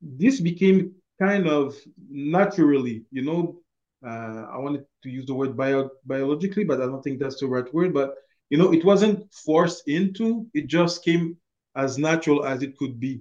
this 0.01 0.40
became 0.40 0.94
kind 1.20 1.46
of 1.46 1.74
naturally 2.09 3.04
you 3.11 3.22
know 3.22 3.61
uh, 4.06 4.46
I 4.50 4.59
wanted 4.59 4.85
to 5.02 5.11
use 5.11 5.26
the 5.26 5.35
word 5.35 5.56
bio, 5.56 5.90
biologically, 6.06 6.64
but 6.64 6.80
I 6.80 6.87
don't 6.87 7.02
think 7.02 7.20
that's 7.20 7.40
the 7.40 7.46
right 7.46 7.72
word. 7.74 7.92
But 7.92 8.14
you 8.48 8.59
know, 8.59 8.72
it 8.72 8.85
wasn't 8.85 9.33
forced 9.33 9.87
into; 9.88 10.46
it 10.54 10.66
just 10.66 11.04
came 11.04 11.37
as 11.76 11.98
natural 11.98 12.44
as 12.44 12.62
it 12.62 12.76
could 12.78 12.98
be. 12.98 13.20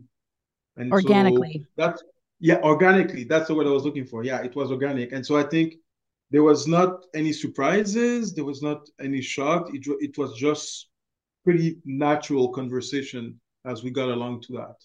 And 0.78 0.92
organically. 0.92 1.66
So 1.66 1.70
that's 1.76 2.04
yeah, 2.40 2.62
organically. 2.62 3.26
That's 3.26 3.48
the 3.48 3.56
word 3.56 3.68
I 3.68 3.72
was 3.72 3.84
looking 3.84 4.06
for. 4.06 4.24
Yeah, 4.24 4.42
it 4.42 4.56
was 4.56 4.72
organic, 4.72 5.12
and 5.12 5.26
so 5.26 5.38
I 5.38 5.44
think 5.44 5.76
there 6.32 6.44
was 6.44 6.68
not 6.68 7.06
any 7.14 7.34
surprises. 7.34 8.34
There 8.34 8.46
was 8.46 8.62
not 8.62 8.88
any 9.02 9.22
shock. 9.22 9.70
It 9.74 9.86
it 10.00 10.18
was 10.18 10.38
just 10.38 10.88
pretty 11.44 11.80
natural 11.84 12.50
conversation 12.50 13.40
as 13.66 13.84
we 13.84 13.92
got 13.92 14.10
along 14.10 14.42
to 14.44 14.54
that. 14.54 14.76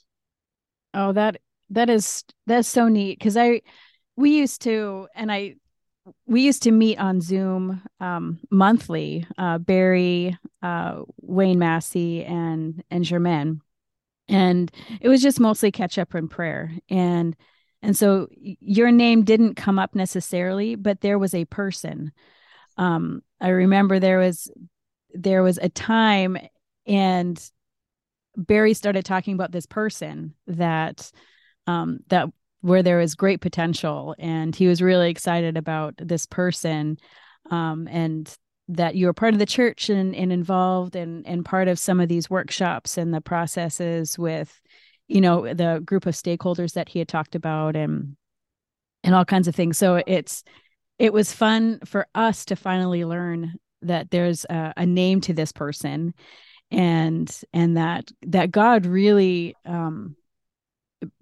Oh, 0.94 1.12
that 1.12 1.40
that 1.70 1.90
is 1.90 2.24
that's 2.46 2.68
so 2.68 2.88
neat 2.88 3.18
because 3.18 3.36
I 3.36 3.62
we 4.16 4.36
used 4.36 4.62
to 4.62 5.08
and 5.14 5.30
I 5.30 5.56
we 6.26 6.42
used 6.42 6.62
to 6.64 6.70
meet 6.70 6.98
on 6.98 7.20
Zoom 7.20 7.82
um, 8.00 8.38
monthly. 8.50 9.26
Uh, 9.38 9.58
Barry, 9.58 10.36
uh, 10.62 11.02
Wayne 11.20 11.58
Massey, 11.58 12.24
and 12.24 12.82
and 12.90 13.04
Germaine, 13.04 13.60
and 14.28 14.70
it 15.00 15.08
was 15.08 15.22
just 15.22 15.40
mostly 15.40 15.70
catch 15.70 15.98
up 15.98 16.14
and 16.14 16.30
prayer. 16.30 16.72
And 16.90 17.34
and 17.82 17.96
so 17.96 18.28
your 18.40 18.90
name 18.90 19.24
didn't 19.24 19.54
come 19.54 19.78
up 19.78 19.94
necessarily, 19.94 20.74
but 20.74 21.00
there 21.00 21.18
was 21.18 21.34
a 21.34 21.44
person. 21.46 22.12
Um, 22.76 23.22
I 23.40 23.48
remember 23.48 23.98
there 23.98 24.18
was 24.18 24.50
there 25.12 25.42
was 25.42 25.58
a 25.58 25.68
time, 25.68 26.36
and 26.86 27.50
Barry 28.36 28.74
started 28.74 29.04
talking 29.04 29.34
about 29.34 29.52
this 29.52 29.66
person 29.66 30.34
that 30.46 31.10
um, 31.66 32.00
that 32.08 32.28
where 32.60 32.82
there 32.82 32.98
was 32.98 33.14
great 33.14 33.40
potential. 33.40 34.14
And 34.18 34.56
he 34.56 34.66
was 34.66 34.80
really 34.80 35.10
excited 35.10 35.56
about 35.56 35.94
this 35.98 36.24
person 36.24 36.96
um, 37.50 37.86
and 37.90 38.32
that 38.68 38.94
you 38.94 39.04
were 39.06 39.12
part 39.12 39.34
of 39.34 39.38
the 39.38 39.44
church 39.44 39.90
and, 39.90 40.14
and 40.16 40.32
involved 40.32 40.96
and, 40.96 41.26
and 41.26 41.44
part 41.44 41.68
of 41.68 41.78
some 41.78 42.00
of 42.00 42.08
these 42.08 42.30
workshops 42.30 42.96
and 42.96 43.12
the 43.12 43.20
processes 43.20 44.18
with 44.18 44.60
you 45.06 45.20
know 45.20 45.52
the 45.52 45.82
group 45.84 46.06
of 46.06 46.14
stakeholders 46.14 46.72
that 46.72 46.88
he 46.88 46.98
had 46.98 47.08
talked 47.08 47.34
about 47.34 47.76
and 47.76 48.16
and 49.02 49.14
all 49.14 49.26
kinds 49.26 49.46
of 49.46 49.54
things. 49.54 49.76
So 49.76 50.02
it's 50.06 50.42
it 50.98 51.12
was 51.12 51.32
fun 51.32 51.80
for 51.84 52.06
us 52.14 52.46
to 52.46 52.56
finally 52.56 53.04
learn 53.04 53.54
that 53.82 54.10
there's 54.10 54.46
a, 54.46 54.72
a 54.78 54.86
name 54.86 55.20
to 55.22 55.34
this 55.34 55.52
person 55.52 56.14
and 56.70 57.40
and 57.52 57.76
that 57.76 58.10
that 58.22 58.50
god 58.50 58.86
really 58.86 59.54
um 59.66 60.16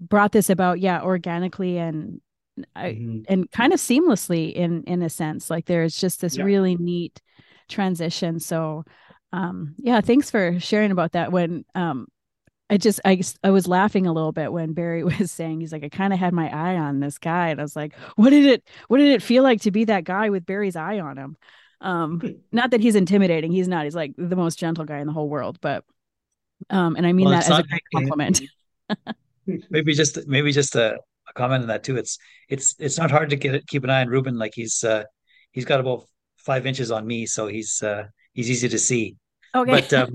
brought 0.00 0.32
this 0.32 0.50
about 0.50 0.80
yeah 0.80 1.02
organically 1.02 1.78
and 1.78 2.20
mm-hmm. 2.58 3.20
and 3.28 3.50
kind 3.50 3.72
of 3.72 3.80
seamlessly 3.80 4.52
in 4.52 4.84
in 4.84 5.02
a 5.02 5.10
sense. 5.10 5.50
Like 5.50 5.66
there's 5.66 5.96
just 5.96 6.20
this 6.20 6.36
yeah. 6.36 6.44
really 6.44 6.76
neat 6.76 7.20
transition. 7.68 8.40
So 8.40 8.84
um 9.32 9.74
yeah 9.78 10.00
thanks 10.00 10.30
for 10.30 10.58
sharing 10.60 10.90
about 10.90 11.12
that. 11.12 11.32
When 11.32 11.64
um 11.74 12.06
I 12.70 12.78
just 12.78 13.00
I 13.04 13.20
I 13.42 13.50
was 13.50 13.68
laughing 13.68 14.06
a 14.06 14.12
little 14.12 14.32
bit 14.32 14.52
when 14.52 14.72
Barry 14.72 15.04
was 15.18 15.30
saying 15.30 15.60
he's 15.60 15.72
like 15.72 15.84
I 15.84 15.88
kind 15.88 16.12
of 16.12 16.18
had 16.18 16.32
my 16.32 16.48
eye 16.48 16.76
on 16.76 17.00
this 17.00 17.18
guy. 17.18 17.48
And 17.48 17.60
I 17.60 17.62
was 17.62 17.76
like 17.76 17.94
what 18.16 18.30
did 18.30 18.46
it 18.46 18.68
what 18.88 18.98
did 18.98 19.12
it 19.12 19.22
feel 19.22 19.42
like 19.42 19.62
to 19.62 19.70
be 19.70 19.84
that 19.86 20.04
guy 20.04 20.30
with 20.30 20.46
Barry's 20.46 20.76
eye 20.76 21.00
on 21.00 21.16
him? 21.16 21.36
Um 21.80 22.20
not 22.52 22.70
that 22.70 22.80
he's 22.80 22.94
intimidating. 22.94 23.52
He's 23.52 23.68
not. 23.68 23.84
He's 23.84 23.96
like 23.96 24.14
the 24.16 24.36
most 24.36 24.58
gentle 24.58 24.84
guy 24.84 24.98
in 24.98 25.06
the 25.06 25.12
whole 25.12 25.28
world 25.28 25.58
but 25.60 25.84
um 26.70 26.96
and 26.96 27.06
I 27.06 27.12
mean 27.12 27.26
well, 27.26 27.40
that 27.40 27.50
as 27.50 27.58
a 27.58 27.62
great 27.62 27.82
compliment 27.92 28.42
maybe 29.70 29.94
just 29.94 30.26
maybe 30.26 30.52
just 30.52 30.76
a, 30.76 30.94
a, 31.28 31.32
comment 31.34 31.62
on 31.62 31.68
that 31.68 31.84
too. 31.84 31.96
It's 31.96 32.18
it's 32.48 32.74
it's 32.78 32.98
not 32.98 33.10
hard 33.10 33.30
to 33.30 33.36
get 33.36 33.66
keep 33.66 33.84
an 33.84 33.90
eye 33.90 34.00
on 34.00 34.08
Ruben. 34.08 34.38
Like 34.38 34.52
he's 34.54 34.84
uh 34.84 35.04
he's 35.52 35.64
got 35.64 35.80
about 35.80 36.04
five 36.36 36.66
inches 36.66 36.90
on 36.90 37.06
me 37.06 37.24
so 37.24 37.46
he's 37.46 37.82
uh 37.82 38.04
he's 38.32 38.50
easy 38.50 38.68
to 38.68 38.78
see. 38.78 39.16
Okay. 39.54 39.70
But 39.70 39.92
um 39.92 40.14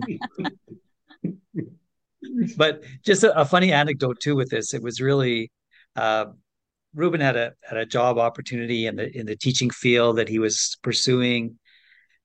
but 2.58 2.84
just 3.04 3.24
a, 3.24 3.40
a, 3.40 3.46
funny 3.46 3.72
anecdote 3.72 4.20
too 4.20 4.36
with 4.36 4.50
this. 4.50 4.74
It 4.74 4.82
was 4.82 5.02
really 5.02 5.52
uh, 5.96 6.26
Ruben 6.94 7.22
had 7.22 7.36
a 7.36 7.54
had 7.64 7.78
a 7.78 7.86
job 7.86 8.18
opportunity 8.18 8.88
in 8.88 8.96
the 8.96 9.16
in 9.16 9.26
the 9.26 9.36
teaching 9.36 9.70
field 9.70 10.18
that 10.18 10.30
he 10.30 10.40
was 10.40 10.78
pursuing, 10.82 11.58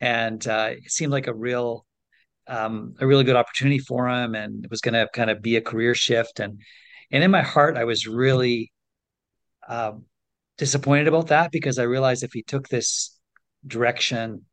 and 0.00 0.46
uh, 0.46 0.70
it 0.72 0.90
seemed 0.90 1.12
like 1.12 1.26
a 1.26 1.34
real 1.34 1.84
um, 2.46 2.94
a 3.00 3.06
really 3.06 3.24
good 3.24 3.36
opportunity 3.36 3.78
for 3.78 4.08
him, 4.08 4.34
and 4.34 4.64
it 4.64 4.70
was 4.70 4.80
going 4.80 4.94
to 4.94 5.08
kind 5.12 5.30
of 5.30 5.42
be 5.42 5.56
a 5.56 5.60
career 5.60 5.94
shift. 5.94 6.40
and 6.40 6.60
And 7.12 7.22
in 7.22 7.30
my 7.30 7.42
heart, 7.42 7.76
I 7.76 7.84
was 7.84 8.06
really 8.06 8.72
um, 9.68 10.06
disappointed 10.58 11.08
about 11.08 11.28
that 11.28 11.52
because 11.52 11.78
I 11.78 11.84
realized 11.84 12.24
if 12.24 12.32
he 12.32 12.42
took 12.42 12.68
this 12.68 13.16
direction, 13.66 14.46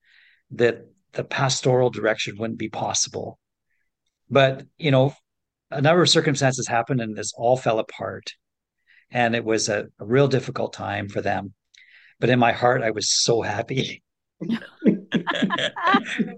that 0.51 0.85
the 1.13 1.23
pastoral 1.23 1.89
direction 1.89 2.37
wouldn't 2.37 2.59
be 2.59 2.69
possible. 2.69 3.39
But 4.29 4.65
you 4.77 4.91
know, 4.91 5.13
a 5.71 5.81
number 5.81 6.01
of 6.01 6.09
circumstances 6.09 6.67
happened 6.67 7.01
and 7.01 7.15
this 7.15 7.33
all 7.35 7.57
fell 7.57 7.79
apart. 7.79 8.33
And 9.11 9.35
it 9.35 9.43
was 9.43 9.69
a, 9.69 9.87
a 9.99 10.05
real 10.05 10.27
difficult 10.27 10.73
time 10.73 11.09
for 11.09 11.21
them. 11.21 11.53
But 12.19 12.29
in 12.29 12.37
my 12.39 12.51
heart, 12.51 12.83
I 12.83 12.91
was 12.91 13.09
so 13.09 13.41
happy. 13.41 14.03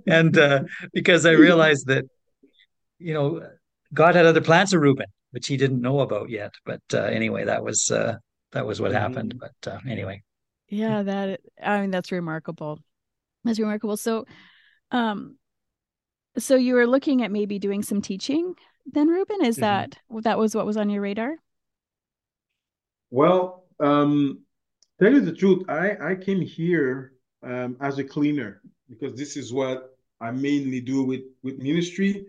and 0.07 0.37
uh, 0.37 0.63
because 0.93 1.25
I 1.25 1.31
realized 1.31 1.87
that, 1.87 2.05
you 2.97 3.13
know, 3.13 3.41
God 3.93 4.15
had 4.15 4.25
other 4.25 4.41
plans 4.41 4.71
for 4.71 4.79
Ruben, 4.79 5.07
which 5.31 5.47
he 5.47 5.57
didn't 5.57 5.81
know 5.81 6.01
about 6.01 6.29
yet. 6.29 6.53
But 6.65 6.81
uh, 6.93 7.03
anyway, 7.03 7.45
that 7.45 7.63
was 7.63 7.89
uh, 7.91 8.17
that 8.51 8.65
was 8.65 8.79
what 8.79 8.91
happened. 8.91 9.35
Mm-hmm. 9.35 9.49
But 9.63 9.73
uh, 9.73 9.79
anyway, 9.87 10.23
yeah, 10.69 11.03
that 11.03 11.41
I 11.61 11.81
mean 11.81 11.91
that's 11.91 12.11
remarkable. 12.11 12.79
That's 13.43 13.59
remarkable. 13.59 13.97
So, 13.97 14.25
um, 14.91 15.37
so 16.37 16.55
you 16.55 16.75
were 16.75 16.87
looking 16.87 17.23
at 17.23 17.31
maybe 17.31 17.59
doing 17.59 17.81
some 17.81 18.01
teaching 18.01 18.55
then 18.85 19.07
Ruben? 19.07 19.43
Is 19.43 19.57
mm-hmm. 19.57 19.61
that 19.61 19.97
that 20.23 20.37
was 20.37 20.55
what 20.55 20.65
was 20.65 20.77
on 20.77 20.89
your 20.89 21.01
radar? 21.01 21.35
Well, 23.09 23.65
um, 23.79 24.41
tell 24.99 25.11
you 25.11 25.21
the 25.21 25.33
truth, 25.33 25.63
I 25.69 25.95
I 26.01 26.15
came 26.15 26.41
here 26.41 27.13
um, 27.43 27.77
as 27.81 27.99
a 27.99 28.03
cleaner 28.03 28.61
because 28.89 29.13
this 29.15 29.37
is 29.37 29.53
what 29.53 29.97
I 30.19 30.31
mainly 30.31 30.81
do 30.81 31.03
with 31.03 31.21
with 31.43 31.59
ministry. 31.59 32.25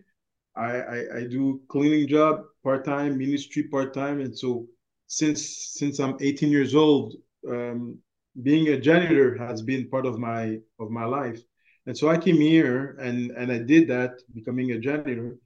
I 0.56 0.70
I, 0.96 1.16
I 1.18 1.24
do 1.26 1.60
cleaning 1.68 2.08
job 2.08 2.44
part 2.62 2.84
time, 2.84 3.18
ministry 3.18 3.64
part 3.64 3.94
time, 3.94 4.20
and 4.20 4.36
so 4.36 4.66
since 5.06 5.40
since 5.78 5.98
I'm 6.00 6.16
18 6.20 6.50
years 6.50 6.74
old, 6.74 7.14
um, 7.48 7.98
being 8.42 8.68
a 8.68 8.80
janitor 8.80 9.36
has 9.38 9.62
been 9.62 9.88
part 9.88 10.06
of 10.06 10.18
my 10.18 10.58
of 10.80 10.90
my 10.90 11.04
life. 11.04 11.40
And 11.86 11.96
so 11.96 12.08
I 12.08 12.18
came 12.18 12.36
here 12.40 12.96
and 13.00 13.30
and 13.32 13.50
I 13.52 13.58
did 13.58 13.88
that, 13.88 14.12
becoming 14.34 14.72
a 14.72 14.78
janitor. 14.78 15.38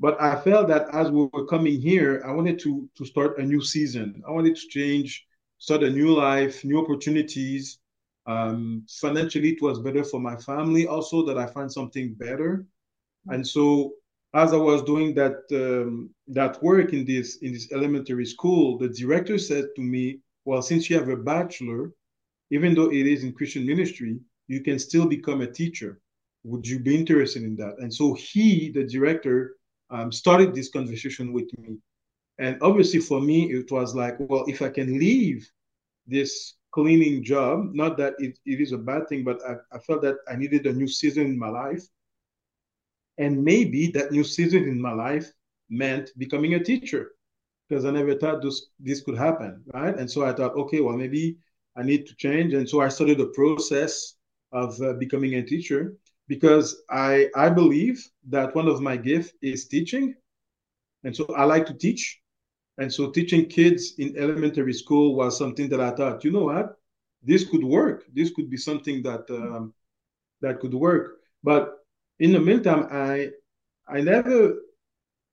But 0.00 0.20
I 0.20 0.40
felt 0.40 0.68
that 0.68 0.88
as 0.92 1.10
we 1.10 1.28
were 1.32 1.46
coming 1.46 1.80
here, 1.80 2.22
I 2.26 2.32
wanted 2.32 2.58
to 2.60 2.88
to 2.96 3.04
start 3.04 3.38
a 3.38 3.42
new 3.44 3.62
season. 3.62 4.22
I 4.26 4.30
wanted 4.32 4.56
to 4.56 4.68
change, 4.68 5.26
start 5.58 5.82
a 5.84 5.90
new 5.90 6.12
life, 6.14 6.64
new 6.64 6.78
opportunities. 6.82 7.78
Um, 8.26 8.86
financially, 8.88 9.50
it 9.50 9.62
was 9.62 9.80
better 9.80 10.02
for 10.04 10.20
my 10.20 10.36
family. 10.36 10.86
Also, 10.86 11.24
that 11.26 11.38
I 11.38 11.46
find 11.46 11.70
something 11.70 12.14
better. 12.14 12.66
And 13.28 13.46
so, 13.46 13.94
as 14.34 14.52
I 14.52 14.56
was 14.56 14.82
doing 14.82 15.14
that 15.14 15.38
um, 15.52 16.10
that 16.28 16.62
work 16.62 16.92
in 16.92 17.04
this 17.04 17.38
in 17.38 17.52
this 17.52 17.70
elementary 17.72 18.26
school, 18.26 18.78
the 18.78 18.88
director 18.88 19.38
said 19.38 19.66
to 19.76 19.82
me, 19.82 20.20
"Well, 20.44 20.62
since 20.62 20.90
you 20.90 20.98
have 20.98 21.08
a 21.08 21.16
bachelor, 21.16 21.92
even 22.50 22.74
though 22.74 22.90
it 22.90 23.06
is 23.06 23.24
in 23.24 23.32
Christian 23.32 23.66
ministry, 23.66 24.18
you 24.48 24.60
can 24.62 24.78
still 24.78 25.06
become 25.06 25.40
a 25.40 25.50
teacher. 25.50 26.00
Would 26.44 26.66
you 26.66 26.80
be 26.80 26.96
interested 26.96 27.42
in 27.44 27.56
that?" 27.56 27.76
And 27.78 27.92
so 27.94 28.14
he, 28.14 28.70
the 28.70 28.84
director, 28.84 29.56
um, 29.90 30.12
started 30.12 30.54
this 30.54 30.70
conversation 30.70 31.32
with 31.32 31.50
me. 31.58 31.78
And 32.38 32.58
obviously, 32.62 33.00
for 33.00 33.20
me, 33.20 33.52
it 33.52 33.70
was 33.70 33.94
like, 33.94 34.16
well, 34.18 34.44
if 34.48 34.60
I 34.60 34.68
can 34.70 34.98
leave 34.98 35.48
this 36.06 36.54
cleaning 36.72 37.22
job, 37.22 37.72
not 37.74 37.96
that 37.98 38.14
it, 38.18 38.38
it 38.44 38.60
is 38.60 38.72
a 38.72 38.78
bad 38.78 39.08
thing, 39.08 39.22
but 39.22 39.40
I, 39.48 39.54
I 39.76 39.78
felt 39.78 40.02
that 40.02 40.16
I 40.28 40.34
needed 40.36 40.66
a 40.66 40.72
new 40.72 40.88
season 40.88 41.26
in 41.26 41.38
my 41.38 41.48
life. 41.48 41.84
And 43.18 43.44
maybe 43.44 43.88
that 43.92 44.12
new 44.12 44.24
season 44.24 44.64
in 44.64 44.80
my 44.80 44.92
life 44.92 45.32
meant 45.70 46.10
becoming 46.18 46.54
a 46.54 46.62
teacher 46.62 47.12
because 47.68 47.84
I 47.84 47.90
never 47.90 48.14
thought 48.14 48.42
this, 48.42 48.66
this 48.78 49.02
could 49.02 49.16
happen, 49.16 49.62
right? 49.72 49.96
And 49.96 50.10
so 50.10 50.24
I 50.24 50.32
thought, 50.32 50.54
okay, 50.56 50.80
well, 50.80 50.96
maybe 50.96 51.38
I 51.76 51.82
need 51.82 52.06
to 52.06 52.14
change. 52.16 52.54
And 52.54 52.68
so 52.68 52.80
I 52.80 52.88
started 52.88 53.18
the 53.18 53.32
process 53.34 54.16
of 54.52 54.80
uh, 54.80 54.94
becoming 54.94 55.34
a 55.34 55.42
teacher 55.42 55.94
because 56.28 56.82
I 56.90 57.28
I 57.34 57.50
believe 57.50 58.02
that 58.28 58.54
one 58.54 58.68
of 58.68 58.80
my 58.80 58.96
gifts 58.96 59.32
is 59.42 59.66
teaching, 59.68 60.14
and 61.04 61.14
so 61.14 61.26
I 61.36 61.44
like 61.44 61.66
to 61.66 61.74
teach, 61.74 62.20
and 62.78 62.92
so 62.92 63.10
teaching 63.10 63.46
kids 63.46 63.94
in 63.98 64.16
elementary 64.16 64.72
school 64.72 65.14
was 65.16 65.36
something 65.36 65.68
that 65.70 65.80
I 65.80 65.90
thought, 65.90 66.24
you 66.24 66.30
know 66.32 66.44
what, 66.44 66.76
this 67.22 67.44
could 67.48 67.64
work. 67.64 68.04
This 68.12 68.30
could 68.30 68.50
be 68.50 68.56
something 68.56 69.02
that 69.02 69.28
um, 69.30 69.74
that 70.40 70.60
could 70.60 70.74
work. 70.74 71.18
But 71.42 71.83
in 72.18 72.32
the 72.32 72.40
meantime, 72.40 72.86
I 72.90 73.30
I 73.88 74.00
never 74.00 74.54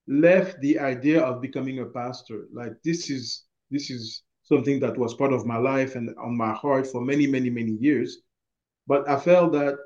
left 0.08 0.60
the 0.62 0.80
idea 0.80 1.22
of 1.22 1.42
becoming 1.42 1.80
a 1.80 1.86
pastor. 1.86 2.48
Like 2.54 2.74
this 2.84 3.10
is 3.10 3.46
this 3.70 3.90
is 3.90 4.24
something 4.44 4.80
that 4.82 4.98
was 4.98 5.14
part 5.14 5.34
of 5.34 5.46
my 5.46 5.58
life 5.58 5.96
and 5.96 6.10
on 6.18 6.36
my 6.36 6.54
heart 6.54 6.88
for 6.88 7.02
many 7.02 7.28
many 7.28 7.50
many 7.50 7.74
years. 7.74 8.20
But 8.88 9.08
I 9.08 9.20
felt 9.20 9.54
that 9.54 9.78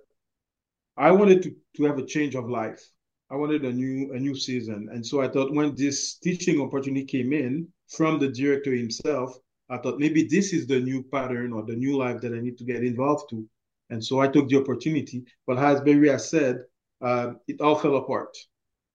I 0.98 1.12
wanted 1.12 1.44
to, 1.44 1.56
to 1.78 1.84
have 1.84 2.00
a 2.00 2.06
change 2.06 2.36
of 2.36 2.50
life. 2.50 2.82
I 3.30 3.36
wanted 3.36 3.66
a 3.66 3.74
new 3.74 4.14
a 4.14 4.20
new 4.20 4.36
season. 4.36 4.90
And 4.92 5.06
so 5.06 5.22
I 5.22 5.28
thought 5.28 5.54
when 5.54 5.76
this 5.76 6.18
teaching 6.18 6.62
opportunity 6.62 7.06
came 7.06 7.34
in 7.34 7.68
from 7.90 8.20
the 8.20 8.30
director 8.30 8.72
himself, 8.74 9.38
I 9.70 9.78
thought 9.78 10.00
maybe 10.00 10.24
this 10.24 10.54
is 10.54 10.66
the 10.68 10.80
new 10.80 11.04
pattern 11.04 11.52
or 11.52 11.64
the 11.66 11.76
new 11.76 11.98
life 11.98 12.22
that 12.22 12.34
I 12.34 12.40
need 12.40 12.58
to 12.60 12.64
get 12.64 12.84
involved 12.84 13.30
to. 13.32 13.46
And 13.90 14.04
so 14.04 14.20
I 14.20 14.28
took 14.28 14.48
the 14.50 14.60
opportunity. 14.60 15.26
But 15.46 15.58
as 15.58 15.82
Barry 15.82 16.10
has 16.10 16.30
said, 16.30 16.64
uh, 17.02 17.34
it 17.48 17.62
all 17.62 17.76
fell 17.76 17.98
apart 17.98 18.36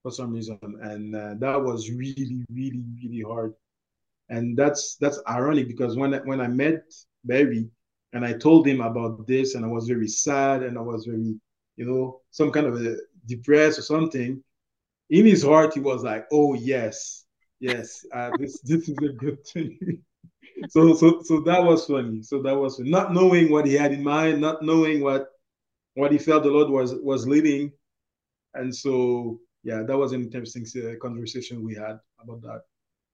for 0.02 0.10
some 0.10 0.32
reason. 0.32 0.58
And 0.62 1.14
uh, 1.14 1.34
that 1.38 1.60
was 1.62 1.90
really, 1.90 2.44
really, 2.50 2.84
really 3.02 3.22
hard. 3.26 3.54
And 4.28 4.56
that's 4.56 4.96
that's 4.96 5.20
ironic 5.28 5.66
because 5.66 5.96
when 5.96 6.14
I, 6.14 6.18
when 6.18 6.40
I 6.40 6.46
met 6.46 6.82
Barry 7.24 7.68
and 8.12 8.24
I 8.24 8.32
told 8.32 8.66
him 8.66 8.80
about 8.80 9.26
this 9.26 9.54
and 9.54 9.64
I 9.64 9.68
was 9.68 9.88
very 9.88 10.08
sad 10.08 10.62
and 10.62 10.78
I 10.78 10.82
was 10.82 11.04
very 11.04 11.34
you 11.80 11.86
know, 11.86 12.20
some 12.30 12.52
kind 12.52 12.66
of 12.66 13.00
depressed 13.26 13.78
or 13.78 13.82
something, 13.82 14.44
in 15.08 15.24
his 15.24 15.42
heart 15.42 15.72
he 15.72 15.80
was 15.80 16.02
like, 16.04 16.26
"Oh 16.30 16.52
yes, 16.52 17.24
yes, 17.58 18.04
uh, 18.14 18.30
this 18.38 18.60
this 18.64 18.86
is 18.86 18.98
a 19.02 19.12
good 19.14 19.44
thing." 19.46 20.02
so 20.68 20.92
so 20.92 21.22
so 21.22 21.40
that 21.40 21.64
was 21.64 21.86
funny. 21.86 22.22
So 22.22 22.42
that 22.42 22.54
was 22.54 22.76
funny. 22.76 22.90
not 22.90 23.14
knowing 23.14 23.50
what 23.50 23.64
he 23.64 23.72
had 23.72 23.92
in 23.92 24.04
mind, 24.04 24.42
not 24.42 24.62
knowing 24.62 25.00
what 25.00 25.28
what 25.94 26.12
he 26.12 26.18
felt 26.18 26.42
the 26.42 26.50
Lord 26.50 26.68
was 26.68 26.94
was 26.94 27.26
leading, 27.26 27.72
and 28.54 28.74
so 28.74 29.38
yeah, 29.62 29.82
that 29.82 29.96
was 29.96 30.12
an 30.12 30.22
interesting 30.22 30.66
uh, 30.82 30.94
conversation 31.00 31.64
we 31.64 31.74
had 31.74 31.98
about 32.22 32.42
that. 32.42 32.62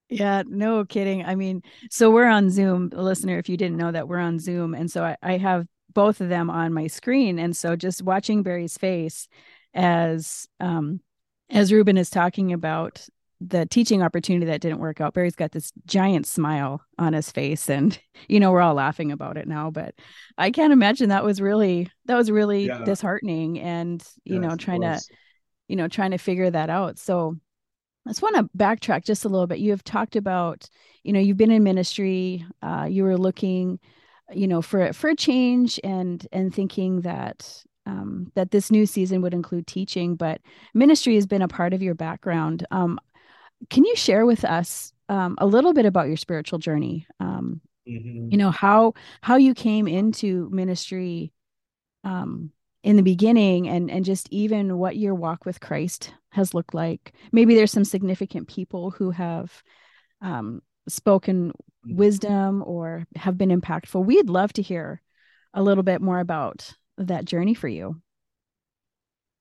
Yeah, 0.09 0.45
no 0.47 0.85
kidding. 0.85 1.25
I 1.25 1.35
mean, 1.35 1.63
so 1.91 2.11
we're 2.11 2.29
on 2.29 2.49
Zoom, 2.51 2.91
listener. 2.93 3.39
If 3.39 3.49
you 3.49 3.57
didn't 3.57 3.77
know 3.77 3.91
that, 3.91 4.07
we're 4.07 4.19
on 4.19 4.39
Zoom, 4.39 4.75
and 4.75 4.91
so 4.91 5.05
I, 5.05 5.17
I 5.23 5.37
have 5.39 5.67
both 5.93 6.21
of 6.21 6.29
them 6.29 6.51
on 6.51 6.75
my 6.75 6.87
screen 6.89 7.39
and 7.39 7.57
so 7.57 7.75
just 7.75 8.03
watching 8.03 8.43
barry's 8.43 8.77
face 8.77 9.29
as 9.73 10.47
um 10.61 11.01
as 11.49 11.73
ruben 11.73 11.97
is 11.97 12.11
talking 12.11 12.53
about 12.53 13.09
the 13.41 13.67
teaching 13.67 14.03
opportunity 14.03 14.47
that 14.47 14.61
didn't 14.61 14.79
work 14.79 15.01
out, 15.01 15.15
Barry's 15.15 15.37
got 15.37 15.53
this 15.53 15.73
giant 15.85 16.27
smile 16.27 16.81
on 16.99 17.13
his 17.13 17.31
face, 17.31 17.69
and 17.69 17.99
you 18.29 18.41
know 18.41 18.51
we're 18.51 18.63
all 18.63 18.75
laughing 18.75 19.13
about 19.13 19.37
it 19.37 19.47
now. 19.47 19.71
But 19.71 19.95
I 20.39 20.51
can't 20.51 20.73
imagine 20.73 21.11
that 21.11 21.25
was 21.25 21.41
really 21.41 21.91
that 22.07 22.17
was 22.17 22.31
really 22.31 22.67
yeah. 22.67 22.83
disheartening, 22.85 23.61
and 23.61 24.03
you 24.25 24.41
yes, 24.41 24.43
know 24.43 24.57
trying 24.57 24.83
to 24.83 25.01
you 25.69 25.77
know 25.77 25.89
trying 25.89 26.13
to 26.13 26.19
figure 26.19 26.51
that 26.51 26.71
out. 26.71 26.99
So 26.99 27.37
I 28.07 28.11
just 28.11 28.23
want 28.23 28.37
to 28.37 28.51
backtrack 28.57 29.05
just 29.05 29.25
a 29.25 29.29
little 29.29 29.47
bit. 29.47 29.59
You 29.59 29.71
have 29.71 29.85
talked 29.85 30.17
about 30.17 30.69
you 31.03 31.13
know 31.13 31.21
you've 31.21 31.37
been 31.37 31.51
in 31.51 31.63
ministry, 31.63 32.45
uh, 32.63 32.87
you 32.89 33.05
were 33.05 33.17
looking 33.17 33.79
you 34.33 34.49
know 34.49 34.63
for 34.63 34.93
for 34.93 35.11
a 35.11 35.17
change 35.17 35.79
and 35.85 36.27
and 36.33 36.55
thinking 36.55 37.03
that 37.03 37.65
um, 37.87 38.33
that 38.35 38.51
this 38.51 38.71
new 38.71 38.85
season 38.85 39.23
would 39.23 39.35
include 39.35 39.67
teaching, 39.67 40.17
but 40.17 40.41
ministry 40.75 41.15
has 41.15 41.27
been 41.27 41.43
a 41.43 41.49
part 41.49 41.73
of 41.73 41.83
your 41.83 41.95
background. 41.95 42.67
Um, 42.71 42.99
can 43.71 43.85
you 43.85 43.97
share 43.97 44.27
with 44.27 44.45
us 44.45 44.93
um, 45.09 45.37
a 45.39 45.47
little 45.47 45.73
bit 45.73 45.87
about 45.87 46.09
your 46.09 46.17
spiritual 46.17 46.59
journey? 46.59 47.07
Um, 47.21 47.61
mm-hmm. 47.89 48.31
You 48.31 48.37
know 48.37 48.51
how 48.51 48.95
how 49.21 49.37
you 49.37 49.55
came 49.55 49.87
into 49.87 50.49
ministry 50.51 51.33
um, 52.05 52.51
in 52.83 52.97
the 52.97 53.03
beginning, 53.03 53.69
and 53.69 53.91
and 53.91 54.05
just 54.05 54.29
even 54.31 54.79
what 54.79 54.97
your 54.97 55.15
walk 55.15 55.45
with 55.45 55.61
Christ 55.61 56.13
has 56.31 56.55
looked 56.55 56.75
like. 56.75 57.15
Maybe 57.33 57.55
there's 57.55 57.73
some 57.73 57.85
significant 57.85 58.49
people 58.49 58.91
who 58.91 59.11
have 59.11 59.63
um, 60.21 60.63
spoken 60.89 61.49
mm-hmm. 61.49 61.97
wisdom 61.97 62.63
or 62.67 63.07
have 63.17 63.39
been 63.39 63.49
impactful. 63.51 64.05
We'd 64.05 64.29
love 64.29 64.53
to 64.55 64.63
hear 64.63 65.01
a 65.55 65.63
little 65.63 65.83
bit 65.83 66.01
more 66.01 66.21
about 66.21 66.75
that 66.99 67.25
journey 67.25 67.55
for 67.55 67.69
you. 67.69 68.01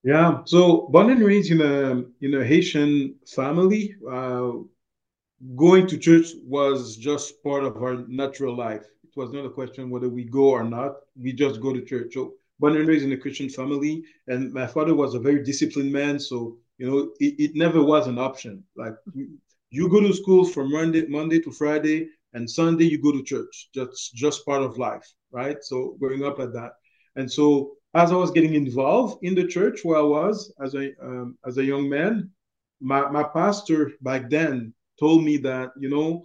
Yeah, 0.04 0.42
so 0.46 0.88
born 0.92 1.10
and 1.10 1.22
raised 1.22 1.52
in 1.52 1.62
a 1.62 2.04
in 2.22 2.36
a 2.36 2.46
Haitian 2.46 3.16
family, 3.28 3.96
uh, 4.10 4.52
going 5.56 5.88
to 5.88 5.98
church 5.98 6.28
was 6.46 6.96
just 6.96 7.42
part 7.44 7.64
of 7.64 7.78
our 7.78 8.06
natural 8.08 8.56
life. 8.56 8.86
It 9.04 9.16
was 9.16 9.32
not 9.32 9.46
a 9.46 9.50
question 9.50 9.90
whether 9.90 10.10
we 10.10 10.24
go 10.24 10.50
or 10.50 10.64
not. 10.64 10.98
We 11.20 11.34
just 11.34 11.60
go 11.60 11.74
to 11.74 11.84
church. 11.84 12.14
So 12.14 12.36
born 12.60 12.78
and 12.78 12.88
raised 12.88 13.06
in 13.06 13.12
a 13.12 13.18
Christian 13.18 13.50
family, 13.50 14.04
and 14.28 14.54
my 14.54 14.68
father 14.68 14.96
was 14.96 15.14
a 15.14 15.20
very 15.20 15.44
disciplined 15.44 15.92
man. 15.92 16.20
So 16.20 16.58
you 16.78 16.90
know, 16.90 17.12
it, 17.20 17.36
it 17.40 17.52
never 17.56 17.82
was 17.84 18.08
an 18.08 18.18
option. 18.18 18.64
Like 18.76 18.96
you 19.70 19.90
go 19.90 20.02
to 20.02 20.14
school 20.14 20.46
from 20.46 20.72
Monday 20.72 21.06
Monday 21.08 21.40
to 21.40 21.52
Friday, 21.52 22.10
and 22.34 22.50
Sunday 22.50 22.86
you 22.86 23.02
go 23.02 23.12
to 23.12 23.24
church. 23.24 23.70
That's 23.76 24.12
just 24.12 24.46
part 24.46 24.62
of 24.62 24.78
life, 24.78 25.08
right? 25.32 25.58
So 25.62 25.98
growing 26.00 26.24
up 26.24 26.40
like 26.40 26.54
that, 26.54 26.74
and 27.16 27.32
so 27.32 27.72
as 27.94 28.12
I 28.12 28.16
was 28.16 28.32
getting 28.32 28.56
involved 28.56 29.24
in 29.24 29.36
the 29.36 29.48
church 29.48 29.84
where 29.84 29.98
I 29.98 30.04
was 30.04 30.54
as 30.62 30.76
a 30.76 30.92
um, 31.02 31.38
as 31.48 31.58
a 31.58 31.64
young 31.64 31.90
man, 31.90 32.30
my, 32.82 33.10
my 33.10 33.24
pastor 33.24 33.94
back 34.02 34.30
then 34.30 34.74
told 35.00 35.24
me 35.24 35.38
that 35.38 35.72
you 35.80 35.90
know 35.90 36.24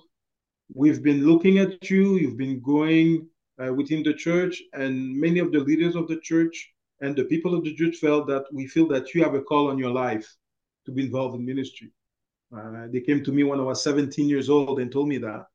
we've 0.75 1.03
been 1.03 1.27
looking 1.27 1.59
at 1.59 1.91
you, 1.91 2.17
you've 2.17 2.37
been 2.37 2.61
going 2.61 3.29
uh, 3.63 3.73
within 3.73 4.03
the 4.03 4.15
church, 4.15 4.63
and 4.73 5.15
many 5.17 5.39
of 5.39 5.53
the 5.53 5.61
leaders 5.61 5.95
of 5.95 6.09
the 6.09 6.19
church 6.21 6.73
and 7.01 7.17
the 7.17 7.25
people 7.25 7.55
of 7.55 7.65
the 7.65 7.75
church 7.75 7.97
felt 7.97 8.27
that 8.27 8.45
we 8.53 8.67
feel 8.67 8.87
that 8.89 9.15
you 9.15 9.23
have 9.23 9.35
a 9.35 9.41
call 9.41 9.71
on 9.71 9.79
your 9.79 9.91
life 9.91 10.37
to 10.85 10.93
be 10.93 11.05
involved 11.05 11.35
in 11.35 11.45
ministry. 11.45 11.91
Uh, 12.57 12.87
they 12.91 13.01
came 13.01 13.23
to 13.25 13.33
me 13.33 13.43
when 13.43 13.61
I 13.61 13.63
was 13.63 13.83
17 13.83 14.29
years 14.29 14.51
old 14.51 14.81
and 14.81 14.91
told 14.91 15.09
me 15.09 15.19
that. 15.19 15.47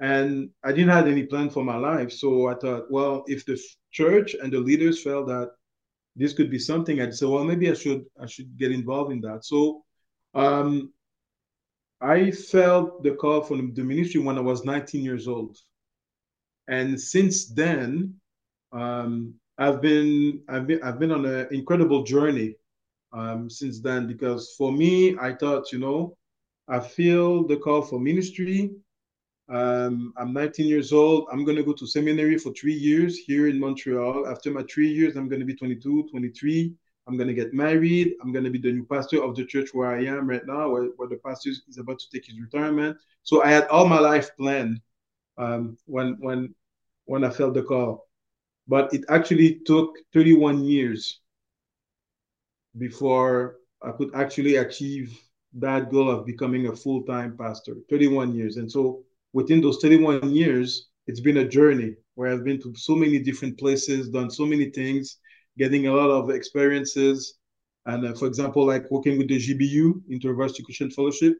And 0.00 0.50
I 0.64 0.72
didn't 0.72 0.90
have 0.90 1.06
any 1.06 1.24
plan 1.24 1.50
for 1.50 1.62
my 1.62 1.76
life. 1.76 2.10
So 2.10 2.48
I 2.48 2.54
thought, 2.54 2.90
well, 2.90 3.24
if 3.26 3.44
the 3.44 3.60
church 3.92 4.34
and 4.34 4.52
the 4.52 4.58
leaders 4.58 5.02
felt 5.02 5.26
that 5.28 5.50
this 6.16 6.32
could 6.32 6.50
be 6.50 6.58
something, 6.58 7.00
I'd 7.00 7.14
say, 7.14 7.26
well, 7.26 7.44
maybe 7.44 7.70
I 7.70 7.74
should 7.74 8.06
I 8.20 8.26
should 8.26 8.56
get 8.56 8.72
involved 8.72 9.12
in 9.12 9.20
that. 9.20 9.44
So 9.44 9.84
um, 10.34 10.92
I 12.00 12.30
felt 12.30 13.02
the 13.02 13.12
call 13.12 13.42
from 13.42 13.74
the 13.74 13.84
ministry 13.84 14.20
when 14.22 14.38
I 14.38 14.40
was 14.40 14.64
19 14.64 15.04
years 15.04 15.28
old. 15.28 15.58
And 16.68 17.00
since 17.00 17.46
then, 17.48 18.14
um, 18.72 19.34
I've 19.58 19.82
been 19.82 20.42
I've 20.48 20.66
been 20.66 20.82
I've 20.82 20.98
been 20.98 21.12
on 21.12 21.26
an 21.26 21.48
incredible 21.50 22.02
journey 22.02 22.56
um, 23.12 23.50
since 23.50 23.80
then 23.80 24.06
because 24.06 24.54
for 24.56 24.72
me, 24.72 25.16
I 25.18 25.34
thought, 25.34 25.72
you 25.72 25.78
know, 25.78 26.16
I 26.68 26.80
feel 26.80 27.46
the 27.46 27.56
call 27.56 27.82
for 27.82 27.98
ministry 27.98 28.70
um, 29.50 30.14
I'm 30.16 30.32
19 30.32 30.66
years 30.66 30.92
old. 30.92 31.26
I'm 31.32 31.44
going 31.44 31.56
to 31.56 31.64
go 31.64 31.72
to 31.72 31.86
seminary 31.86 32.38
for 32.38 32.52
three 32.52 32.74
years 32.74 33.18
here 33.18 33.48
in 33.48 33.58
Montreal. 33.58 34.28
After 34.28 34.50
my 34.50 34.62
three 34.62 34.88
years, 34.88 35.16
I'm 35.16 35.28
going 35.28 35.40
to 35.40 35.46
be 35.46 35.56
22, 35.56 36.08
23. 36.08 36.72
I'm 37.08 37.16
going 37.16 37.26
to 37.26 37.34
get 37.34 37.52
married. 37.52 38.14
I'm 38.22 38.32
going 38.32 38.44
to 38.44 38.50
be 38.50 38.60
the 38.60 38.70
new 38.70 38.84
pastor 38.84 39.20
of 39.22 39.34
the 39.34 39.44
church 39.44 39.70
where 39.72 39.88
I 39.88 40.04
am 40.04 40.28
right 40.28 40.46
now, 40.46 40.70
where, 40.70 40.84
where 40.96 41.08
the 41.08 41.16
pastor 41.16 41.50
is 41.50 41.78
about 41.78 41.98
to 41.98 42.06
take 42.12 42.26
his 42.26 42.38
retirement. 42.38 42.96
So 43.24 43.42
I 43.42 43.50
had 43.50 43.66
all 43.66 43.88
my 43.88 43.98
life 43.98 44.30
planned 44.36 44.80
um, 45.40 45.76
when 45.86 46.16
when 46.20 46.54
when 47.06 47.24
I 47.24 47.30
felt 47.30 47.54
the 47.54 47.62
call, 47.62 48.06
but 48.68 48.92
it 48.94 49.04
actually 49.08 49.60
took 49.66 49.96
31 50.12 50.64
years 50.64 51.20
before 52.78 53.56
I 53.82 53.92
could 53.92 54.14
actually 54.14 54.56
achieve 54.56 55.18
that 55.54 55.90
goal 55.90 56.10
of 56.10 56.26
becoming 56.26 56.66
a 56.68 56.76
full-time 56.76 57.36
pastor. 57.36 57.74
31 57.88 58.34
years, 58.34 58.56
and 58.58 58.70
so 58.70 59.02
within 59.32 59.60
those 59.60 59.78
31 59.82 60.30
years, 60.30 60.88
it's 61.06 61.20
been 61.20 61.38
a 61.38 61.48
journey 61.48 61.96
where 62.14 62.32
I've 62.32 62.44
been 62.44 62.60
to 62.62 62.74
so 62.76 62.94
many 62.94 63.18
different 63.18 63.58
places, 63.58 64.10
done 64.10 64.30
so 64.30 64.44
many 64.44 64.70
things, 64.70 65.18
getting 65.58 65.86
a 65.86 65.92
lot 65.94 66.10
of 66.10 66.30
experiences. 66.30 67.38
And 67.86 68.06
uh, 68.06 68.14
for 68.14 68.26
example, 68.26 68.66
like 68.66 68.90
working 68.90 69.16
with 69.18 69.28
the 69.28 69.38
GBU, 69.38 70.02
InterVarsity 70.10 70.64
Christian 70.64 70.90
Fellowship, 70.90 71.34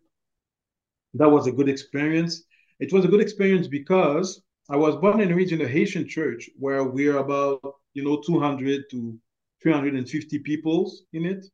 that 1.14 1.28
was 1.28 1.46
a 1.46 1.52
good 1.52 1.68
experience. 1.68 2.44
It 2.81 2.95
was 2.95 3.05
a 3.05 3.09
good 3.09 3.21
experience 3.21 3.69
because 3.69 4.43
I 4.71 4.77
was 4.77 4.97
born 4.97 5.21
and 5.21 5.37
raised 5.37 5.53
in 5.53 5.61
a 5.61 5.69
Haitian 5.69 6.09
church 6.09 6.49
where 6.59 6.83
we're 6.83 7.19
about, 7.19 7.61
you 7.93 8.03
know, 8.03 8.23
200 8.25 8.85
to 8.90 9.19
350 9.62 10.38
people 10.38 10.90
in 11.12 11.27
it. 11.27 11.45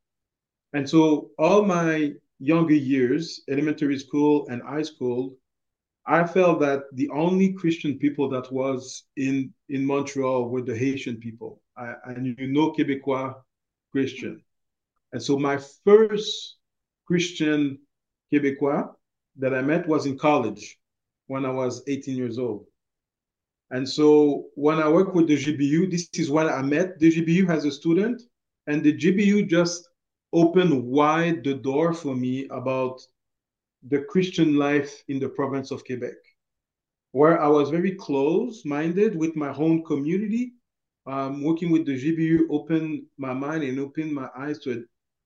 And 0.73 0.89
so 0.89 1.31
all 1.37 1.65
my 1.65 2.12
younger 2.39 2.75
years, 2.75 3.43
elementary 3.49 3.99
school 3.99 4.47
and 4.49 4.62
high 4.62 4.83
school, 4.83 5.37
I 6.07 6.25
felt 6.25 6.61
that 6.61 6.83
the 6.93 7.09
only 7.11 7.55
Christian 7.55 7.99
people 7.99 8.29
that 8.29 8.53
was 8.53 9.05
in 9.17 9.53
in 9.69 9.85
Montreal 9.85 10.49
were 10.49 10.62
the 10.62 10.77
Haitian 10.77 11.17
people. 11.17 11.61
I, 11.77 12.15
knew 12.19 12.47
no 12.47 12.73
Quebecois 12.73 13.35
Christian, 13.91 14.41
and 15.12 15.21
so 15.21 15.37
my 15.37 15.59
first 15.85 16.57
Christian 17.07 17.79
Quebecois 18.33 18.95
that 19.37 19.53
I 19.53 19.62
met 19.62 19.89
was 19.89 20.07
in 20.07 20.17
college 20.17 20.79
when 21.27 21.45
I 21.45 21.51
was 21.51 21.83
18 21.87 22.17
years 22.17 22.39
old. 22.39 22.67
And 23.71 23.89
so 23.89 24.47
when 24.55 24.79
I 24.79 24.89
work 24.89 25.15
with 25.15 25.27
the 25.27 25.37
GBU, 25.37 25.91
this 25.91 26.09
is 26.15 26.31
when 26.31 26.49
I 26.49 26.62
met 26.62 26.99
the 26.99 27.11
GBU 27.11 27.51
as 27.51 27.65
a 27.65 27.73
student, 27.73 28.23
and 28.67 28.83
the 28.83 28.97
GBU 28.97 29.49
just 29.49 29.89
opened 30.33 30.85
wide 30.85 31.43
the 31.43 31.55
door 31.55 31.93
for 31.93 32.15
me 32.15 32.47
about 32.49 33.01
the 33.89 34.03
Christian 34.03 34.57
life 34.57 35.03
in 35.09 35.19
the 35.19 35.29
province 35.29 35.71
of 35.71 35.85
Quebec, 35.85 36.15
where 37.12 37.41
I 37.41 37.49
was 37.49 37.71
very 37.71 37.95
close 37.95 38.65
minded 38.65 39.17
with 39.17 39.37
my 39.37 39.53
own 39.55 39.85
community. 39.85 40.53
Um, 41.07 41.45
working 41.45 41.71
with 41.71 41.87
the 41.87 41.95
GBU 41.95 42.47
opened 42.51 43.05
my 43.17 43.33
mind 43.33 43.62
and 43.62 43.79
opened 43.79 44.12
my 44.12 44.29
eyes 44.37 44.59
to 44.61 44.73
a, 44.73 44.77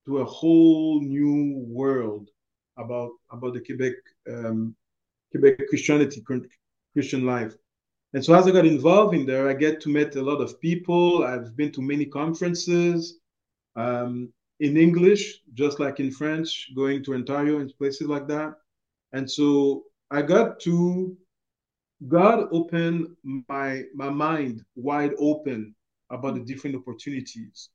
to 0.06 0.18
a 0.18 0.24
whole 0.24 1.00
new 1.00 1.64
world 1.66 2.28
about 2.76 3.12
about 3.30 3.54
the 3.54 3.60
Quebec 3.60 3.94
um, 4.28 4.76
Quebec 5.30 5.68
Christianity 5.68 6.22
Christian 6.92 7.24
life. 7.26 7.54
And 8.12 8.24
so 8.24 8.34
as 8.34 8.46
I 8.46 8.50
got 8.50 8.66
involved 8.66 9.14
in 9.14 9.24
there, 9.24 9.48
I 9.48 9.54
get 9.54 9.80
to 9.82 9.88
meet 9.88 10.16
a 10.16 10.22
lot 10.22 10.40
of 10.40 10.60
people. 10.60 11.24
I've 11.24 11.56
been 11.56 11.70
to 11.72 11.82
many 11.82 12.06
conferences. 12.06 13.20
Um, 13.76 14.32
in 14.58 14.76
English, 14.76 15.40
just 15.54 15.80
like 15.80 16.00
in 16.00 16.10
French, 16.10 16.70
going 16.76 17.02
to 17.04 17.14
Ontario 17.14 17.60
and 17.60 17.76
places 17.78 18.08
like 18.08 18.26
that. 18.28 18.54
And 19.12 19.30
so 19.30 19.84
I 20.10 20.22
got 20.22 20.60
to 20.60 21.16
God 22.08 22.48
opened 22.50 23.08
my 23.22 23.84
my 23.94 24.08
mind 24.08 24.62
wide 24.74 25.12
open 25.18 25.74
about 26.10 26.34
the 26.34 26.40
different 26.40 26.76
opportunities. 26.76 27.70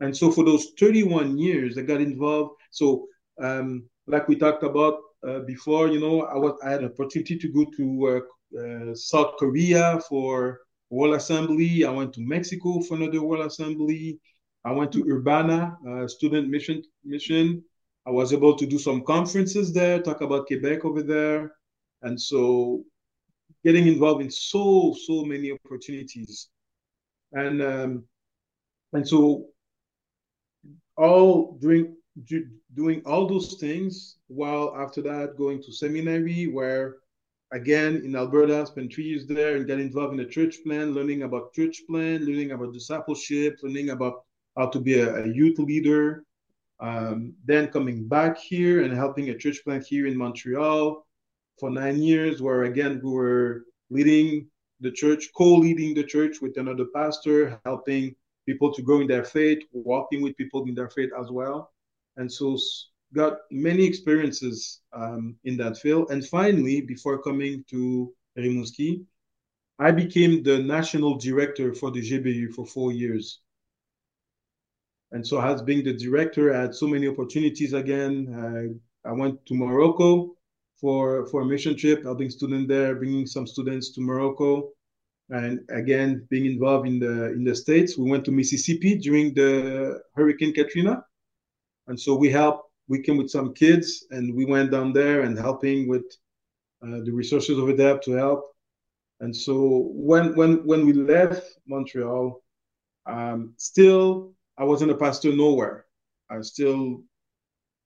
And 0.00 0.16
so 0.16 0.30
for 0.30 0.44
those 0.44 0.72
31 0.78 1.38
years, 1.38 1.78
I 1.78 1.82
got 1.82 2.00
involved. 2.00 2.54
So 2.70 3.06
um, 3.42 3.88
like 4.06 4.28
we 4.28 4.36
talked 4.36 4.62
about 4.62 5.00
uh, 5.26 5.40
before, 5.40 5.88
you 5.88 6.00
know, 6.00 6.22
I 6.22 6.36
was 6.36 6.58
I 6.64 6.70
had 6.70 6.80
an 6.82 6.92
opportunity 6.92 7.38
to 7.38 7.48
go 7.48 7.64
to 7.76 7.86
uh, 8.56 8.60
uh, 8.60 8.94
South 8.94 9.36
Korea 9.38 10.00
for 10.08 10.60
World 10.90 11.14
Assembly. 11.14 11.84
I 11.84 11.90
went 11.90 12.12
to 12.14 12.20
Mexico 12.20 12.80
for 12.80 12.94
another 12.94 13.22
World 13.22 13.46
Assembly. 13.46 14.20
I 14.64 14.72
went 14.72 14.92
to 14.92 15.04
Urbana, 15.08 15.76
uh, 15.88 16.08
student 16.08 16.48
mission 16.48 16.82
mission. 17.04 17.62
I 18.06 18.10
was 18.10 18.32
able 18.32 18.56
to 18.56 18.66
do 18.66 18.78
some 18.78 19.04
conferences 19.04 19.72
there, 19.72 20.00
talk 20.00 20.22
about 20.22 20.46
Quebec 20.46 20.84
over 20.84 21.02
there, 21.02 21.52
and 22.02 22.20
so 22.20 22.84
getting 23.64 23.86
involved 23.86 24.22
in 24.22 24.30
so 24.30 24.94
so 25.06 25.24
many 25.24 25.52
opportunities, 25.52 26.48
and 27.32 27.60
um, 27.62 28.04
and 28.92 29.06
so 29.06 29.48
all 30.96 31.58
during 31.60 31.97
doing 32.74 33.02
all 33.06 33.26
those 33.26 33.54
things 33.54 34.16
while 34.28 34.74
after 34.76 35.00
that 35.02 35.36
going 35.36 35.62
to 35.62 35.72
seminary 35.72 36.46
where 36.46 36.96
again 37.52 38.02
in 38.04 38.14
Alberta, 38.16 38.66
spent 38.66 38.92
three 38.92 39.04
years 39.04 39.26
there 39.26 39.56
and 39.56 39.66
got 39.66 39.80
involved 39.80 40.12
in 40.12 40.18
the 40.18 40.24
church 40.24 40.58
plan, 40.64 40.92
learning 40.92 41.22
about 41.22 41.54
church 41.54 41.82
plan, 41.88 42.24
learning 42.24 42.52
about 42.52 42.72
discipleship, 42.72 43.58
learning 43.62 43.90
about 43.90 44.24
how 44.56 44.66
to 44.66 44.80
be 44.80 44.98
a, 44.98 45.24
a 45.24 45.28
youth 45.28 45.58
leader. 45.58 46.24
Um, 46.80 47.34
then 47.44 47.68
coming 47.68 48.06
back 48.06 48.38
here 48.38 48.82
and 48.84 48.94
helping 48.94 49.30
a 49.30 49.38
church 49.38 49.64
plant 49.64 49.84
here 49.84 50.06
in 50.06 50.16
Montreal 50.16 51.04
for 51.58 51.70
nine 51.70 52.00
years, 52.00 52.40
where 52.40 52.64
again 52.64 53.00
we 53.02 53.10
were 53.10 53.64
leading 53.90 54.46
the 54.80 54.92
church, 54.92 55.30
co-leading 55.36 55.94
the 55.94 56.04
church 56.04 56.40
with 56.40 56.56
another 56.56 56.84
pastor, 56.94 57.60
helping 57.64 58.14
people 58.46 58.72
to 58.72 58.82
grow 58.82 59.00
in 59.00 59.08
their 59.08 59.24
faith, 59.24 59.58
walking 59.72 60.22
with 60.22 60.36
people 60.36 60.64
in 60.66 60.74
their 60.74 60.88
faith 60.88 61.10
as 61.18 61.30
well. 61.30 61.72
And 62.18 62.30
so 62.30 62.58
got 63.14 63.38
many 63.50 63.84
experiences 63.84 64.80
um, 64.92 65.36
in 65.44 65.56
that 65.56 65.78
field. 65.78 66.10
And 66.10 66.26
finally, 66.26 66.82
before 66.82 67.22
coming 67.22 67.64
to 67.70 68.12
Rimouski, 68.36 69.04
I 69.78 69.92
became 69.92 70.42
the 70.42 70.58
national 70.58 71.18
director 71.18 71.72
for 71.74 71.90
the 71.90 72.00
GBU 72.00 72.54
for 72.54 72.66
four 72.66 72.92
years. 72.92 73.40
And 75.12 75.26
so, 75.26 75.40
as 75.40 75.62
being 75.62 75.84
the 75.84 75.94
director, 75.94 76.52
I 76.54 76.62
had 76.62 76.74
so 76.74 76.86
many 76.86 77.08
opportunities 77.08 77.72
again. 77.72 78.78
I, 79.04 79.08
I 79.08 79.12
went 79.12 79.46
to 79.46 79.54
Morocco 79.54 80.36
for, 80.80 81.26
for 81.28 81.42
a 81.42 81.46
mission 81.46 81.76
trip, 81.76 82.02
helping 82.02 82.30
students 82.30 82.68
there, 82.68 82.96
bringing 82.96 83.26
some 83.26 83.46
students 83.46 83.92
to 83.92 84.00
Morocco. 84.00 84.70
And 85.30 85.60
again, 85.70 86.26
being 86.30 86.46
involved 86.46 86.88
in 86.88 86.98
the 86.98 87.32
in 87.32 87.44
the 87.44 87.54
states, 87.54 87.96
we 87.96 88.10
went 88.10 88.24
to 88.24 88.32
Mississippi 88.32 88.96
during 88.96 89.34
the 89.34 90.00
Hurricane 90.14 90.52
Katrina, 90.52 91.04
and 91.88 91.98
so 91.98 92.14
we 92.14 92.30
helped 92.30 92.68
we 92.88 93.02
came 93.02 93.18
with 93.18 93.30
some 93.30 93.52
kids 93.54 94.06
and 94.10 94.34
we 94.34 94.44
went 94.44 94.70
down 94.70 94.92
there 94.92 95.20
and 95.22 95.38
helping 95.38 95.88
with 95.88 96.06
uh, 96.82 97.00
the 97.04 97.12
resources 97.12 97.58
over 97.58 97.74
there 97.74 97.98
to 97.98 98.12
help. 98.12 98.50
And 99.20 99.34
so 99.34 99.90
when 99.92 100.34
when 100.36 100.64
when 100.66 100.86
we 100.86 100.92
left 100.92 101.58
Montreal, 101.66 102.42
um, 103.06 103.54
still 103.56 104.32
I 104.56 104.64
wasn't 104.64 104.92
a 104.92 104.96
pastor 104.96 105.34
nowhere. 105.34 105.86
I 106.30 106.40
still 106.42 107.02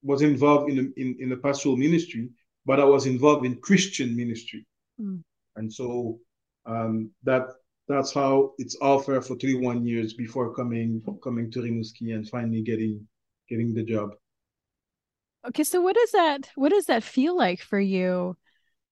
was 0.03 0.23
involved 0.23 0.71
in 0.71 0.77
the, 0.77 0.93
in, 0.97 1.17
in 1.21 1.29
the 1.29 1.37
pastoral 1.37 1.77
ministry, 1.77 2.29
but 2.67 2.81
I 2.81 2.85
was 2.85 3.07
involved 3.07 3.47
in 3.47 3.61
Christian 3.61 4.17
ministry. 4.17 4.67
Mm. 5.01 5.23
And 5.57 5.73
so 5.73 6.19
um, 6.67 7.11
that 7.23 7.49
that's 7.89 8.13
how 8.13 8.53
it's 8.59 8.75
all 8.77 9.01
fair 9.01 9.23
for 9.23 9.37
31 9.37 9.87
years 9.87 10.15
before 10.15 10.55
coming 10.55 11.03
coming 11.23 11.51
to 11.51 11.61
Rimouski 11.61 12.15
and 12.15 12.29
finally 12.29 12.63
getting 12.63 13.07
getting 13.53 13.75
the 13.75 13.83
job. 13.83 14.13
Okay, 15.47 15.65
so 15.65 15.81
what 15.83 15.95
does 15.95 16.13
that 16.13 16.49
what 16.55 16.71
does 16.71 16.87
that 16.87 17.03
feel 17.03 17.37
like 17.37 17.61
for 17.61 17.79
you 17.79 18.37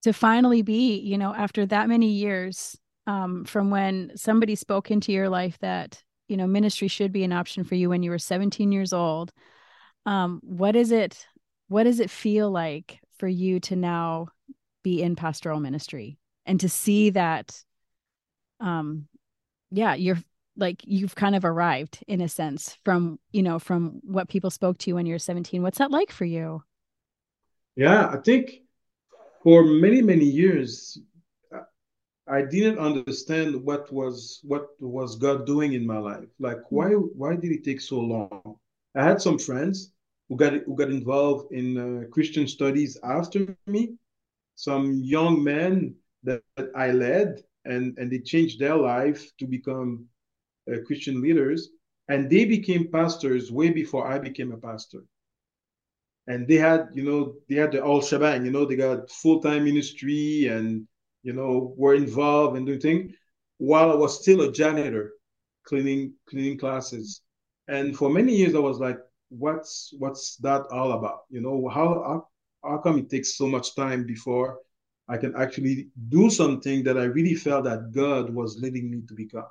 to 0.03 0.13
finally 0.13 0.61
be, 0.63 0.99
you 0.99 1.17
know, 1.17 1.35
after 1.35 1.65
that 1.67 1.89
many 1.89 2.09
years 2.09 2.77
um, 3.07 3.45
from 3.45 3.71
when 3.71 4.13
somebody 4.17 4.55
spoke 4.55 4.91
into 4.91 5.13
your 5.13 5.29
life 5.29 5.59
that, 5.61 6.03
you 6.29 6.37
know, 6.37 6.47
ministry 6.47 6.89
should 6.89 7.13
be 7.13 7.25
an 7.25 7.33
option 7.33 7.65
for 7.65 7.75
you 7.75 7.89
when 7.89 8.03
you 8.03 8.11
were 8.11 8.19
17 8.19 8.71
years 8.71 8.93
old. 8.93 9.33
Um, 10.05 10.41
what 10.43 10.77
is 10.77 10.93
it 10.93 11.27
what 11.69 11.85
does 11.85 12.01
it 12.01 12.11
feel 12.11 12.51
like 12.51 13.01
for 13.19 13.29
you 13.29 13.61
to 13.61 13.77
now 13.77 14.29
be 14.83 15.03
in 15.03 15.17
pastoral 15.17 15.61
ministry 15.61 16.19
and 16.45 16.61
to 16.61 16.69
see 16.69 17.11
that 17.11 17.63
um 18.59 19.07
yeah, 19.71 19.95
you're 19.95 20.19
like 20.61 20.83
you've 20.85 21.15
kind 21.15 21.35
of 21.35 21.45
arrived 21.45 22.05
in 22.07 22.21
a 22.21 22.29
sense 22.29 22.77
from 22.85 23.19
you 23.33 23.43
know 23.43 23.59
from 23.59 24.01
what 24.05 24.29
people 24.29 24.51
spoke 24.51 24.79
to 24.79 24.91
you 24.91 24.95
when 24.95 25.07
you 25.07 25.15
were 25.15 25.19
17 25.19 25.63
what's 25.63 25.79
that 25.79 25.91
like 25.91 26.13
for 26.13 26.25
you? 26.25 26.63
Yeah 27.77 28.09
i 28.09 28.17
think 28.19 28.63
for 29.43 29.65
many 29.65 30.03
many 30.03 30.27
years 30.27 30.99
i 32.29 32.43
didn't 32.43 32.79
understand 32.79 33.55
what 33.65 33.93
was 33.93 34.41
what 34.43 34.69
was 34.79 35.17
god 35.17 35.47
doing 35.47 35.73
in 35.73 35.87
my 35.87 35.99
life. 35.99 36.29
Like 36.39 36.61
why 36.71 36.91
why 36.91 37.37
did 37.37 37.51
it 37.53 37.65
take 37.65 37.81
so 37.81 37.99
long? 38.01 38.57
I 38.95 39.05
had 39.05 39.21
some 39.21 39.39
friends 39.39 39.93
who 40.29 40.37
got 40.37 40.53
who 40.53 40.77
got 40.77 40.91
involved 40.91 41.53
in 41.53 41.67
uh, 41.77 42.07
christian 42.09 42.47
studies 42.47 42.99
after 43.03 43.57
me. 43.67 43.95
Some 44.57 44.93
young 45.03 45.43
men 45.43 45.95
that, 46.23 46.43
that 46.57 46.69
i 46.77 46.91
led 46.91 47.43
and 47.65 47.97
and 47.99 48.11
they 48.11 48.19
changed 48.19 48.59
their 48.59 48.77
life 48.77 49.31
to 49.39 49.47
become 49.47 50.07
Uh, 50.73 50.79
Christian 50.87 51.21
leaders, 51.21 51.71
and 52.09 52.29
they 52.31 52.45
became 52.45 52.91
pastors 52.91 53.51
way 53.51 53.71
before 53.71 54.07
I 54.07 54.19
became 54.19 54.53
a 54.53 54.57
pastor. 54.57 55.05
And 56.27 56.47
they 56.47 56.57
had, 56.57 56.89
you 56.93 57.03
know, 57.03 57.35
they 57.49 57.57
had 57.57 57.73
the 57.73 57.83
all 57.83 58.03
shebang, 58.03 58.45
you 58.45 58.53
know, 58.53 58.65
they 58.65 58.77
got 58.77 59.11
full 59.11 59.41
time 59.41 59.65
ministry 59.65 60.47
and, 60.47 60.87
you 61.23 61.33
know, 61.33 61.75
were 61.77 61.95
involved 61.95 62.57
and 62.57 62.67
doing 62.67 62.81
things 62.81 63.13
while 63.59 63.91
I 63.91 63.95
was 63.95 64.21
still 64.21 64.43
a 64.43 64.53
janitor 64.53 65.13
cleaning 65.65 66.15
cleaning 66.29 66.59
classes. 66.59 67.23
And 67.69 67.97
for 67.97 68.11
many 68.11 68.35
years, 68.35 68.55
I 68.55 68.59
was 68.59 68.79
like, 68.79 68.99
what's 69.29 69.93
what's 69.99 70.37
that 70.37 70.63
all 70.73 70.93
about? 70.93 71.21
You 71.31 71.41
know, 71.41 71.69
how 71.69 71.89
how, 72.09 72.29
how 72.71 72.79
come 72.79 72.99
it 72.99 73.11
takes 73.11 73.37
so 73.37 73.47
much 73.47 73.75
time 73.75 74.07
before 74.07 74.59
I 75.09 75.17
can 75.17 75.35
actually 75.37 75.89
do 76.09 76.31
something 76.31 76.85
that 76.85 76.99
I 76.99 77.05
really 77.05 77.35
felt 77.35 77.65
that 77.65 77.93
God 77.93 78.31
was 78.35 78.59
leading 78.59 78.91
me 78.91 79.03
to 79.09 79.15
become? 79.15 79.51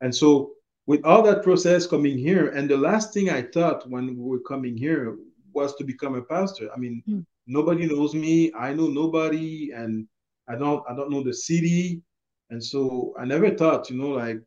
And 0.00 0.14
so 0.14 0.52
with 0.86 1.04
all 1.04 1.22
that 1.22 1.42
process 1.42 1.86
coming 1.86 2.16
here, 2.16 2.48
and 2.48 2.68
the 2.68 2.76
last 2.76 3.12
thing 3.12 3.30
I 3.30 3.42
thought 3.42 3.88
when 3.90 4.16
we 4.16 4.22
were 4.22 4.40
coming 4.40 4.76
here 4.76 5.16
was 5.52 5.74
to 5.76 5.84
become 5.84 6.14
a 6.14 6.22
pastor. 6.22 6.68
I 6.72 6.78
mean, 6.78 7.02
mm. 7.08 7.24
nobody 7.46 7.86
knows 7.86 8.14
me. 8.14 8.52
I 8.54 8.72
know 8.74 8.88
nobody, 8.88 9.72
and 9.72 10.06
I 10.48 10.54
don't 10.54 10.84
I 10.88 10.94
don't 10.94 11.10
know 11.10 11.24
the 11.24 11.34
city. 11.34 12.02
And 12.50 12.62
so 12.62 13.14
I 13.18 13.24
never 13.24 13.50
thought, 13.50 13.90
you 13.90 13.96
know, 13.96 14.10
like 14.10 14.40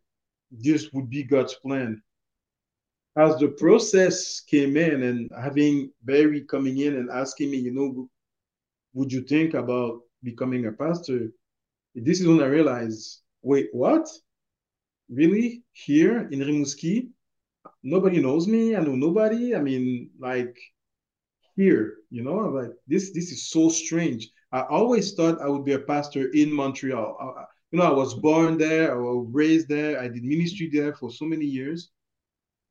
this 0.51 0.91
would 0.93 1.09
be 1.09 1.23
God's 1.23 1.55
plan. 1.55 2.01
As 3.17 3.37
the 3.37 3.49
process 3.49 4.39
came 4.39 4.77
in 4.77 5.03
and 5.03 5.29
having 5.37 5.91
Barry 6.03 6.41
coming 6.41 6.77
in 6.77 6.95
and 6.95 7.09
asking 7.09 7.51
me, 7.51 7.57
you 7.57 7.73
know, 7.73 8.09
would 8.93 9.11
you 9.11 9.21
think 9.23 9.55
about 9.55 9.99
becoming 10.23 10.67
a 10.67 10.71
pastor? 10.71 11.31
This 11.95 12.21
is 12.21 12.27
when 12.27 12.41
I 12.41 12.45
realized, 12.45 13.21
wait, 13.41 13.67
what? 13.73 14.07
Really 15.09 15.63
here 15.73 16.27
in 16.31 16.39
Rimouski, 16.39 17.09
nobody 17.83 18.21
knows 18.21 18.47
me. 18.47 18.75
I 18.75 18.81
know 18.81 18.95
nobody. 18.95 19.55
I 19.55 19.59
mean, 19.59 20.11
like 20.19 20.57
here, 21.55 21.97
you 22.09 22.23
know, 22.23 22.37
like 22.37 22.71
this. 22.87 23.11
This 23.11 23.31
is 23.31 23.49
so 23.49 23.69
strange. 23.69 24.29
I 24.51 24.61
always 24.61 25.13
thought 25.13 25.41
I 25.41 25.47
would 25.47 25.65
be 25.65 25.73
a 25.73 25.79
pastor 25.79 26.29
in 26.31 26.51
Montreal. 26.51 27.17
I, 27.19 27.43
you 27.71 27.79
know, 27.79 27.85
I 27.85 27.91
was 27.91 28.15
born 28.15 28.57
there. 28.57 28.93
I 28.93 28.97
was 28.97 29.27
raised 29.31 29.69
there. 29.69 29.99
I 29.99 30.07
did 30.07 30.23
ministry 30.23 30.69
there 30.71 30.95
for 30.95 31.11
so 31.11 31.25
many 31.25 31.45
years, 31.45 31.91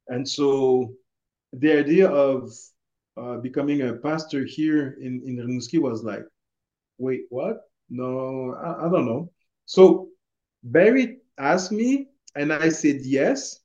and 0.09 0.29
so 0.29 0.95
the 1.53 1.73
idea 1.73 2.09
of 2.09 2.51
uh, 3.17 3.37
becoming 3.37 3.83
a 3.83 3.95
pastor 3.95 4.45
here 4.45 4.97
in 5.01 5.23
in 5.25 5.37
Rimouski 5.37 5.81
was 5.81 6.03
like, 6.03 6.25
wait, 6.99 7.23
what? 7.31 7.63
No, 7.91 8.55
I, 8.55 8.87
I 8.87 8.89
don't 8.91 9.07
know. 9.07 9.31
So 9.67 10.09
Barry 10.63 11.19
asked 11.39 11.73
me 11.73 12.09
and 12.39 12.53
I 12.53 12.69
said 12.69 13.01
yes, 13.03 13.61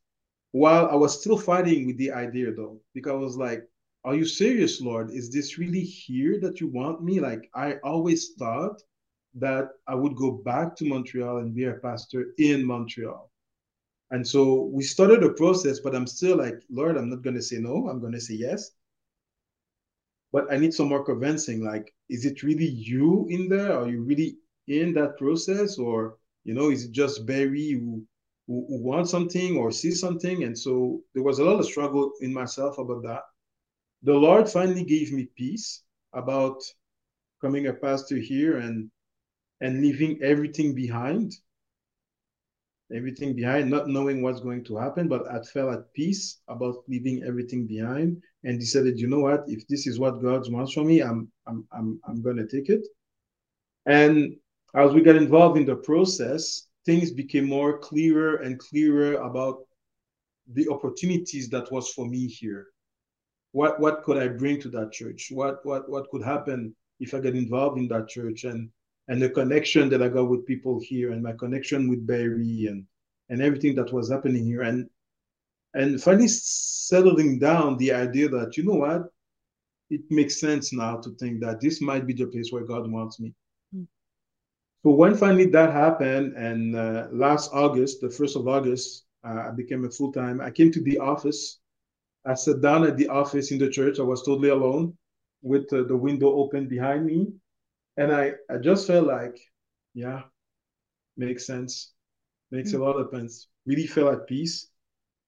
while 0.52 0.88
I 0.88 0.96
was 0.96 1.20
still 1.20 1.38
fighting 1.38 1.88
with 1.88 1.98
the 1.98 2.12
idea 2.12 2.52
though, 2.52 2.82
because 2.94 3.12
I 3.12 3.16
was 3.16 3.38
like, 3.38 3.64
are 4.04 4.16
you 4.16 4.26
serious, 4.26 4.82
Lord? 4.82 5.12
Is 5.12 5.32
this 5.32 5.58
really 5.58 5.82
here 5.82 6.40
that 6.42 6.60
you 6.60 6.68
want 6.68 7.04
me? 7.04 7.20
Like, 7.20 7.50
I 7.56 7.76
always 7.84 8.34
thought 8.34 8.82
that 9.36 9.70
I 9.88 9.96
would 9.96 10.16
go 10.16 10.32
back 10.32 10.76
to 10.76 10.86
Montreal 10.86 11.38
and 11.38 11.56
be 11.56 11.66
a 11.66 11.74
pastor 11.74 12.34
in 12.38 12.66
Montreal. 12.66 13.32
And 14.12 14.28
so 14.28 14.70
we 14.74 14.84
started 14.84 15.24
a 15.24 15.34
process, 15.34 15.80
but 15.80 15.96
I'm 15.96 16.06
still 16.06 16.38
like, 16.38 16.62
Lord, 16.70 16.98
I'm 16.98 17.10
not 17.10 17.24
going 17.24 17.36
to 17.36 17.42
say 17.42 17.58
no. 17.58 17.88
I'm 17.88 18.00
going 18.02 18.14
to 18.14 18.22
say 18.22 18.36
yes. 18.36 18.72
But 20.32 20.52
I 20.52 20.58
need 20.58 20.74
some 20.74 20.89
more 20.89 21.04
convincing. 21.04 21.64
Like, 21.64 21.93
is 22.10 22.26
it 22.26 22.43
really 22.43 22.68
you 22.68 23.28
in 23.30 23.47
there? 23.47 23.78
Are 23.80 23.88
you 23.88 24.04
really 24.04 24.38
in 24.68 24.93
that 24.93 25.18
process? 25.18 25.78
Or, 25.78 26.18
you 26.43 26.54
know, 26.54 26.70
is 26.70 26.86
it 26.86 26.91
just 26.91 27.26
Barry 27.26 27.72
who 27.72 28.04
who, 28.48 28.66
who 28.68 28.82
want 28.84 29.10
something 29.10 29.58
or 29.58 29.72
see 29.72 29.91
something. 29.91 30.44
And 30.44 30.58
so 30.58 31.02
there 31.14 31.24
was 31.24 31.39
a 31.39 31.44
lot 31.44 31.60
of 31.60 31.66
struggle 31.66 32.12
in 32.22 32.34
myself 32.34 32.78
about 32.78 33.04
that. 33.04 33.22
The 34.04 34.14
Lord 34.14 34.50
finally 34.50 34.84
gave 34.84 35.14
me 35.14 35.30
peace 35.36 35.84
about 36.14 36.62
coming 37.41 37.68
a 37.68 37.74
pastor 37.74 38.18
here 38.18 38.58
and 38.58 38.89
and 39.62 39.82
leaving 39.82 40.20
everything 40.22 40.74
behind 40.76 41.34
everything 42.94 43.36
behind 43.36 43.70
not 43.70 43.88
knowing 43.88 44.22
what's 44.22 44.41
going 44.41 44.64
to 44.64 44.78
happen 44.78 45.08
but 45.08 45.28
i 45.32 45.41
felt 45.41 45.74
at 45.74 45.94
peace 45.94 46.41
about 46.48 46.76
leaving 46.88 47.24
everything 47.24 47.66
behind 47.66 48.22
and 48.44 48.60
decided 48.60 49.00
you 49.00 49.08
know 49.08 49.20
what 49.20 49.44
if 49.48 49.68
this 49.68 49.88
is 49.88 50.00
what 50.00 50.22
god 50.22 50.50
wants 50.52 50.74
from 50.74 50.88
me 50.88 51.02
i'm 51.02 51.30
i'm 51.48 51.66
i'm, 51.72 52.00
I'm 52.08 52.22
to 52.24 52.48
take 52.48 52.70
it 52.70 52.86
and 53.86 54.36
as 54.76 54.94
we 54.94 55.02
got 55.02 55.16
involved 55.16 55.58
in 55.58 55.66
the 55.66 55.76
process 55.76 56.68
things 56.86 57.12
became 57.12 57.46
more 57.46 57.78
clearer 57.80 58.38
and 58.38 58.60
clearer 58.60 59.16
about 59.16 59.60
the 60.54 60.68
opportunities 60.70 61.50
that 61.50 61.72
was 61.72 61.90
for 61.94 62.06
me 62.08 62.28
here. 62.28 62.68
what 63.52 63.80
what 63.80 64.04
could 64.04 64.18
I 64.18 64.28
bring 64.30 64.60
to 64.62 64.70
that 64.72 64.92
church? 64.92 65.30
What 65.32 65.66
what 65.66 65.90
what 65.90 66.10
could 66.12 66.24
happen 66.24 66.76
if 67.00 67.14
I 67.14 67.20
get 67.20 67.36
involved 67.36 67.78
in 67.80 67.88
that 67.90 68.08
church 68.10 68.44
and 68.46 68.70
and 69.10 69.22
the 69.22 69.30
connection 69.30 69.90
that 69.90 70.02
I 70.02 70.10
got 70.10 70.30
with 70.30 70.46
people 70.46 70.80
here 70.82 71.12
and 71.12 71.22
my 71.24 71.34
connection 71.34 71.90
with 71.90 72.06
Barry 72.08 72.68
and 72.68 72.86
and 73.30 73.42
everything 73.42 73.76
that 73.76 73.94
was 73.94 74.10
happening 74.12 74.46
here 74.46 74.64
and 74.64 74.90
and 75.74 76.02
finally 76.02 76.28
settling 76.28 77.40
down 77.40 77.78
the 77.78 77.92
idea 77.94 78.30
that 78.30 78.58
you 78.58 78.64
know 78.66 78.80
what 78.86 79.04
it 79.90 80.02
makes 80.10 80.40
sense 80.40 80.74
now 80.74 80.98
to 80.98 81.12
think 81.20 81.42
that 81.42 81.60
this 81.62 81.82
might 81.82 82.06
be 82.08 82.14
the 82.14 82.28
place 82.28 82.52
where 82.52 82.66
God 82.66 82.90
wants 82.92 83.20
me. 83.20 83.34
So 84.84 84.92
when 84.92 85.16
finally 85.16 85.46
that 85.46 85.72
happened, 85.72 86.34
and 86.34 86.76
uh, 86.76 87.08
last 87.12 87.52
August, 87.54 88.02
the 88.02 88.10
first 88.10 88.36
of 88.36 88.50
August, 88.50 89.06
uh, 89.24 89.46
I 89.48 89.52
became 89.52 89.86
a 89.86 89.90
full 89.90 90.12
time. 90.12 90.42
I 90.42 90.52
came 90.52 90.74
to 90.74 90.82
the 90.82 91.00
office. 91.00 91.60
I 92.26 92.34
sat 92.34 92.60
down 92.62 92.84
at 92.84 92.98
the 92.98 93.08
office 93.08 93.52
in 93.52 93.60
the 93.60 93.70
church. 93.70 94.00
I 94.00 94.04
was 94.04 94.24
totally 94.24 94.50
alone, 94.50 94.98
with 95.42 95.72
uh, 95.72 95.84
the 95.84 95.96
window 95.96 96.34
open 96.34 96.68
behind 96.68 97.06
me, 97.06 97.32
and 97.96 98.12
I 98.12 98.34
I 98.50 98.58
just 98.58 98.86
felt 98.86 99.08
like, 99.08 99.40
yeah, 99.94 100.24
makes 101.16 101.48
sense, 101.48 101.94
makes 102.52 102.74
mm. 102.74 102.80
a 102.80 102.84
lot 102.84 102.98
of 102.98 103.10
sense. 103.12 103.48
Really 103.66 103.88
felt 103.88 104.14
at 104.14 104.28
peace, 104.28 104.68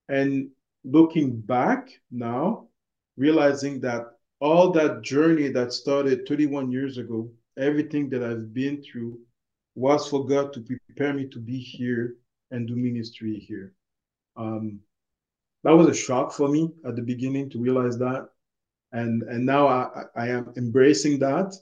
and 0.10 0.50
looking 0.84 1.40
back 1.40 1.90
now, 2.12 2.68
realizing 3.16 3.80
that 3.82 4.04
all 4.42 4.72
that 4.72 5.02
journey 5.02 5.48
that 5.48 5.72
started 5.72 6.28
31 6.28 6.72
years 6.74 6.98
ago, 6.98 7.32
everything 7.58 8.10
that 8.10 8.22
I've 8.22 8.54
been 8.54 8.84
through 8.84 9.18
was 9.76 10.08
for 10.10 10.26
God 10.26 10.54
to 10.54 10.62
prepare 10.62 11.14
me 11.14 11.28
to 11.28 11.40
be 11.40 11.60
here 11.60 12.16
and 12.52 12.68
do 12.68 12.76
ministry 12.76 13.38
here. 13.38 13.74
Um, 14.38 14.80
that 15.64 15.76
was 15.76 15.88
a 15.88 15.94
shock 15.94 16.32
for 16.32 16.48
me 16.48 16.72
at 16.86 16.96
the 16.96 17.02
beginning 17.02 17.50
to 17.52 17.60
realize 17.60 17.98
that. 18.00 18.30
And 18.92 19.24
and 19.24 19.46
now 19.46 19.68
I, 19.68 20.04
I 20.16 20.28
am 20.30 20.54
embracing 20.58 21.20
that 21.20 21.54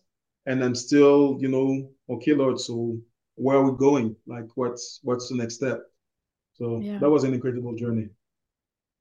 and 0.45 0.63
I'm 0.63 0.75
still, 0.75 1.37
you 1.39 1.47
know, 1.47 1.89
okay, 2.15 2.33
Lord, 2.33 2.59
so 2.59 2.97
where 3.35 3.57
are 3.57 3.71
we 3.71 3.77
going? 3.77 4.15
Like 4.27 4.45
what's 4.55 4.99
what's 5.03 5.29
the 5.29 5.35
next 5.35 5.55
step? 5.55 5.81
So 6.53 6.79
yeah. 6.81 6.99
that 6.99 7.09
was 7.09 7.23
an 7.23 7.33
incredible 7.33 7.75
journey. 7.75 8.09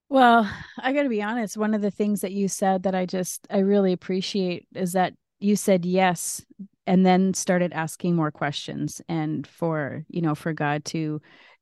Well, 0.08 0.50
I 0.78 0.92
got 0.92 1.04
to 1.04 1.08
be 1.08 1.22
honest. 1.22 1.56
One 1.56 1.74
of 1.74 1.80
the 1.80 1.90
things 1.90 2.20
that 2.20 2.32
you 2.32 2.46
said 2.46 2.82
that 2.82 2.94
I 2.94 3.06
just, 3.06 3.46
I 3.50 3.58
really 3.58 3.92
appreciate 3.92 4.66
is 4.74 4.92
that 4.92 5.14
you 5.42 5.56
said 5.56 5.84
yes 5.84 6.44
and 6.86 7.06
then 7.06 7.34
started 7.34 7.72
asking 7.72 8.16
more 8.16 8.30
questions 8.30 9.00
and 9.08 9.46
for, 9.46 10.04
you 10.08 10.20
know, 10.20 10.34
for 10.34 10.52
God 10.52 10.84
to 10.86 11.20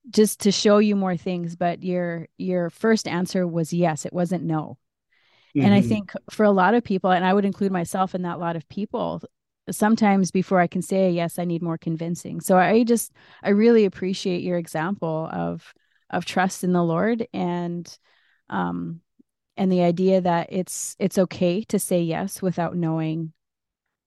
just 0.09 0.41
to 0.41 0.53
show 0.53 0.79
you 0.79 0.97
more 0.97 1.17
things. 1.17 1.57
But 1.57 1.83
your, 1.83 2.29
your 2.39 2.71
first 2.71 3.07
answer 3.07 3.47
was 3.47 3.73
yes, 3.73 4.07
it 4.07 4.13
wasn't 4.13 4.45
no. 4.45 4.79
Mm-hmm. 5.55 5.67
And 5.67 5.75
I 5.75 5.81
mm-hmm. 5.81 5.89
think 5.89 6.13
for 6.31 6.45
a 6.45 6.51
lot 6.51 6.75
of 6.75 6.85
people, 6.85 7.11
and 7.11 7.25
I 7.25 7.35
would 7.35 7.45
include 7.45 7.73
myself 7.73 8.15
in 8.15 8.23
that 8.23 8.39
lot 8.39 8.57
of 8.57 8.69
people, 8.69 9.23
sometimes 9.71 10.31
before 10.31 10.61
I 10.61 10.67
can 10.67 10.83
say 10.83 11.11
yes, 11.11 11.39
I 11.39 11.45
need 11.45 11.63
more 11.63 11.79
convincing. 11.79 12.41
So 12.41 12.57
I 12.57 12.83
just, 12.85 13.13
I 13.43 13.51
really 13.51 13.85
appreciate 13.85 14.43
your 14.43 14.59
example 14.59 15.29
of, 15.31 15.75
of 16.09 16.25
trust 16.25 16.65
in 16.65 16.73
the 16.73 16.83
Lord 16.83 17.27
and, 17.33 17.99
um, 18.49 19.01
and 19.57 19.71
the 19.71 19.83
idea 19.83 20.23
that 20.23 20.49
it's 20.51 20.97
it's 20.99 21.19
okay 21.19 21.63
to 21.65 21.79
say 21.79 22.01
yes 22.01 22.41
without 22.41 22.75
knowing 22.75 23.35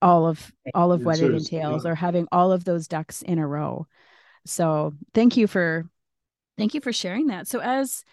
all 0.04 0.28
of 0.28 0.52
all 0.76 0.92
of 0.92 1.04
what 1.04 1.20
it 1.20 1.34
entails 1.34 1.86
or 1.86 1.96
having 1.96 2.28
all 2.32 2.52
of 2.52 2.64
those 2.64 2.88
ducks 2.88 3.22
in 3.22 3.40
a 3.40 3.48
row. 3.48 3.88
So 4.46 4.94
thank 5.14 5.38
you 5.38 5.48
for 5.48 5.90
thank 6.58 6.74
you 6.74 6.82
for 6.82 6.94
sharing 6.94 7.28
that. 7.28 7.48
So 7.48 7.60
as 7.60 8.04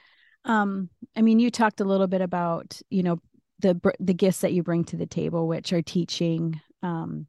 um 0.45 0.89
i 1.17 1.23
mean 1.23 1.39
you 1.39 1.51
talked 1.51 1.81
a 1.81 1.85
little 1.85 2.07
bit 2.07 2.23
about 2.23 2.81
you 2.89 3.03
know 3.03 3.19
the 3.59 3.79
the 3.99 4.15
gifts 4.15 4.41
that 4.41 4.53
you 4.53 4.63
bring 4.63 4.85
to 4.85 4.97
the 4.97 5.07
table 5.07 5.47
which 5.47 5.73
are 5.73 5.83
teaching 5.83 6.59
um 6.83 7.27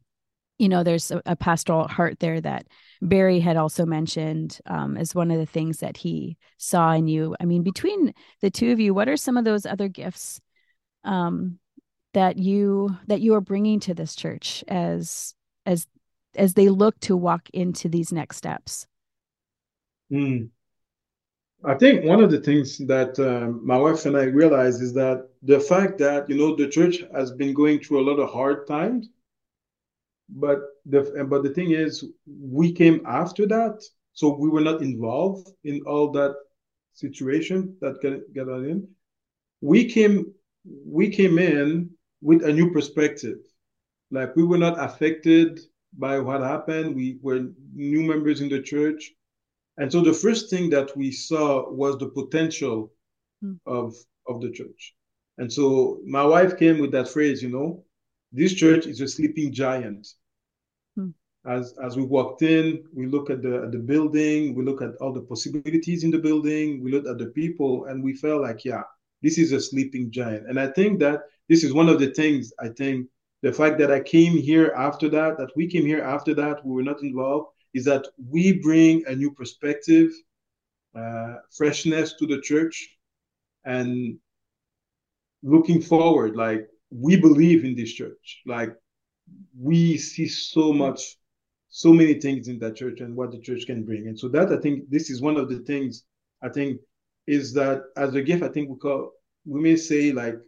you 0.58 0.68
know 0.68 0.82
there's 0.82 1.10
a, 1.10 1.20
a, 1.26 1.36
pastoral 1.36 1.88
heart 1.88 2.18
there 2.20 2.40
that 2.40 2.66
barry 3.00 3.40
had 3.40 3.56
also 3.56 3.84
mentioned 3.84 4.58
um, 4.66 4.96
as 4.96 5.14
one 5.14 5.30
of 5.30 5.38
the 5.38 5.46
things 5.46 5.78
that 5.78 5.96
he 5.96 6.36
saw 6.56 6.92
in 6.92 7.08
you. 7.08 7.34
I 7.40 7.46
mean 7.46 7.62
between 7.62 8.14
the 8.40 8.50
two 8.50 8.70
of 8.70 8.78
you 8.78 8.94
what 8.94 9.08
are 9.08 9.16
some 9.16 9.36
of 9.36 9.44
those 9.44 9.66
other 9.66 9.88
gifts 9.88 10.40
um, 11.04 11.58
that 12.14 12.38
you 12.38 12.96
that 13.06 13.20
you 13.20 13.34
are 13.34 13.40
bringing 13.40 13.80
to 13.80 13.94
this 13.94 14.14
church 14.14 14.64
as 14.68 15.34
as 15.66 15.86
as 16.34 16.54
they 16.54 16.68
look 16.68 16.98
to 17.00 17.16
walk 17.16 17.48
into 17.52 17.88
these 17.88 18.12
next 18.12 18.36
steps 18.36 18.86
mm. 20.12 20.48
i 21.64 21.74
think 21.74 22.04
one 22.04 22.22
of 22.22 22.30
the 22.30 22.40
things 22.40 22.78
that 22.78 23.18
um, 23.18 23.64
my 23.66 23.76
wife 23.76 24.04
and 24.06 24.16
i 24.16 24.24
realized 24.24 24.82
is 24.82 24.92
that 24.92 25.28
the 25.42 25.60
fact 25.60 25.98
that 25.98 26.28
you 26.28 26.36
know 26.36 26.54
the 26.54 26.68
church 26.68 27.02
has 27.14 27.32
been 27.32 27.52
going 27.54 27.78
through 27.80 28.00
a 28.00 28.08
lot 28.08 28.20
of 28.20 28.30
hard 28.30 28.66
times 28.66 29.08
but 30.28 30.60
the 30.86 31.26
but 31.28 31.42
the 31.42 31.50
thing 31.50 31.72
is 31.72 32.04
we 32.26 32.72
came 32.72 33.02
after 33.06 33.46
that 33.46 33.82
so 34.14 34.34
we 34.36 34.48
were 34.48 34.60
not 34.60 34.82
involved 34.82 35.50
in 35.64 35.80
all 35.86 36.10
that 36.10 36.34
situation 36.94 37.74
that 37.80 38.00
get, 38.00 38.34
got 38.34 38.48
in 38.48 38.86
we 39.60 39.84
came 39.84 40.32
we 40.64 41.08
came 41.08 41.38
in 41.38 41.90
with 42.22 42.44
a 42.44 42.52
new 42.52 42.70
perspective. 42.70 43.38
Like 44.10 44.34
we 44.36 44.44
were 44.44 44.58
not 44.58 44.82
affected 44.82 45.60
by 45.98 46.18
what 46.20 46.40
happened. 46.40 46.94
We 46.94 47.18
were 47.20 47.48
new 47.74 48.02
members 48.02 48.40
in 48.40 48.48
the 48.48 48.62
church. 48.62 49.12
And 49.78 49.90
so 49.90 50.00
the 50.00 50.12
first 50.12 50.50
thing 50.50 50.70
that 50.70 50.96
we 50.96 51.10
saw 51.10 51.70
was 51.70 51.98
the 51.98 52.08
potential 52.08 52.92
mm. 53.44 53.58
of 53.66 53.94
of 54.26 54.40
the 54.40 54.50
church. 54.50 54.94
And 55.38 55.52
so 55.52 56.00
my 56.06 56.24
wife 56.24 56.58
came 56.58 56.78
with 56.78 56.92
that 56.92 57.08
phrase 57.08 57.42
you 57.42 57.50
know 57.50 57.84
this 58.32 58.54
church 58.54 58.86
is 58.86 59.00
a 59.00 59.08
sleeping 59.08 59.52
giant. 59.52 60.06
As 61.44 61.74
as 61.82 61.96
we 61.96 62.04
walked 62.04 62.42
in, 62.42 62.84
we 62.94 63.06
look 63.06 63.28
at 63.28 63.42
the 63.42 63.62
at 63.64 63.72
the 63.72 63.78
building, 63.78 64.54
we 64.54 64.64
look 64.64 64.80
at 64.80 64.94
all 65.00 65.12
the 65.12 65.22
possibilities 65.22 66.04
in 66.04 66.12
the 66.12 66.18
building, 66.18 66.82
we 66.84 66.92
look 66.92 67.06
at 67.06 67.18
the 67.18 67.26
people, 67.26 67.86
and 67.86 68.02
we 68.02 68.14
felt 68.14 68.42
like, 68.42 68.64
yeah, 68.64 68.82
this 69.22 69.38
is 69.38 69.50
a 69.50 69.60
sleeping 69.60 70.10
giant. 70.10 70.48
And 70.48 70.58
I 70.58 70.68
think 70.68 71.00
that 71.00 71.22
this 71.52 71.64
is 71.64 71.74
one 71.74 71.90
of 71.90 72.00
the 72.00 72.10
things 72.20 72.50
I 72.58 72.68
think 72.68 73.08
the 73.42 73.52
fact 73.52 73.78
that 73.80 73.90
I 73.90 74.00
came 74.00 74.34
here 74.38 74.72
after 74.74 75.06
that, 75.10 75.36
that 75.36 75.50
we 75.54 75.66
came 75.66 75.84
here 75.84 76.00
after 76.00 76.32
that, 76.34 76.64
we 76.64 76.72
were 76.72 76.88
not 76.90 77.02
involved, 77.02 77.48
is 77.74 77.84
that 77.84 78.06
we 78.34 78.44
bring 78.68 79.04
a 79.06 79.14
new 79.14 79.30
perspective, 79.32 80.08
uh, 80.96 81.34
freshness 81.58 82.14
to 82.14 82.26
the 82.26 82.40
church, 82.40 82.96
and 83.66 84.16
looking 85.42 85.82
forward, 85.82 86.36
like 86.36 86.68
we 86.90 87.16
believe 87.16 87.66
in 87.66 87.74
this 87.76 87.92
church, 87.92 88.40
like 88.46 88.74
we 89.58 89.98
see 89.98 90.28
so 90.28 90.72
much 90.72 91.00
so 91.74 91.92
many 91.92 92.14
things 92.14 92.48
in 92.48 92.58
that 92.60 92.76
church 92.76 93.00
and 93.00 93.14
what 93.14 93.30
the 93.32 93.40
church 93.40 93.64
can 93.66 93.82
bring. 93.82 94.06
And 94.06 94.18
so 94.18 94.28
that 94.28 94.52
I 94.52 94.58
think 94.58 94.88
this 94.88 95.10
is 95.10 95.22
one 95.22 95.36
of 95.36 95.48
the 95.50 95.60
things 95.60 96.04
I 96.42 96.48
think 96.50 96.80
is 97.26 97.52
that 97.54 97.78
as 97.96 98.14
a 98.14 98.22
gift, 98.22 98.42
I 98.42 98.48
think 98.48 98.70
we 98.70 98.76
call 98.76 99.12
we 99.44 99.60
may 99.60 99.76
say 99.76 100.12
like 100.12 100.38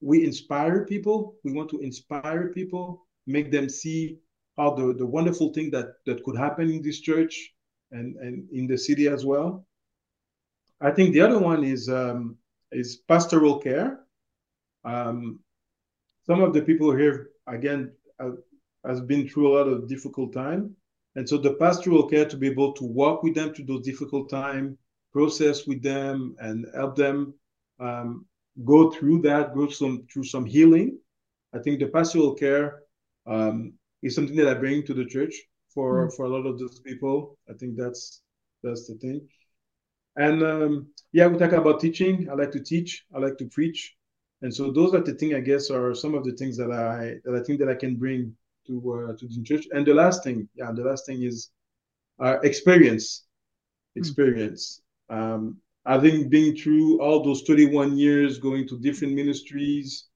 we 0.00 0.24
inspire 0.24 0.84
people. 0.84 1.34
We 1.44 1.52
want 1.52 1.70
to 1.70 1.80
inspire 1.80 2.48
people, 2.48 3.06
make 3.26 3.50
them 3.50 3.68
see 3.68 4.18
how 4.56 4.74
the, 4.74 4.94
the 4.94 5.06
wonderful 5.06 5.52
thing 5.52 5.70
that 5.70 5.94
that 6.06 6.22
could 6.24 6.36
happen 6.36 6.70
in 6.70 6.82
this 6.82 7.00
church 7.00 7.52
and, 7.92 8.16
and 8.16 8.48
in 8.50 8.66
the 8.66 8.78
city 8.78 9.08
as 9.08 9.24
well. 9.24 9.66
I 10.80 10.90
think 10.90 11.12
the 11.12 11.20
other 11.20 11.38
one 11.38 11.64
is 11.64 11.88
um, 11.88 12.36
is 12.72 12.96
pastoral 13.08 13.58
care. 13.58 14.00
Um, 14.84 15.40
some 16.26 16.42
of 16.42 16.54
the 16.54 16.62
people 16.62 16.94
here 16.94 17.30
again 17.46 17.92
has 18.84 19.00
been 19.00 19.28
through 19.28 19.48
a 19.48 19.54
lot 19.56 19.68
of 19.68 19.88
difficult 19.88 20.32
time. 20.32 20.74
And 21.16 21.28
so 21.28 21.36
the 21.36 21.54
pastoral 21.54 22.08
care 22.08 22.24
to 22.24 22.36
be 22.36 22.48
able 22.48 22.72
to 22.74 22.84
walk 22.84 23.22
with 23.22 23.34
them 23.34 23.52
through 23.52 23.66
those 23.66 23.84
difficult 23.84 24.30
time, 24.30 24.78
process 25.12 25.66
with 25.66 25.82
them 25.82 26.36
and 26.38 26.66
help 26.74 26.96
them 26.96 27.34
um, 27.80 28.26
go 28.64 28.90
through 28.90 29.22
that, 29.22 29.54
go 29.54 29.68
some 29.68 30.06
through 30.12 30.24
some 30.24 30.44
healing. 30.44 30.98
I 31.54 31.58
think 31.58 31.80
the 31.80 31.88
pastoral 31.88 32.34
care 32.34 32.82
um, 33.26 33.72
is 34.02 34.14
something 34.14 34.36
that 34.36 34.48
I 34.48 34.54
bring 34.54 34.84
to 34.86 34.94
the 34.94 35.04
church 35.04 35.34
for 35.74 36.08
mm. 36.08 36.16
for 36.16 36.26
a 36.26 36.28
lot 36.28 36.46
of 36.46 36.58
those 36.58 36.80
people. 36.80 37.38
I 37.48 37.54
think 37.54 37.76
that's 37.76 38.22
that's 38.62 38.86
the 38.86 38.94
thing. 38.94 39.28
And 40.16 40.42
um, 40.42 40.88
yeah, 41.12 41.26
we 41.26 41.38
talk 41.38 41.52
about 41.52 41.80
teaching. 41.80 42.28
I 42.30 42.34
like 42.34 42.50
to 42.52 42.60
teach. 42.60 43.04
I 43.14 43.18
like 43.18 43.38
to 43.38 43.46
preach. 43.46 43.96
And 44.42 44.54
so 44.54 44.70
those 44.70 44.94
are 44.94 45.00
the 45.00 45.14
things 45.14 45.34
I 45.34 45.40
guess 45.40 45.70
are 45.70 45.94
some 45.94 46.14
of 46.14 46.24
the 46.24 46.32
things 46.32 46.56
that 46.56 46.72
I 46.72 47.16
that 47.24 47.34
I 47.38 47.44
think 47.44 47.60
that 47.60 47.68
I 47.68 47.74
can 47.74 47.96
bring 47.96 48.34
to 48.66 49.08
uh, 49.10 49.16
to 49.16 49.26
the 49.26 49.42
church. 49.42 49.66
And 49.70 49.86
the 49.86 49.94
last 49.94 50.24
thing, 50.24 50.48
yeah, 50.54 50.72
the 50.72 50.82
last 50.82 51.06
thing 51.06 51.22
is 51.22 51.50
uh, 52.18 52.38
experience. 52.42 53.24
Hmm. 53.94 54.00
Experience. 54.00 54.82
Mm. 55.10 55.16
Um, 55.16 55.56
having 55.86 56.28
been 56.28 56.56
through 56.56 57.00
all 57.00 57.22
those 57.22 57.42
31 57.42 57.96
years, 57.96 58.38
going 58.38 58.68
to 58.68 58.78
different 58.78 59.14
ministries, 59.14 60.08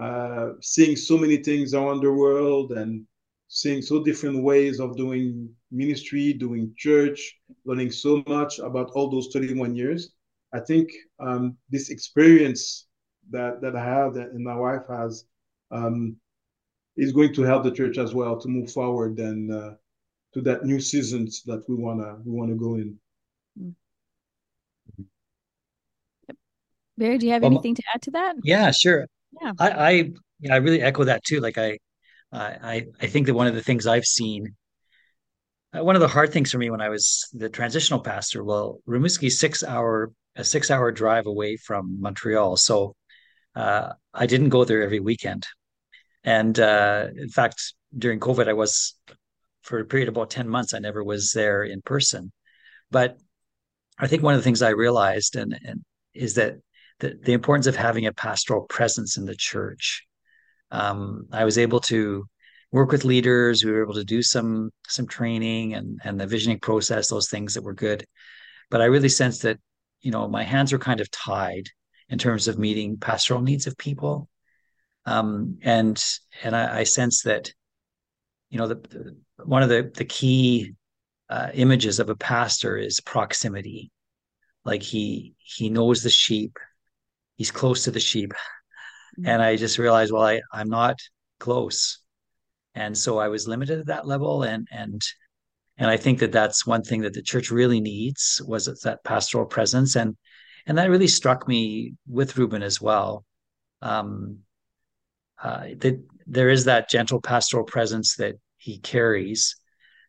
uh, 0.00 0.50
seeing 0.60 0.96
so 0.96 1.16
many 1.16 1.38
things 1.38 1.74
around 1.74 2.02
the 2.02 2.12
world, 2.12 2.72
and 2.72 3.06
seeing 3.48 3.80
so 3.80 4.02
different 4.02 4.42
ways 4.42 4.80
of 4.80 4.96
doing 4.96 5.48
ministry, 5.70 6.32
doing 6.32 6.74
church, 6.76 7.38
learning 7.64 7.90
so 7.90 8.22
much 8.26 8.58
about 8.58 8.90
all 8.94 9.08
those 9.08 9.28
31 9.32 9.74
years. 9.74 10.12
I 10.52 10.60
think 10.60 10.90
um, 11.18 11.56
this 11.70 11.90
experience 11.90 12.86
that 13.30 13.60
that 13.60 13.74
I 13.74 13.84
have 13.84 14.16
and 14.16 14.44
my 14.44 14.56
wife 14.56 14.86
has 14.88 15.24
um, 15.70 16.16
is 16.96 17.12
going 17.12 17.34
to 17.34 17.42
help 17.42 17.64
the 17.64 17.70
church 17.70 17.98
as 17.98 18.14
well 18.14 18.38
to 18.40 18.48
move 18.48 18.70
forward 18.72 19.18
and 19.18 19.52
uh, 19.52 19.74
to 20.34 20.40
that 20.42 20.64
new 20.64 20.80
seasons 20.80 21.42
that 21.44 21.68
we 21.68 21.74
wanna 21.74 22.18
we 22.24 22.32
wanna 22.32 22.54
go 22.54 22.76
in. 22.76 22.98
Barry, 26.98 27.18
do 27.18 27.26
you 27.26 27.32
have 27.32 27.42
well, 27.42 27.52
anything 27.52 27.74
to 27.74 27.82
add 27.94 28.02
to 28.02 28.10
that? 28.12 28.36
Yeah, 28.42 28.70
sure. 28.70 29.06
Yeah, 29.40 29.52
I 29.58 29.70
I, 29.70 29.90
yeah, 30.40 30.54
I 30.54 30.56
really 30.56 30.82
echo 30.82 31.04
that 31.04 31.24
too. 31.24 31.40
Like 31.40 31.58
I, 31.58 31.78
I 32.32 32.86
I 33.00 33.06
think 33.06 33.26
that 33.26 33.34
one 33.34 33.46
of 33.46 33.54
the 33.54 33.62
things 33.62 33.86
I've 33.86 34.06
seen, 34.06 34.56
uh, 35.76 35.84
one 35.84 35.96
of 35.96 36.00
the 36.00 36.08
hard 36.08 36.32
things 36.32 36.50
for 36.50 36.58
me 36.58 36.70
when 36.70 36.80
I 36.80 36.88
was 36.88 37.28
the 37.32 37.48
transitional 37.48 38.00
pastor, 38.00 38.42
well, 38.44 38.80
Rimouski 38.88 39.30
six 39.30 39.62
hour 39.62 40.12
a 40.36 40.44
six 40.44 40.70
hour 40.70 40.90
drive 40.92 41.26
away 41.26 41.56
from 41.56 42.00
Montreal, 42.00 42.56
so 42.56 42.94
uh, 43.54 43.92
I 44.14 44.26
didn't 44.26 44.50
go 44.50 44.64
there 44.64 44.82
every 44.82 45.00
weekend, 45.00 45.46
and 46.24 46.58
uh, 46.58 47.08
in 47.16 47.28
fact, 47.28 47.74
during 47.96 48.20
COVID, 48.20 48.48
I 48.48 48.54
was 48.54 48.94
for 49.62 49.80
a 49.80 49.84
period 49.84 50.08
of 50.08 50.16
about 50.16 50.30
ten 50.30 50.48
months. 50.48 50.72
I 50.72 50.78
never 50.78 51.04
was 51.04 51.32
there 51.32 51.62
in 51.62 51.82
person, 51.82 52.32
but 52.90 53.18
I 53.98 54.06
think 54.06 54.22
one 54.22 54.34
of 54.34 54.40
the 54.40 54.44
things 54.44 54.62
I 54.62 54.70
realized 54.70 55.36
and 55.36 55.58
and 55.64 55.82
is 56.14 56.34
that 56.34 56.56
the, 57.00 57.18
the 57.22 57.32
importance 57.32 57.66
of 57.66 57.76
having 57.76 58.06
a 58.06 58.12
pastoral 58.12 58.62
presence 58.62 59.16
in 59.16 59.24
the 59.24 59.36
church. 59.36 60.04
Um, 60.70 61.26
I 61.32 61.44
was 61.44 61.58
able 61.58 61.80
to 61.80 62.24
work 62.72 62.90
with 62.90 63.04
leaders. 63.04 63.64
We 63.64 63.72
were 63.72 63.82
able 63.82 63.94
to 63.94 64.04
do 64.04 64.22
some 64.22 64.70
some 64.88 65.06
training 65.06 65.74
and 65.74 66.00
and 66.04 66.20
the 66.20 66.26
visioning 66.26 66.60
process, 66.60 67.08
those 67.08 67.28
things 67.28 67.54
that 67.54 67.62
were 67.62 67.74
good. 67.74 68.04
But 68.70 68.80
I 68.80 68.86
really 68.86 69.08
sensed 69.08 69.42
that 69.42 69.58
you 70.00 70.10
know 70.10 70.28
my 70.28 70.42
hands 70.42 70.72
were 70.72 70.78
kind 70.78 71.00
of 71.00 71.10
tied 71.10 71.68
in 72.08 72.18
terms 72.18 72.48
of 72.48 72.58
meeting 72.58 72.98
pastoral 72.98 73.42
needs 73.42 73.66
of 73.66 73.76
people. 73.78 74.28
Um, 75.04 75.58
and 75.62 76.02
and 76.42 76.56
I, 76.56 76.80
I 76.80 76.84
sense 76.84 77.22
that 77.22 77.52
you 78.50 78.58
know 78.58 78.68
the, 78.68 78.76
the 78.76 79.16
one 79.44 79.62
of 79.62 79.68
the 79.68 79.90
the 79.94 80.04
key 80.04 80.74
uh, 81.28 81.50
images 81.54 82.00
of 82.00 82.08
a 82.10 82.16
pastor 82.16 82.76
is 82.76 83.00
proximity 83.00 83.90
like 84.66 84.82
he 84.82 85.34
he 85.38 85.70
knows 85.70 86.02
the 86.02 86.10
sheep 86.10 86.58
he's 87.36 87.50
close 87.50 87.84
to 87.84 87.90
the 87.90 88.00
sheep. 88.00 88.32
Mm-hmm. 89.18 89.28
and 89.28 89.42
i 89.42 89.56
just 89.56 89.78
realized 89.78 90.12
well 90.12 90.24
i 90.24 90.40
i'm 90.52 90.68
not 90.68 90.98
close. 91.38 92.00
And 92.74 92.96
so 92.96 93.18
i 93.18 93.28
was 93.28 93.48
limited 93.48 93.78
at 93.80 93.86
that 93.86 94.06
level. 94.06 94.42
And 94.42 94.68
and 94.70 95.00
and 95.78 95.90
i 95.90 95.96
think 95.96 96.18
that 96.18 96.32
that's 96.32 96.66
one 96.66 96.82
thing 96.82 97.02
that 97.02 97.14
the 97.14 97.22
church 97.22 97.50
really 97.50 97.80
needs 97.80 98.42
was 98.46 98.66
that 98.66 99.04
pastoral 99.04 99.46
presence. 99.46 99.96
And 99.96 100.16
and 100.66 100.76
that 100.78 100.90
really 100.90 101.08
struck 101.08 101.46
me 101.48 101.94
with 102.06 102.36
Ruben 102.36 102.62
as 102.62 102.80
well. 102.80 103.24
Um 103.80 104.40
uh, 105.42 105.68
that 105.78 106.02
there 106.26 106.48
is 106.48 106.64
that 106.64 106.90
gentle 106.90 107.20
pastoral 107.20 107.64
presence 107.64 108.16
that 108.16 108.36
he 108.56 108.78
carries 108.78 109.56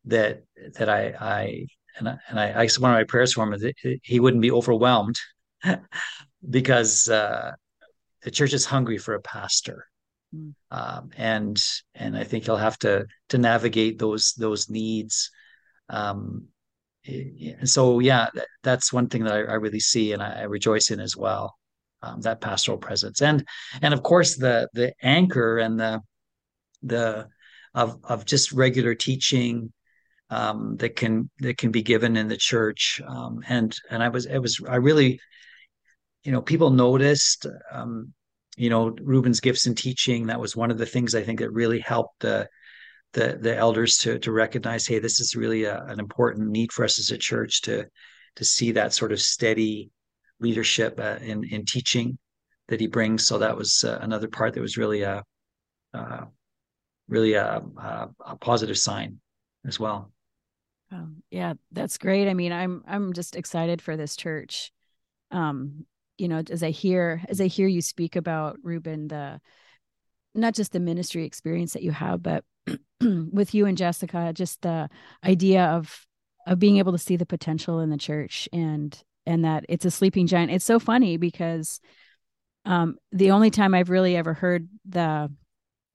that 0.05 0.43
that 0.75 0.89
I 0.89 1.13
I 1.19 1.67
and 1.97 2.09
I, 2.09 2.17
and 2.29 2.39
I, 2.39 2.63
I 2.63 2.67
one 2.79 2.91
of 2.91 2.97
my 2.97 3.03
prayers 3.03 3.33
for 3.33 3.43
him 3.43 3.53
is 3.53 3.61
that 3.61 3.75
he 4.03 4.19
wouldn't 4.19 4.41
be 4.41 4.51
overwhelmed 4.51 5.15
because 6.49 7.07
uh, 7.09 7.53
the 8.23 8.31
church 8.31 8.53
is 8.53 8.65
hungry 8.65 8.97
for 8.97 9.13
a 9.13 9.21
pastor, 9.21 9.87
mm. 10.35 10.53
um, 10.71 11.09
and 11.17 11.61
and 11.95 12.17
I 12.17 12.23
think 12.23 12.45
he'll 12.45 12.57
have 12.57 12.79
to 12.79 13.05
to 13.29 13.37
navigate 13.37 13.99
those 13.99 14.33
those 14.37 14.69
needs. 14.69 15.31
Um, 15.89 16.47
and 17.07 17.69
so, 17.69 17.99
yeah, 17.99 18.27
that's 18.63 18.91
one 18.91 19.07
thing 19.07 19.23
that 19.23 19.33
I, 19.33 19.39
I 19.39 19.53
really 19.53 19.79
see 19.79 20.11
and 20.11 20.21
I, 20.21 20.41
I, 20.41 20.43
rejoice 20.43 20.91
in 20.91 20.99
as 20.99 21.15
well. 21.15 21.55
Um, 22.03 22.21
that 22.21 22.41
pastoral 22.41 22.77
presence, 22.77 23.21
and 23.21 23.47
and 23.81 23.93
of 23.93 24.03
course 24.03 24.35
the 24.35 24.69
the 24.73 24.93
anchor 25.01 25.57
and 25.57 25.79
the 25.79 26.01
the 26.83 27.27
of 27.73 27.97
of 28.03 28.25
just 28.25 28.51
regular 28.51 28.93
teaching 28.93 29.73
um, 30.29 30.77
that 30.77 30.95
can 30.95 31.29
that 31.39 31.57
can 31.57 31.71
be 31.71 31.81
given 31.81 32.15
in 32.15 32.27
the 32.27 32.37
church. 32.37 33.01
Um, 33.07 33.43
and 33.47 33.75
and 33.89 34.03
I 34.03 34.09
was 34.09 34.27
it 34.27 34.37
was 34.37 34.61
I 34.67 34.75
really 34.75 35.19
you 36.27 36.33
know, 36.33 36.41
people 36.41 36.71
noticed, 36.71 37.45
um, 37.71 38.11
you 38.57 38.69
know, 38.69 38.93
Ruben's 39.01 39.39
gifts 39.39 39.65
in 39.65 39.75
teaching. 39.75 40.27
That 40.27 40.41
was 40.41 40.57
one 40.57 40.71
of 40.71 40.77
the 40.77 40.85
things 40.85 41.15
I 41.15 41.23
think 41.23 41.39
that 41.39 41.51
really 41.51 41.79
helped 41.79 42.19
the 42.19 42.49
the, 43.13 43.37
the 43.39 43.55
elders 43.55 43.97
to 43.99 44.19
to 44.19 44.33
recognize, 44.33 44.85
hey, 44.85 44.99
this 44.99 45.21
is 45.21 45.37
really 45.37 45.63
a, 45.63 45.81
an 45.85 46.01
important 46.01 46.49
need 46.49 46.73
for 46.73 46.83
us 46.83 46.99
as 46.99 47.11
a 47.11 47.17
church 47.17 47.61
to 47.61 47.85
to 48.35 48.43
see 48.43 48.73
that 48.73 48.91
sort 48.91 49.13
of 49.13 49.21
steady 49.21 49.89
leadership 50.41 50.99
uh, 50.99 51.15
in 51.21 51.45
in 51.45 51.63
teaching 51.63 52.17
that 52.67 52.81
he 52.81 52.87
brings. 52.87 53.25
So 53.25 53.37
that 53.37 53.55
was 53.55 53.85
uh, 53.85 53.99
another 54.01 54.27
part 54.27 54.53
that 54.55 54.61
was 54.61 54.75
really 54.75 55.03
a 55.03 55.23
uh, 55.93 56.25
really 57.07 57.35
a, 57.35 57.61
a, 57.77 58.09
a 58.19 58.35
positive 58.35 58.77
sign 58.77 59.21
as 59.65 59.79
well. 59.79 60.11
Um, 60.91 61.23
yeah, 61.31 61.53
that's 61.71 61.97
great. 61.97 62.27
I 62.27 62.33
mean, 62.33 62.51
I'm 62.51 62.83
I'm 62.85 63.13
just 63.13 63.37
excited 63.37 63.81
for 63.81 63.95
this 63.95 64.17
church. 64.17 64.73
Um, 65.31 65.85
you 66.17 66.27
know 66.27 66.41
as 66.49 66.63
i 66.63 66.69
hear 66.69 67.21
as 67.29 67.39
i 67.41 67.47
hear 67.47 67.67
you 67.67 67.81
speak 67.81 68.15
about 68.15 68.57
ruben 68.63 69.07
the 69.07 69.39
not 70.35 70.53
just 70.53 70.71
the 70.71 70.79
ministry 70.79 71.25
experience 71.25 71.73
that 71.73 71.83
you 71.83 71.91
have 71.91 72.21
but 72.21 72.43
with 73.01 73.53
you 73.53 73.65
and 73.65 73.77
jessica 73.77 74.31
just 74.33 74.61
the 74.61 74.89
idea 75.23 75.65
of 75.65 76.05
of 76.47 76.59
being 76.59 76.77
able 76.77 76.93
to 76.93 76.97
see 76.97 77.17
the 77.17 77.25
potential 77.25 77.79
in 77.79 77.89
the 77.89 77.97
church 77.97 78.47
and 78.53 79.03
and 79.25 79.43
that 79.43 79.65
it's 79.67 79.85
a 79.85 79.91
sleeping 79.91 80.25
giant. 80.25 80.51
It's 80.51 80.65
so 80.65 80.79
funny 80.79 81.17
because 81.17 81.79
um 82.65 82.95
the 83.11 83.31
only 83.31 83.51
time 83.51 83.73
i've 83.73 83.89
really 83.89 84.15
ever 84.15 84.33
heard 84.33 84.67
the, 84.87 85.31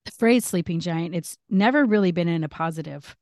the 0.04 0.10
phrase 0.12 0.44
sleeping 0.44 0.80
giant 0.80 1.14
it's 1.14 1.36
never 1.50 1.84
really 1.84 2.12
been 2.12 2.28
in 2.28 2.44
a 2.44 2.48
positive. 2.48 3.16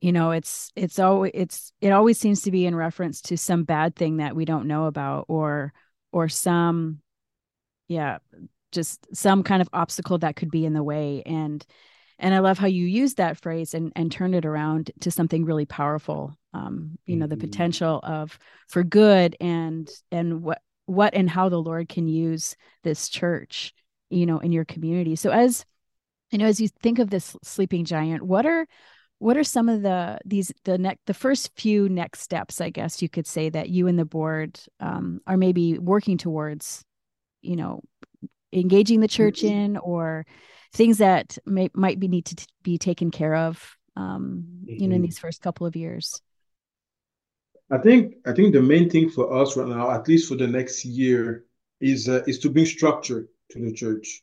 You 0.00 0.12
know 0.12 0.30
it's 0.30 0.72
it's 0.74 0.98
always 0.98 1.32
it's 1.34 1.72
it 1.80 1.90
always 1.90 2.18
seems 2.18 2.42
to 2.42 2.50
be 2.50 2.64
in 2.64 2.74
reference 2.74 3.20
to 3.22 3.36
some 3.36 3.64
bad 3.64 3.94
thing 3.96 4.16
that 4.16 4.34
we 4.34 4.44
don't 4.44 4.66
know 4.66 4.86
about 4.86 5.26
or 5.28 5.72
or 6.12 6.28
some 6.28 7.00
yeah 7.88 8.18
just 8.70 9.06
some 9.14 9.42
kind 9.42 9.60
of 9.60 9.68
obstacle 9.72 10.18
that 10.18 10.36
could 10.36 10.50
be 10.50 10.64
in 10.64 10.72
the 10.72 10.82
way 10.82 11.22
and 11.26 11.64
and 12.18 12.34
i 12.34 12.38
love 12.38 12.58
how 12.58 12.66
you 12.66 12.86
use 12.86 13.14
that 13.14 13.38
phrase 13.38 13.74
and 13.74 13.92
and 13.96 14.12
turn 14.12 14.34
it 14.34 14.46
around 14.46 14.90
to 15.00 15.10
something 15.10 15.44
really 15.44 15.66
powerful 15.66 16.34
um 16.54 16.98
you 17.06 17.16
know 17.16 17.26
the 17.26 17.36
mm-hmm. 17.36 17.48
potential 17.48 18.00
of 18.02 18.38
for 18.68 18.82
good 18.82 19.36
and 19.40 19.90
and 20.10 20.42
what 20.42 20.60
what 20.86 21.14
and 21.14 21.28
how 21.28 21.48
the 21.48 21.60
lord 21.60 21.88
can 21.88 22.08
use 22.08 22.56
this 22.82 23.08
church 23.08 23.72
you 24.10 24.26
know 24.26 24.38
in 24.38 24.52
your 24.52 24.64
community 24.64 25.16
so 25.16 25.30
as 25.30 25.64
you 26.30 26.38
know 26.38 26.46
as 26.46 26.60
you 26.60 26.68
think 26.68 26.98
of 26.98 27.10
this 27.10 27.36
sleeping 27.42 27.84
giant 27.84 28.22
what 28.22 28.46
are 28.46 28.66
what 29.22 29.36
are 29.36 29.44
some 29.44 29.68
of 29.68 29.82
the 29.82 30.18
these 30.24 30.52
the 30.64 30.76
next 30.76 31.00
the 31.06 31.14
first 31.14 31.52
few 31.56 31.88
next 31.88 32.20
steps 32.20 32.60
i 32.60 32.70
guess 32.70 33.00
you 33.00 33.08
could 33.08 33.26
say 33.26 33.48
that 33.48 33.68
you 33.68 33.86
and 33.86 33.98
the 33.98 34.04
board 34.04 34.58
um, 34.80 35.20
are 35.26 35.36
maybe 35.36 35.78
working 35.78 36.18
towards 36.18 36.84
you 37.40 37.54
know 37.54 37.80
engaging 38.52 39.00
the 39.00 39.08
church 39.08 39.42
mm-hmm. 39.42 39.54
in 39.54 39.76
or 39.76 40.26
things 40.74 40.98
that 40.98 41.38
may, 41.46 41.68
might 41.72 42.00
be 42.00 42.08
need 42.08 42.24
to 42.24 42.36
t- 42.36 42.46
be 42.62 42.78
taken 42.78 43.10
care 43.10 43.36
of 43.36 43.76
um, 43.96 44.44
you 44.64 44.88
know 44.88 44.96
in 44.96 45.02
mm-hmm. 45.02 45.02
these 45.02 45.18
first 45.18 45.40
couple 45.40 45.66
of 45.66 45.76
years 45.76 46.20
i 47.70 47.78
think 47.78 48.16
i 48.26 48.32
think 48.32 48.52
the 48.52 48.60
main 48.60 48.90
thing 48.90 49.08
for 49.08 49.32
us 49.32 49.56
right 49.56 49.68
now 49.68 49.90
at 49.90 50.08
least 50.08 50.28
for 50.28 50.34
the 50.34 50.48
next 50.48 50.84
year 50.84 51.44
is 51.80 52.08
uh, 52.08 52.22
is 52.26 52.40
to 52.40 52.50
bring 52.50 52.66
structure 52.66 53.28
to 53.50 53.60
the 53.60 53.72
church 53.72 54.22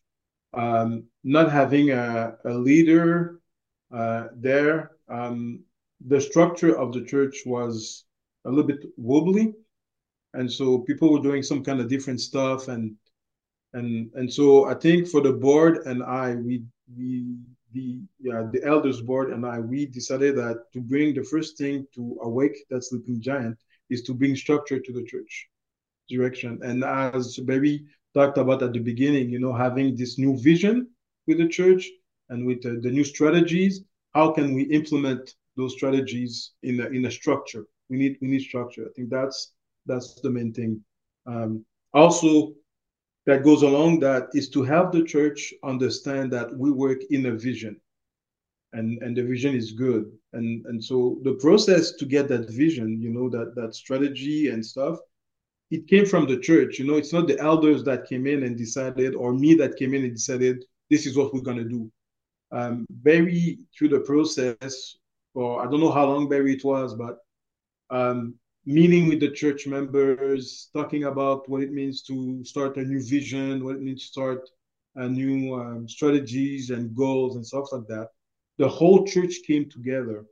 um, 0.54 1.04
not 1.24 1.52
having 1.52 1.92
a, 1.92 2.36
a 2.44 2.54
leader 2.54 3.40
there. 3.92 4.92
Um, 5.10 5.64
the 6.06 6.22
structure 6.22 6.78
of 6.78 6.94
the 6.94 7.04
church 7.04 7.44
was 7.46 8.06
a 8.46 8.50
little 8.50 8.66
bit 8.66 8.86
wobbly, 8.98 9.54
and 10.34 10.52
so 10.52 10.80
people 10.80 11.12
were 11.12 11.22
doing 11.22 11.44
some 11.44 11.64
kind 11.64 11.80
of 11.80 11.90
different 11.90 12.22
stuff, 12.22 12.68
and 12.68 12.96
and 13.74 14.10
and 14.16 14.32
so 14.32 14.66
I 14.66 14.76
think 14.76 15.08
for 15.08 15.22
the 15.22 15.34
board 15.34 15.86
and 15.86 16.04
I, 16.04 16.36
we 16.36 16.64
we 16.98 17.38
the 17.74 18.00
yeah 18.20 18.48
the 18.52 18.64
elders 18.66 19.02
board 19.02 19.32
and 19.32 19.46
I, 19.46 19.60
we 19.60 19.86
decided 19.86 20.36
that 20.38 20.72
to 20.74 20.82
bring 20.82 21.14
the 21.14 21.24
first 21.24 21.58
thing 21.58 21.86
to 21.96 22.18
awake 22.24 22.58
that 22.70 22.84
sleeping 22.84 23.22
giant 23.22 23.60
is 23.90 24.02
to 24.04 24.14
bring 24.14 24.36
structure 24.36 24.80
to 24.80 24.94
the 24.94 25.04
church 25.04 25.50
direction, 26.10 26.60
and 26.64 26.84
as 26.84 27.38
Barry 27.38 27.86
talked 28.14 28.38
about 28.38 28.64
at 28.64 28.74
the 28.74 28.80
beginning, 28.80 29.30
you 29.30 29.40
know, 29.40 29.54
having 29.54 29.96
this 29.96 30.18
new 30.18 30.36
vision 30.38 30.88
with 31.28 31.38
the 31.38 31.48
church 31.48 31.88
and 32.30 32.46
with 32.46 32.62
the, 32.62 32.80
the 32.82 32.92
new 32.92 33.04
strategies, 33.04 33.82
how 34.14 34.32
can 34.32 34.54
we 34.54 34.64
implement 34.64 35.36
those 35.56 35.74
strategies 35.74 36.52
in 36.64 36.80
a, 36.80 36.88
in 36.88 37.06
a 37.06 37.12
structure? 37.12 37.66
We 37.90 37.98
need 37.98 38.18
we 38.22 38.28
need 38.28 38.42
structure. 38.42 38.86
I 38.88 38.92
think 38.96 39.10
that's 39.10 39.54
that's 39.86 40.16
the 40.22 40.30
main 40.30 40.54
thing. 40.54 40.84
Um, 41.26 41.66
also, 41.94 42.54
that 43.26 43.44
goes 43.44 43.64
along 43.64 44.00
that 44.00 44.30
is 44.34 44.50
to 44.50 44.64
help 44.64 44.92
the 44.92 45.04
church 45.04 45.54
understand 45.64 46.32
that 46.34 46.56
we 46.56 46.72
work 46.72 47.00
in 47.10 47.26
a 47.28 47.32
vision, 47.36 47.80
and 48.74 49.02
and 49.02 49.16
the 49.16 49.24
vision 49.24 49.56
is 49.56 49.72
good. 49.72 50.12
And 50.34 50.66
and 50.68 50.84
so 50.84 51.20
the 51.24 51.34
process 51.34 51.94
to 51.94 52.06
get 52.06 52.28
that 52.30 52.50
vision, 52.50 53.02
you 53.02 53.10
know, 53.10 53.30
that 53.30 53.56
that 53.56 53.76
strategy 53.76 54.50
and 54.50 54.66
stuff, 54.66 55.00
it 55.72 55.88
came 55.88 56.06
from 56.06 56.28
the 56.28 56.40
church. 56.40 56.80
You 56.80 56.86
know, 56.88 56.98
it's 56.98 57.14
not 57.14 57.28
the 57.28 57.40
elders 57.40 57.84
that 57.84 58.08
came 58.08 58.28
in 58.28 58.44
and 58.44 58.58
decided, 58.58 59.16
or 59.16 59.34
me 59.34 59.56
that 59.56 59.78
came 59.78 59.94
in 59.94 60.04
and 60.04 60.14
decided 60.14 60.64
this 60.90 61.06
is 61.06 61.18
what 61.18 61.34
we're 61.34 61.42
gonna 61.42 61.64
do. 61.64 61.92
Um, 62.52 62.86
Barry 62.90 63.60
through 63.78 63.90
the 63.90 64.00
process, 64.00 64.98
or 65.34 65.62
I 65.62 65.70
don't 65.70 65.80
know 65.80 65.92
how 65.92 66.06
long 66.06 66.28
Barry 66.28 66.54
it 66.54 66.64
was, 66.64 66.96
but 66.96 67.20
um, 67.90 68.36
meeting 68.66 69.08
with 69.08 69.20
the 69.20 69.32
church 69.32 69.68
members, 69.68 70.70
talking 70.74 71.06
about 71.06 71.48
what 71.50 71.62
it 71.62 71.72
means 71.72 72.02
to 72.04 72.44
start 72.44 72.78
a 72.78 72.84
new 72.84 73.02
vision, 73.04 73.64
what 73.64 73.76
it 73.76 73.82
means 73.82 74.02
to 74.02 74.08
start 74.08 74.50
a 74.96 75.08
new 75.08 75.54
um, 75.56 75.88
strategies 75.88 76.70
and 76.72 76.96
goals 76.96 77.36
and 77.36 77.46
stuff 77.46 77.72
like 77.72 77.88
that. 77.88 78.10
The 78.58 78.68
whole 78.68 79.06
church 79.06 79.40
came 79.46 79.70
together, 79.70 80.26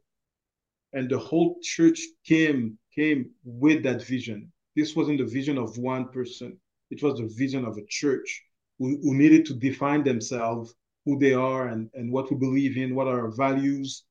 and 0.94 1.10
the 1.10 1.18
whole 1.18 1.58
church 1.62 2.02
came 2.26 2.78
came 2.94 3.32
with 3.44 3.84
that 3.84 4.04
vision. 4.04 4.52
This 4.76 4.96
wasn't 4.96 5.20
the 5.20 5.26
vision 5.26 5.58
of 5.58 5.78
one 5.78 6.10
person; 6.10 6.60
it 6.90 7.02
was 7.02 7.20
the 7.20 7.28
vision 7.28 7.64
of 7.66 7.78
a 7.78 7.86
church 7.88 8.44
who, 8.80 9.00
who 9.02 9.16
needed 9.16 9.46
to 9.46 9.54
define 9.54 10.04
themselves, 10.04 10.76
who 11.08 11.18
they 11.18 11.34
are, 11.34 11.70
and 11.70 11.90
and 11.94 12.12
what 12.12 12.30
we 12.30 12.36
believe 12.36 12.76
in, 12.78 12.94
what 12.94 13.08
are 13.08 13.22
our 13.22 13.32
values, 13.32 14.04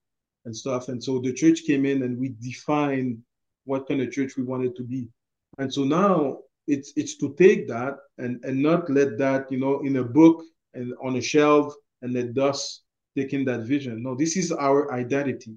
and 0.46 0.56
stuff. 0.56 0.88
And 0.88 1.02
so 1.02 1.20
the 1.20 1.34
church 1.34 1.64
came 1.66 1.84
in, 1.84 2.02
and 2.02 2.18
we 2.18 2.34
defined 2.40 3.18
what 3.64 3.86
kind 3.86 4.00
of 4.00 4.10
church 4.10 4.36
we 4.36 4.44
wanted 4.44 4.74
to 4.76 4.82
be. 4.82 5.08
And 5.58 5.72
so 5.72 5.84
now 5.84 6.38
it's 6.66 6.92
it's 6.96 7.16
to 7.18 7.34
take 7.34 7.68
that 7.68 7.94
and 8.16 8.42
and 8.44 8.62
not 8.62 8.88
let 8.88 9.18
that 9.18 9.52
you 9.52 9.58
know 9.58 9.80
in 9.80 9.96
a 9.96 10.04
book 10.04 10.42
and 10.74 10.94
on 11.02 11.16
a 11.16 11.20
shelf 11.20 11.74
and 12.00 12.14
let 12.14 12.34
dust 12.34 12.82
take 13.16 13.32
in 13.34 13.44
that 13.44 13.60
vision. 13.60 14.02
No, 14.02 14.14
this 14.14 14.36
is 14.36 14.50
our 14.52 14.92
identity. 14.92 15.54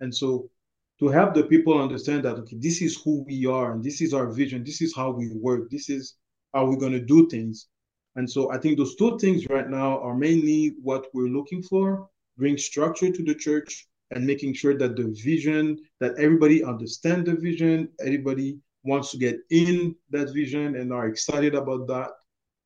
And 0.00 0.14
so 0.14 0.50
to 0.98 1.08
help 1.08 1.34
the 1.34 1.44
people 1.44 1.80
understand 1.80 2.24
that 2.24 2.36
okay, 2.40 2.58
this 2.60 2.82
is 2.82 3.00
who 3.02 3.24
we 3.26 3.46
are 3.46 3.72
and 3.72 3.82
this 3.82 4.00
is 4.00 4.12
our 4.12 4.28
vision, 4.30 4.62
this 4.62 4.82
is 4.82 4.94
how 4.94 5.10
we 5.10 5.30
work, 5.34 5.70
this 5.70 5.88
is 5.88 6.16
how 6.52 6.66
we're 6.66 6.90
to 6.90 7.00
do 7.00 7.28
things. 7.28 7.68
And 8.16 8.30
so 8.30 8.52
I 8.52 8.58
think 8.58 8.76
those 8.76 8.96
two 8.96 9.18
things 9.18 9.48
right 9.48 9.68
now 9.68 10.00
are 10.00 10.14
mainly 10.14 10.74
what 10.82 11.06
we're 11.14 11.28
looking 11.28 11.62
for, 11.62 12.08
bring 12.36 12.58
structure 12.58 13.10
to 13.10 13.22
the 13.22 13.34
church 13.34 13.86
and 14.10 14.26
making 14.26 14.54
sure 14.54 14.76
that 14.76 14.96
the 14.96 15.14
vision, 15.24 15.78
that 16.00 16.18
everybody 16.18 16.62
understand 16.62 17.26
the 17.26 17.34
vision, 17.34 17.88
everybody 18.00 18.58
wants 18.84 19.10
to 19.12 19.18
get 19.18 19.38
in 19.50 19.94
that 20.10 20.32
vision 20.34 20.76
and 20.76 20.92
are 20.92 21.06
excited 21.06 21.54
about 21.54 21.86
that. 21.86 22.10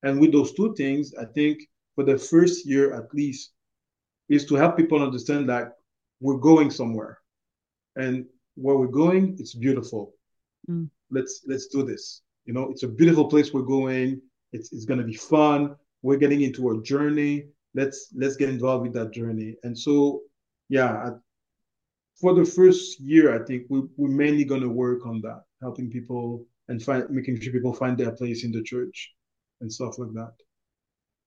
And 0.02 0.20
with 0.20 0.32
those 0.32 0.52
two 0.54 0.74
things, 0.74 1.14
I 1.14 1.24
think 1.26 1.60
for 1.94 2.04
the 2.04 2.18
first 2.18 2.66
year 2.66 2.94
at 2.94 3.12
least, 3.14 3.52
is 4.28 4.44
to 4.46 4.56
help 4.56 4.76
people 4.76 5.02
understand 5.02 5.48
that 5.48 5.74
we're 6.20 6.38
going 6.38 6.70
somewhere. 6.70 7.18
And 7.96 8.26
where 8.56 8.76
we're 8.76 8.88
going, 8.88 9.36
it's 9.38 9.54
beautiful. 9.54 10.14
Mm. 10.68 10.90
Let's 11.10 11.42
let's 11.46 11.66
do 11.68 11.84
this. 11.84 12.22
You 12.44 12.54
know, 12.54 12.70
it's 12.70 12.82
a 12.82 12.88
beautiful 12.88 13.26
place 13.26 13.52
we're 13.52 13.62
going. 13.62 14.20
It's 14.56 14.72
it's 14.72 14.84
gonna 14.84 15.04
be 15.04 15.14
fun. 15.14 15.76
We're 16.02 16.22
getting 16.24 16.42
into 16.42 16.70
a 16.70 16.82
journey. 16.82 17.34
Let's 17.74 17.98
let's 18.14 18.36
get 18.36 18.48
involved 18.48 18.82
with 18.84 18.94
that 18.94 19.12
journey. 19.12 19.56
And 19.64 19.78
so, 19.78 20.22
yeah, 20.68 21.10
for 22.20 22.34
the 22.34 22.44
first 22.44 23.00
year, 23.00 23.34
I 23.34 23.44
think 23.44 23.64
we, 23.68 23.82
we're 23.96 24.08
mainly 24.08 24.44
going 24.44 24.62
to 24.62 24.68
work 24.68 25.06
on 25.06 25.20
that, 25.22 25.42
helping 25.60 25.90
people 25.90 26.46
and 26.68 26.82
find, 26.82 27.08
making 27.10 27.40
sure 27.40 27.52
people 27.52 27.74
find 27.74 27.96
their 27.96 28.12
place 28.12 28.44
in 28.44 28.52
the 28.52 28.62
church 28.62 29.12
and 29.60 29.72
stuff 29.72 29.98
like 29.98 30.12
that. 30.14 30.32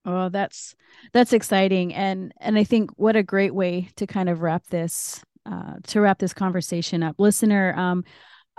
Oh, 0.05 0.30
that's 0.30 0.75
that's 1.13 1.34
exciting, 1.34 1.93
and 1.93 2.32
and 2.39 2.57
I 2.57 2.63
think 2.63 2.91
what 2.95 3.15
a 3.15 3.23
great 3.23 3.53
way 3.53 3.89
to 3.97 4.07
kind 4.07 4.30
of 4.30 4.41
wrap 4.41 4.65
this 4.67 5.21
uh, 5.45 5.75
to 5.88 6.01
wrap 6.01 6.19
this 6.19 6.34
conversation 6.34 7.03
up, 7.03 7.15
listener. 7.19 7.73
Um, 7.77 8.03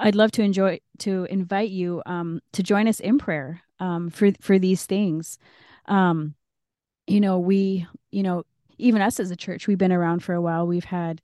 I'd 0.00 0.14
love 0.14 0.32
to 0.32 0.42
enjoy 0.42 0.80
to 1.00 1.24
invite 1.30 1.70
you 1.70 2.02
um, 2.06 2.40
to 2.52 2.62
join 2.62 2.88
us 2.88 3.00
in 3.00 3.18
prayer 3.18 3.62
um, 3.78 4.10
for 4.10 4.30
for 4.40 4.58
these 4.58 4.86
things. 4.86 5.38
Um, 5.86 6.34
you 7.06 7.20
know, 7.20 7.38
we, 7.38 7.86
you 8.10 8.22
know, 8.22 8.44
even 8.78 9.02
us 9.02 9.20
as 9.20 9.30
a 9.30 9.36
church, 9.36 9.66
we've 9.66 9.78
been 9.78 9.92
around 9.92 10.22
for 10.22 10.34
a 10.34 10.40
while. 10.40 10.66
We've 10.66 10.84
had 10.84 11.20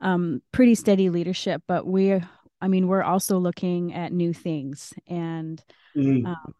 um, 0.00 0.42
pretty 0.52 0.74
steady 0.74 1.10
leadership, 1.10 1.62
but 1.66 1.86
we're, 1.86 2.28
I 2.60 2.68
mean, 2.68 2.88
we're 2.88 3.02
also 3.02 3.38
looking 3.38 3.94
at 3.94 4.12
new 4.12 4.32
things 4.32 4.92
and, 5.06 5.62
mm. 5.96 6.26
um, 6.26 6.54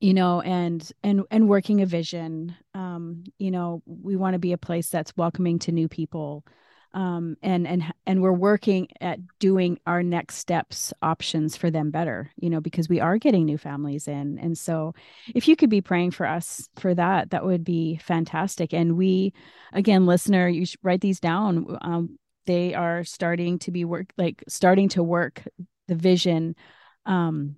you 0.00 0.14
know, 0.14 0.40
and 0.40 0.90
and 1.02 1.24
and 1.30 1.48
working 1.48 1.82
a 1.82 1.86
vision. 1.86 2.56
Um, 2.74 3.24
you 3.38 3.50
know, 3.50 3.82
we 3.86 4.16
want 4.16 4.34
to 4.34 4.38
be 4.38 4.52
a 4.52 4.58
place 4.58 4.88
that's 4.88 5.16
welcoming 5.16 5.58
to 5.60 5.72
new 5.72 5.88
people, 5.88 6.44
um, 6.92 7.36
and 7.42 7.66
and 7.66 7.84
and 8.06 8.22
we're 8.22 8.32
working 8.32 8.88
at 9.00 9.18
doing 9.38 9.78
our 9.86 10.02
next 10.02 10.36
steps 10.36 10.92
options 11.02 11.56
for 11.56 11.70
them 11.70 11.90
better. 11.90 12.30
You 12.36 12.50
know, 12.50 12.60
because 12.60 12.88
we 12.88 13.00
are 13.00 13.18
getting 13.18 13.44
new 13.44 13.58
families 13.58 14.08
in, 14.08 14.38
and 14.38 14.56
so 14.58 14.94
if 15.34 15.46
you 15.46 15.56
could 15.56 15.70
be 15.70 15.80
praying 15.80 16.10
for 16.12 16.26
us 16.26 16.68
for 16.76 16.94
that, 16.94 17.30
that 17.30 17.44
would 17.44 17.64
be 17.64 17.98
fantastic. 17.98 18.72
And 18.74 18.96
we, 18.96 19.32
again, 19.72 20.06
listener, 20.06 20.48
you 20.48 20.66
should 20.66 20.80
write 20.82 21.00
these 21.00 21.20
down. 21.20 21.78
Um, 21.80 22.18
they 22.46 22.74
are 22.74 23.04
starting 23.04 23.58
to 23.60 23.70
be 23.70 23.84
work 23.84 24.12
like 24.18 24.42
starting 24.48 24.88
to 24.88 25.02
work 25.02 25.42
the 25.86 25.94
vision 25.94 26.56
um 27.06 27.56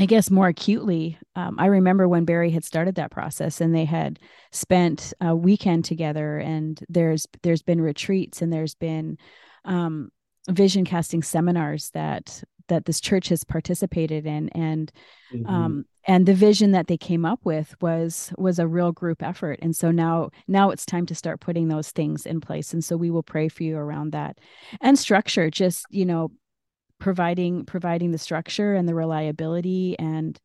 I 0.00 0.06
guess 0.06 0.30
more 0.30 0.48
acutely. 0.48 1.18
Um, 1.36 1.56
I 1.58 1.66
remember 1.66 2.08
when 2.08 2.24
Barry 2.24 2.50
had 2.50 2.64
started 2.64 2.94
that 2.94 3.10
process, 3.10 3.60
and 3.60 3.74
they 3.74 3.84
had 3.84 4.18
spent 4.50 5.12
a 5.20 5.36
weekend 5.36 5.84
together, 5.84 6.38
and 6.38 6.82
there's 6.88 7.26
there's 7.42 7.62
been 7.62 7.82
retreats, 7.82 8.40
and 8.40 8.50
there's 8.50 8.74
been 8.74 9.18
um, 9.66 10.10
vision 10.48 10.86
casting 10.86 11.22
seminars 11.22 11.90
that 11.90 12.42
that 12.68 12.86
this 12.86 13.00
church 13.00 13.28
has 13.28 13.44
participated 13.44 14.26
in, 14.26 14.48
and 14.50 14.90
mm-hmm. 15.34 15.46
um, 15.46 15.84
and 16.06 16.24
the 16.24 16.34
vision 16.34 16.72
that 16.72 16.86
they 16.86 16.96
came 16.96 17.26
up 17.26 17.40
with 17.44 17.74
was 17.82 18.32
was 18.38 18.58
a 18.58 18.66
real 18.66 18.92
group 18.92 19.22
effort 19.22 19.58
and 19.60 19.76
so 19.76 19.90
now 19.90 20.30
now 20.48 20.70
it's 20.70 20.86
time 20.86 21.04
to 21.06 21.14
start 21.14 21.40
putting 21.40 21.68
those 21.68 21.90
things 21.90 22.24
in 22.24 22.40
place 22.40 22.72
and 22.72 22.82
so 22.82 22.96
we 22.96 23.10
will 23.10 23.22
pray 23.22 23.48
for 23.48 23.64
you 23.64 23.76
around 23.76 24.12
that 24.12 24.38
and 24.80 24.98
structure 24.98 25.50
just 25.50 25.84
you 25.90 26.06
know 26.06 26.30
providing 27.00 27.64
providing 27.64 28.12
the 28.12 28.18
structure 28.18 28.74
and 28.74 28.88
the 28.88 28.94
reliability 28.94 29.98
and 29.98 30.38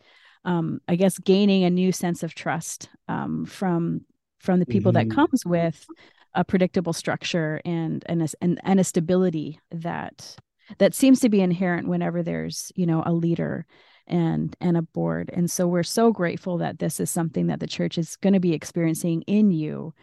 um, 0.46 0.82
i 0.88 0.96
guess 0.96 1.20
gaining 1.20 1.64
a 1.64 1.70
new 1.70 1.92
sense 1.92 2.24
of 2.24 2.34
trust 2.34 2.90
um, 3.08 3.46
from 3.46 4.02
from 4.40 4.60
the 4.60 4.66
people 4.66 4.92
mm-hmm. 4.92 5.10
that 5.10 5.16
comes 5.16 5.46
with 5.46 5.86
a 6.34 6.44
predictable 6.44 6.94
structure 6.94 7.62
and 7.66 8.04
and 8.08 8.22
a, 8.22 8.28
and, 8.42 8.60
and 8.64 8.80
a 8.80 8.84
stability 8.84 9.60
that 9.72 10.36
that 10.78 10.94
seems 10.94 11.20
to 11.20 11.30
be 11.30 11.42
inherent 11.42 11.88
whenever 11.88 12.22
there's 12.22 12.72
you 12.76 12.86
know 12.86 13.04
a 13.06 13.14
leader 13.14 13.66
and 14.08 14.56
and 14.62 14.78
a 14.78 14.82
board. 14.82 15.32
And 15.34 15.50
so 15.50 15.68
we're 15.68 15.84
so 15.84 16.12
grateful 16.12 16.60
that 16.60 16.80
this 16.80 17.00
is 17.00 17.10
something 17.10 17.48
that 17.48 17.60
the 17.60 17.68
church 17.68 17.98
is 17.98 18.18
going 18.18 18.34
to 18.34 18.40
be 18.40 18.54
experiencing 18.54 19.24
in 19.24 19.52
you 19.52 19.94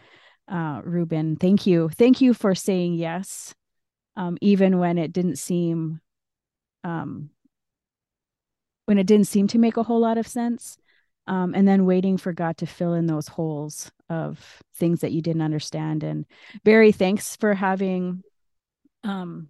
uh 0.48 0.80
ruben. 0.84 1.36
Thank 1.36 1.66
you. 1.66 1.88
Thank 1.90 2.20
you 2.20 2.34
for 2.34 2.54
saying 2.54 2.94
yes 2.94 3.54
um 4.16 4.38
even 4.40 4.78
when 4.78 4.98
it 4.98 5.12
didn't 5.12 5.36
seem 5.36 6.00
um 6.84 7.30
when 8.86 8.98
it 8.98 9.06
didn't 9.06 9.28
seem 9.28 9.46
to 9.46 9.58
make 9.58 9.76
a 9.76 9.82
whole 9.82 10.00
lot 10.00 10.18
of 10.18 10.26
sense 10.26 10.76
um, 11.26 11.54
and 11.54 11.66
then 11.66 11.86
waiting 11.86 12.16
for 12.16 12.32
God 12.32 12.56
to 12.58 12.66
fill 12.66 12.94
in 12.94 13.06
those 13.06 13.28
holes 13.28 13.90
of 14.08 14.62
things 14.76 15.00
that 15.00 15.12
you 15.12 15.22
didn't 15.22 15.42
understand. 15.42 16.02
And 16.02 16.26
Barry, 16.64 16.92
thanks 16.92 17.36
for 17.36 17.54
having 17.54 18.22
um, 19.04 19.48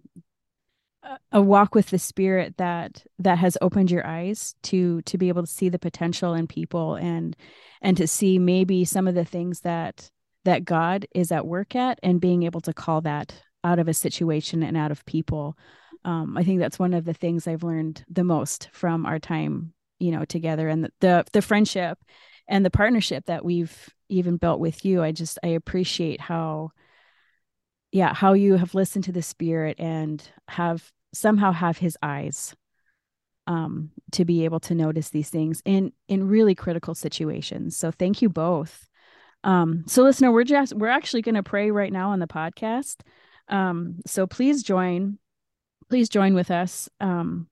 a 1.31 1.41
walk 1.41 1.75
with 1.75 1.89
the 1.89 1.99
spirit 1.99 2.55
that 2.57 3.03
that 3.19 3.37
has 3.37 3.57
opened 3.61 3.91
your 3.91 4.05
eyes 4.05 4.55
to 4.63 5.01
to 5.01 5.17
be 5.17 5.27
able 5.27 5.43
to 5.43 5.51
see 5.51 5.69
the 5.69 5.79
potential 5.79 6.33
in 6.33 6.47
people 6.47 6.95
and 6.95 7.35
and 7.81 7.97
to 7.97 8.07
see 8.07 8.39
maybe 8.39 8.85
some 8.85 9.07
of 9.07 9.15
the 9.15 9.25
things 9.25 9.61
that 9.61 10.09
that 10.45 10.65
God 10.65 11.05
is 11.13 11.31
at 11.31 11.47
work 11.47 11.75
at 11.75 11.99
and 12.03 12.21
being 12.21 12.43
able 12.43 12.61
to 12.61 12.73
call 12.73 13.01
that 13.01 13.33
out 13.63 13.79
of 13.79 13.87
a 13.87 13.93
situation 13.93 14.61
and 14.63 14.77
out 14.77 14.91
of 14.91 15.05
people. 15.05 15.57
Um, 16.05 16.37
I 16.37 16.43
think 16.43 16.59
that's 16.59 16.79
one 16.79 16.93
of 16.93 17.05
the 17.05 17.13
things 17.13 17.47
I've 17.47 17.63
learned 17.63 18.03
the 18.09 18.23
most 18.23 18.69
from 18.71 19.05
our 19.05 19.19
time, 19.19 19.73
you 19.99 20.11
know, 20.11 20.25
together 20.25 20.67
and 20.67 20.83
the, 20.83 20.91
the 20.99 21.25
the 21.31 21.41
friendship 21.41 21.97
and 22.47 22.65
the 22.65 22.69
partnership 22.69 23.25
that 23.25 23.45
we've 23.45 23.89
even 24.09 24.37
built 24.37 24.59
with 24.59 24.83
you. 24.85 25.01
I 25.01 25.11
just 25.11 25.39
I 25.43 25.47
appreciate 25.47 26.19
how 26.19 26.71
yeah 27.91 28.13
how 28.13 28.33
you 28.33 28.57
have 28.57 28.75
listened 28.75 29.05
to 29.05 29.11
the 29.11 29.21
spirit 29.21 29.79
and 29.79 30.27
have 30.47 30.91
somehow 31.13 31.51
have 31.51 31.77
his 31.77 31.97
eyes 32.01 32.55
um 33.47 33.91
to 34.11 34.25
be 34.25 34.45
able 34.45 34.59
to 34.59 34.75
notice 34.75 35.09
these 35.09 35.29
things 35.29 35.61
in 35.65 35.91
in 36.07 36.27
really 36.27 36.55
critical 36.55 36.95
situations. 36.95 37.77
So 37.77 37.91
thank 37.91 38.21
you 38.21 38.29
both. 38.29 38.87
Um 39.43 39.83
so 39.87 40.03
listener 40.03 40.31
we're 40.31 40.43
just 40.43 40.73
we're 40.73 40.87
actually 40.87 41.21
going 41.21 41.35
to 41.35 41.43
pray 41.43 41.71
right 41.71 41.91
now 41.91 42.09
on 42.09 42.19
the 42.19 42.27
podcast. 42.27 42.97
Um 43.49 43.99
so 44.05 44.25
please 44.27 44.63
join 44.63 45.19
please 45.93 46.09
join 46.09 46.33
with 46.33 46.49
us 46.49 46.89
um 47.01 47.47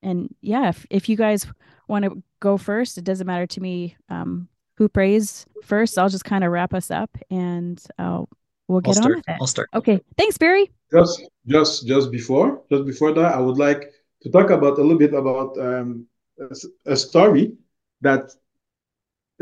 and 0.00 0.32
yeah 0.40 0.68
if, 0.68 0.86
if 0.90 1.08
you 1.08 1.16
guys 1.16 1.44
want 1.88 2.04
to 2.04 2.22
go 2.38 2.56
first 2.56 2.96
it 2.98 3.02
doesn't 3.02 3.26
matter 3.26 3.48
to 3.48 3.60
me 3.60 3.96
um 4.08 4.46
who 4.76 4.88
prays 4.88 5.44
first 5.64 5.98
i'll 5.98 6.08
just 6.08 6.24
kind 6.24 6.44
of 6.44 6.52
wrap 6.52 6.72
us 6.72 6.92
up 6.92 7.10
and 7.32 7.82
i'll 7.98 8.28
we'll 8.68 8.80
get 8.80 8.96
I'll 8.96 8.98
on 8.98 9.02
start. 9.02 9.16
with 9.16 9.28
it. 9.28 9.36
I'll 9.40 9.46
start. 9.48 9.68
Okay. 9.74 10.00
Thanks, 10.16 10.38
Barry. 10.38 10.70
Just 10.92 11.24
just 11.48 11.86
just 11.88 12.12
before 12.12 12.62
just 12.70 12.86
before 12.86 13.12
that, 13.12 13.34
I 13.34 13.40
would 13.40 13.58
like 13.58 13.90
to 14.22 14.30
talk 14.30 14.50
about 14.50 14.78
a 14.78 14.82
little 14.82 14.98
bit 14.98 15.12
about 15.12 15.58
um, 15.58 16.06
a, 16.38 16.92
a 16.92 16.96
story 16.96 17.56
that 18.02 18.30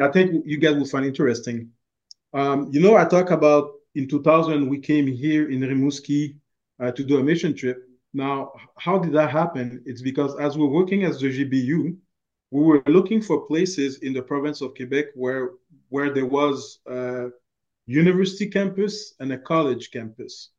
I 0.01 0.09
think 0.09 0.45
you 0.47 0.57
guys 0.57 0.77
will 0.77 0.87
find 0.87 1.05
interesting. 1.05 1.71
Um, 2.33 2.71
you 2.73 2.81
know, 2.81 2.97
I 2.97 3.05
talk 3.05 3.31
about 3.31 3.73
in 3.95 4.09
2000 4.09 4.69
we 4.71 4.79
came 4.79 5.07
here 5.07 5.51
in 5.51 5.61
Rimouski 5.61 6.37
uh, 6.81 6.93
to 6.93 7.05
do 7.05 7.19
a 7.19 7.23
mission 7.23 7.55
trip. 7.55 7.87
Now, 8.15 8.53
how 8.77 8.99
did 8.99 9.13
that 9.13 9.31
happen? 9.31 9.83
It's 9.87 10.03
because 10.03 10.37
as 10.39 10.59
we're 10.59 10.67
working 10.67 11.05
as 11.05 11.21
the 11.21 11.29
GBU, 11.29 11.97
we 12.51 12.63
were 12.63 12.83
looking 12.87 13.23
for 13.23 13.47
places 13.47 13.99
in 13.99 14.13
the 14.13 14.23
province 14.23 14.61
of 14.61 14.75
Quebec 14.75 15.07
where 15.15 15.53
where 15.89 16.13
there 16.13 16.27
was 16.27 16.81
a 16.87 17.29
university 17.87 18.49
campus 18.49 19.15
and 19.21 19.33
a 19.33 19.39
college 19.39 19.91
campus. 19.91 20.51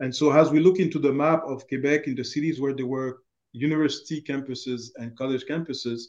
And 0.00 0.14
so 0.14 0.30
as 0.32 0.50
we 0.50 0.60
look 0.60 0.78
into 0.78 0.98
the 0.98 1.12
map 1.12 1.42
of 1.46 1.66
Quebec 1.68 2.06
in 2.06 2.14
the 2.14 2.24
cities 2.24 2.60
where 2.60 2.74
there 2.74 2.86
were 2.86 3.22
university 3.52 4.22
campuses 4.22 4.90
and 4.96 5.16
college 5.16 5.44
campuses, 5.44 6.00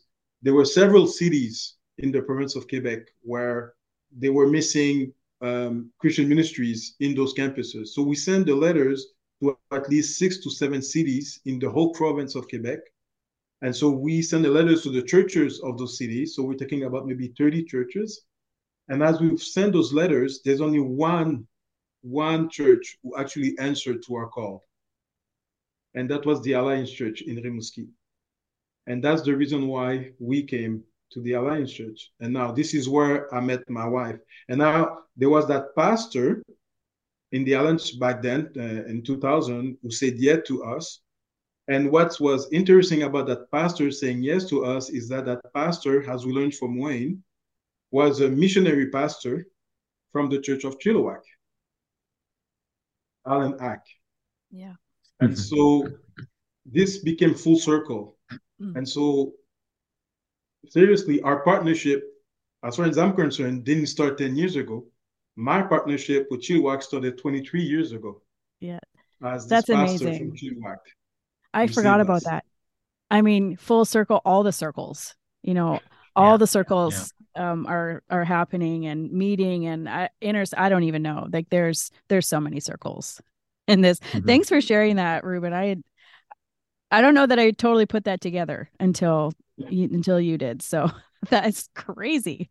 there 0.41 0.53
were 0.53 0.65
several 0.65 1.07
cities 1.07 1.75
in 1.97 2.11
the 2.11 2.21
province 2.21 2.55
of 2.55 2.67
Quebec 2.67 2.99
where 3.21 3.73
they 4.17 4.29
were 4.29 4.47
missing 4.47 5.13
um, 5.41 5.91
Christian 5.99 6.27
ministries 6.27 6.95
in 6.99 7.15
those 7.15 7.33
campuses. 7.33 7.87
So 7.89 8.01
we 8.01 8.15
sent 8.15 8.45
the 8.45 8.55
letters 8.55 9.13
to 9.41 9.57
at 9.71 9.89
least 9.89 10.17
six 10.17 10.39
to 10.43 10.49
seven 10.49 10.81
cities 10.81 11.39
in 11.45 11.59
the 11.59 11.69
whole 11.69 11.93
province 11.93 12.35
of 12.35 12.47
Quebec. 12.47 12.79
And 13.61 13.75
so 13.75 13.89
we 13.89 14.21
send 14.21 14.45
the 14.45 14.49
letters 14.49 14.83
to 14.83 14.89
the 14.89 15.01
churches 15.01 15.59
of 15.61 15.77
those 15.77 15.97
cities. 15.97 16.35
So 16.35 16.43
we're 16.43 16.55
talking 16.55 16.83
about 16.83 17.07
maybe 17.07 17.33
30 17.37 17.63
churches. 17.63 18.21
And 18.87 19.03
as 19.03 19.19
we 19.19 19.35
send 19.37 19.73
those 19.73 19.91
letters, 19.93 20.41
there's 20.43 20.61
only 20.61 20.79
one 20.79 21.47
one 22.01 22.49
church 22.49 22.97
who 23.03 23.17
actually 23.17 23.57
answered 23.59 24.01
to 24.03 24.15
our 24.15 24.27
call. 24.27 24.63
And 25.93 26.09
that 26.09 26.25
was 26.25 26.41
the 26.41 26.53
Alliance 26.53 26.91
Church 26.91 27.21
in 27.21 27.37
Rimouski. 27.37 27.87
And 28.85 29.03
that's 29.03 29.23
the 29.23 29.35
reason 29.35 29.67
why 29.67 30.11
we 30.19 30.43
came 30.43 30.83
to 31.11 31.21
the 31.21 31.33
Alliance 31.33 31.71
Church. 31.71 32.11
And 32.19 32.33
now 32.33 32.51
this 32.51 32.73
is 32.73 32.87
where 32.87 33.33
I 33.33 33.39
met 33.41 33.69
my 33.69 33.87
wife. 33.87 34.19
And 34.47 34.59
now 34.59 34.99
there 35.17 35.29
was 35.29 35.47
that 35.47 35.75
pastor 35.75 36.43
in 37.31 37.43
the 37.43 37.53
Alliance 37.53 37.91
back 37.91 38.21
then 38.21 38.49
uh, 38.57 38.85
in 38.89 39.03
2000 39.03 39.77
who 39.81 39.91
said 39.91 40.13
yes 40.17 40.39
to 40.47 40.63
us. 40.63 41.01
And 41.67 41.91
what 41.91 42.17
was 42.21 42.47
interesting 42.51 43.03
about 43.03 43.27
that 43.27 43.51
pastor 43.51 43.91
saying 43.91 44.23
yes 44.23 44.45
to 44.45 44.63
us 44.63 44.89
is 44.89 45.09
that 45.09 45.25
that 45.25 45.41
pastor, 45.53 46.09
as 46.09 46.25
we 46.25 46.31
learned 46.31 46.55
from 46.55 46.79
Wayne, 46.79 47.23
was 47.91 48.21
a 48.21 48.29
missionary 48.29 48.89
pastor 48.89 49.47
from 50.11 50.29
the 50.29 50.39
Church 50.39 50.63
of 50.63 50.79
Chilliwack, 50.79 51.21
Alan 53.25 53.59
Ack. 53.59 53.83
Yeah. 54.49 54.75
And 55.19 55.37
so 55.37 55.87
this 56.65 56.99
became 56.99 57.33
full 57.33 57.57
circle. 57.57 58.17
Mm. 58.61 58.77
And 58.77 58.89
so 58.89 59.33
seriously, 60.69 61.21
our 61.21 61.43
partnership, 61.43 62.03
as 62.63 62.75
far 62.75 62.85
as 62.85 62.97
I'm 62.97 63.13
concerned, 63.13 63.63
didn't 63.63 63.87
start 63.87 64.17
10 64.17 64.35
years 64.35 64.55
ago. 64.55 64.85
My 65.37 65.61
partnership 65.61 66.27
with 66.31 66.41
Chilliwack 66.41 66.81
started 66.81 67.17
23 67.19 67.61
years 67.61 67.91
ago. 67.91 68.21
Yeah. 68.59 68.79
That's 69.21 69.69
amazing. 69.69 70.35
I 71.53 71.67
forgot 71.67 72.01
about 72.01 72.17
us. 72.17 72.23
that. 72.25 72.43
I 73.09 73.21
mean, 73.21 73.55
full 73.55 73.85
circle, 73.85 74.21
all 74.25 74.43
the 74.43 74.51
circles, 74.51 75.15
you 75.43 75.53
know, 75.53 75.79
all 76.15 76.33
yeah. 76.33 76.37
the 76.37 76.47
circles 76.47 77.13
yeah. 77.35 77.51
um, 77.51 77.67
are 77.67 78.03
are 78.09 78.23
happening 78.23 78.87
and 78.87 79.11
meeting 79.11 79.67
and 79.67 79.87
I, 79.87 80.09
inners. 80.21 80.53
I 80.57 80.69
don't 80.69 80.83
even 80.83 81.03
know. 81.03 81.27
Like 81.31 81.49
there's 81.49 81.91
there's 82.09 82.27
so 82.27 82.39
many 82.39 82.59
circles 82.59 83.21
in 83.67 83.81
this. 83.81 83.99
Mm-hmm. 83.99 84.25
Thanks 84.25 84.49
for 84.49 84.59
sharing 84.59 84.97
that, 84.97 85.23
Ruben. 85.23 85.53
I 85.53 85.67
had, 85.67 85.83
I 86.91 87.01
don't 87.01 87.13
know 87.13 87.27
that 87.27 87.39
I 87.39 87.51
totally 87.51 87.85
put 87.85 88.05
that 88.05 88.21
together 88.21 88.69
until 88.79 89.33
until 89.57 90.19
you 90.19 90.37
did. 90.37 90.61
So 90.61 90.91
that's 91.29 91.69
crazy. 91.75 92.49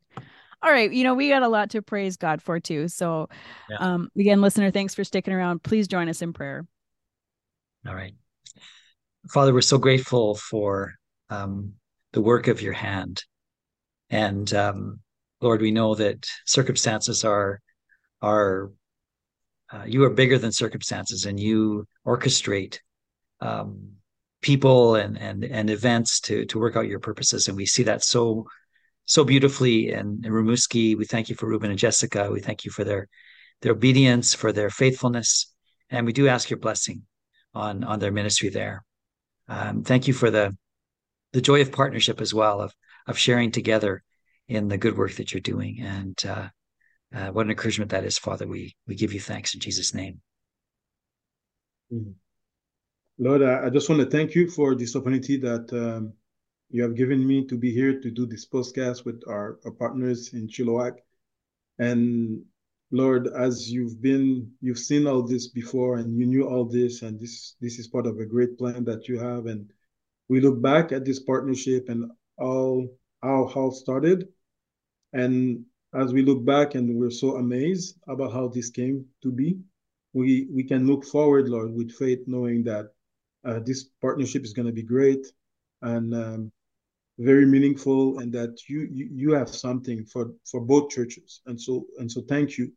All 0.63 0.71
right, 0.71 0.91
you 0.91 1.05
know, 1.05 1.15
we 1.15 1.29
got 1.29 1.43
a 1.43 1.49
lot 1.49 1.71
to 1.71 1.83
praise 1.83 2.17
God 2.17 2.43
for 2.43 2.59
too. 2.61 2.89
So 2.89 3.29
yeah. 3.71 3.77
um 3.79 4.09
again, 4.19 4.41
listener, 4.41 4.71
thanks 4.71 4.95
for 4.95 5.05
sticking 5.05 5.35
around. 5.35 5.63
Please 5.63 5.89
join 5.89 6.09
us 6.09 6.23
in 6.23 6.33
prayer. 6.33 6.65
All 7.87 7.95
right. 7.95 8.15
Father, 9.31 9.53
we're 9.53 9.61
so 9.61 9.79
grateful 9.79 10.35
for 10.35 10.95
um 11.31 11.75
the 12.13 12.21
work 12.21 12.49
of 12.49 12.63
your 12.63 12.73
hand. 12.73 13.25
And 14.11 14.53
um 14.55 15.01
Lord, 15.41 15.61
we 15.61 15.71
know 15.71 15.95
that 15.95 16.27
circumstances 16.47 17.25
are 17.25 17.61
are 18.23 18.71
uh, 19.73 19.85
you 19.85 20.05
are 20.05 20.11
bigger 20.11 20.39
than 20.39 20.53
circumstances 20.53 21.27
and 21.27 21.41
you 21.41 21.87
orchestrate 22.07 22.79
um, 23.41 23.91
people 24.43 24.95
and 24.95 25.19
and 25.19 25.45
and 25.45 25.71
events 25.71 26.21
to 26.21 26.45
to 26.47 26.59
work 26.59 26.77
out 26.77 26.87
your 26.87 27.01
purposes 27.01 27.49
and 27.49 27.57
we 27.57 27.67
see 27.67 27.83
that 27.83 28.05
so 28.05 28.47
so 29.07 29.25
beautifully 29.25 29.93
in, 29.93 30.21
in 30.25 30.33
Rimouski. 30.33 30.97
We 30.97 31.05
thank 31.05 31.29
you 31.29 31.35
for 31.35 31.47
Ruben 31.47 31.71
and 31.71 31.79
Jessica. 31.79 32.31
We 32.31 32.41
thank 32.41 32.65
you 32.65 32.71
for 32.71 32.85
their 32.85 33.09
their 33.63 33.73
obedience, 33.73 34.35
for 34.35 34.53
their 34.53 34.69
faithfulness, 34.69 35.53
and 35.89 36.05
we 36.05 36.13
do 36.13 36.29
ask 36.29 36.51
your 36.51 36.59
blessing 36.59 37.03
on 37.55 37.85
on 37.85 37.99
their 37.99 38.13
ministry 38.13 38.51
there. 38.51 38.85
Um, 39.49 39.83
thank 39.83 40.07
you 40.07 40.13
for 40.13 40.31
the 40.31 40.57
the 41.33 41.41
joy 41.41 41.63
of 41.63 41.73
partnership 41.73 42.21
as 42.21 42.35
well 42.35 42.61
of 42.61 42.75
of 43.07 43.19
sharing 43.19 43.51
together 43.51 44.03
in 44.49 44.69
the 44.69 44.79
good 44.79 44.97
work 44.97 45.15
that 45.15 45.33
you're 45.33 45.41
doing. 45.41 45.81
And 45.81 46.23
uh, 46.27 46.49
uh, 47.15 47.29
what 47.29 47.47
an 47.47 47.51
encouragement 47.51 47.91
that 47.93 48.05
is, 48.05 48.19
Father. 48.19 48.47
We 48.47 48.77
we 48.87 48.95
give 48.95 49.13
you 49.13 49.21
thanks 49.21 49.55
in 49.55 49.61
Jesus' 49.61 49.95
name. 49.95 50.21
Mm-hmm. 51.93 52.13
Lord, 53.19 53.43
I, 53.43 53.67
I, 53.67 53.71
just 53.71 53.89
want 53.89 54.03
to 54.03 54.11
thank 54.11 54.35
you 54.35 54.51
for 54.51 54.75
this 54.75 54.95
opportunity 54.95 55.39
that 55.39 55.73
um, 55.73 56.13
you 56.71 56.83
have 56.83 56.97
given 56.97 57.27
me 57.27 57.47
to 57.47 57.57
be 57.57 57.73
here 57.73 58.01
to 58.01 58.11
do 58.11 58.27
this 58.27 58.47
podcast 58.47 59.05
with 59.05 59.23
our, 59.29 59.59
our 59.65 59.71
partners 59.71 60.33
in 60.33 60.49
Chilliwack. 60.49 60.99
And 61.79 62.45
Lord, 62.91 63.29
as 63.29 63.71
you've 63.71 64.01
been, 64.01 64.53
you've 64.61 64.79
seen 64.79 65.07
all 65.07 65.23
this 65.23 65.49
before, 65.49 65.97
and 65.97 66.19
you 66.19 66.27
knew 66.27 66.49
all 66.49 66.65
this, 66.65 67.03
and 67.03 67.21
this 67.21 67.55
this 67.61 67.79
is 67.79 67.89
part 67.89 68.07
of 68.07 68.19
a 68.19 68.27
great 68.27 68.59
plan 68.59 68.85
that 68.85 69.09
you 69.09 69.19
have. 69.19 69.47
And 69.47 69.71
we 70.29 70.41
look 70.41 70.61
back 70.61 70.93
at 70.93 71.05
this 71.05 71.21
partnership 71.21 71.89
and 71.89 72.11
all 72.39 72.89
how 73.23 73.47
how 73.53 73.71
started, 73.71 74.29
and 75.13 75.65
as 75.95 76.13
we 76.13 76.23
look 76.23 76.45
back 76.45 76.75
and 76.75 76.97
we're 76.97 77.11
so 77.11 77.37
amazed 77.37 77.99
about 78.09 78.33
how 78.33 78.49
this 78.49 78.71
came 78.71 79.07
to 79.23 79.33
be, 79.33 79.59
we 80.13 80.49
we 80.53 80.63
can 80.63 80.87
look 80.87 81.05
forward, 81.05 81.49
Lord, 81.49 81.73
with 81.75 81.93
faith, 81.93 82.21
knowing 82.27 82.65
that 82.65 82.93
uh, 83.45 83.61
this 83.61 83.85
partnership 84.01 84.45
is 84.45 84.53
going 84.53 84.67
to 84.67 84.73
be 84.73 84.83
great 84.83 85.27
and 85.83 86.15
um, 86.15 86.53
very 87.19 87.47
meaningful 87.47 88.19
and 88.19 88.33
that 88.33 88.69
you, 88.69 88.89
you 88.93 89.09
you 89.13 89.33
have 89.33 89.49
something 89.49 90.05
for 90.05 90.33
for 90.45 90.61
both 90.61 90.91
churches 90.91 91.41
and 91.47 91.61
so 91.61 91.87
and 91.99 92.11
so 92.11 92.21
thank 92.23 92.59
you 92.59 92.71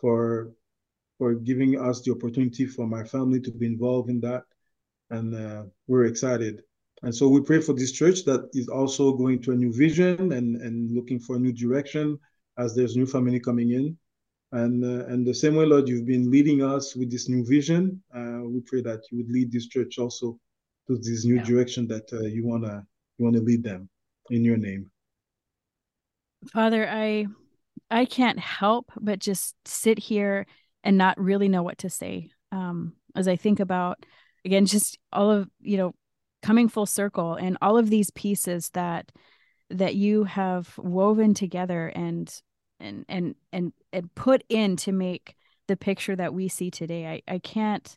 for 0.00 0.52
for 1.18 1.34
giving 1.34 1.78
us 1.78 2.00
the 2.02 2.10
opportunity 2.10 2.66
for 2.66 2.86
my 2.86 3.04
family 3.04 3.40
to 3.40 3.50
be 3.50 3.66
involved 3.66 4.08
in 4.08 4.20
that 4.20 4.44
and 5.10 5.34
uh, 5.34 5.64
we're 5.86 6.06
excited 6.06 6.62
and 7.02 7.14
so 7.14 7.28
we 7.28 7.40
pray 7.42 7.60
for 7.60 7.74
this 7.74 7.92
church 7.92 8.24
that 8.24 8.48
is 8.54 8.68
also 8.68 9.12
going 9.12 9.40
to 9.40 9.52
a 9.52 9.56
new 9.56 9.72
vision 9.72 10.32
and 10.32 10.56
and 10.56 10.90
looking 10.94 11.20
for 11.20 11.36
a 11.36 11.38
new 11.38 11.52
direction 11.52 12.18
as 12.56 12.74
there's 12.74 12.96
new 12.96 13.06
family 13.06 13.38
coming 13.38 13.72
in 13.72 13.96
and, 14.54 14.84
uh, 14.84 15.06
and 15.06 15.26
the 15.26 15.34
same 15.34 15.56
way, 15.56 15.66
Lord, 15.66 15.88
you've 15.88 16.06
been 16.06 16.30
leading 16.30 16.62
us 16.62 16.94
with 16.94 17.10
this 17.10 17.28
new 17.28 17.44
vision. 17.44 18.00
Uh, 18.14 18.42
we 18.44 18.60
pray 18.60 18.82
that 18.82 19.02
you 19.10 19.18
would 19.18 19.28
lead 19.28 19.50
this 19.50 19.66
church 19.66 19.98
also 19.98 20.38
to 20.86 20.96
this 20.96 21.24
new 21.24 21.36
yeah. 21.36 21.42
direction 21.42 21.88
that 21.88 22.08
uh, 22.12 22.20
you 22.20 22.46
wanna 22.46 22.86
you 23.18 23.24
wanna 23.24 23.40
lead 23.40 23.62
them 23.62 23.88
in 24.30 24.44
your 24.44 24.56
name. 24.56 24.90
Father, 26.52 26.88
I 26.88 27.26
I 27.90 28.04
can't 28.04 28.38
help 28.38 28.90
but 29.00 29.18
just 29.18 29.56
sit 29.66 29.98
here 29.98 30.46
and 30.82 30.98
not 30.98 31.18
really 31.18 31.48
know 31.48 31.62
what 31.62 31.78
to 31.78 31.90
say. 31.90 32.30
Um, 32.52 32.94
as 33.14 33.28
I 33.28 33.36
think 33.36 33.60
about 33.60 34.04
again, 34.44 34.66
just 34.66 34.98
all 35.12 35.30
of 35.30 35.48
you 35.60 35.76
know, 35.76 35.94
coming 36.42 36.68
full 36.68 36.86
circle 36.86 37.34
and 37.34 37.56
all 37.62 37.78
of 37.78 37.90
these 37.90 38.10
pieces 38.10 38.70
that 38.70 39.10
that 39.70 39.94
you 39.94 40.24
have 40.24 40.76
woven 40.78 41.34
together 41.34 41.88
and 41.88 42.42
and 42.80 43.04
and 43.08 43.34
and 43.52 43.72
and 43.92 44.14
put 44.14 44.44
in 44.48 44.76
to 44.76 44.92
make 44.92 45.36
the 45.68 45.76
picture 45.76 46.14
that 46.14 46.34
we 46.34 46.48
see 46.48 46.70
today 46.70 47.06
i 47.06 47.34
i 47.34 47.38
can't 47.38 47.96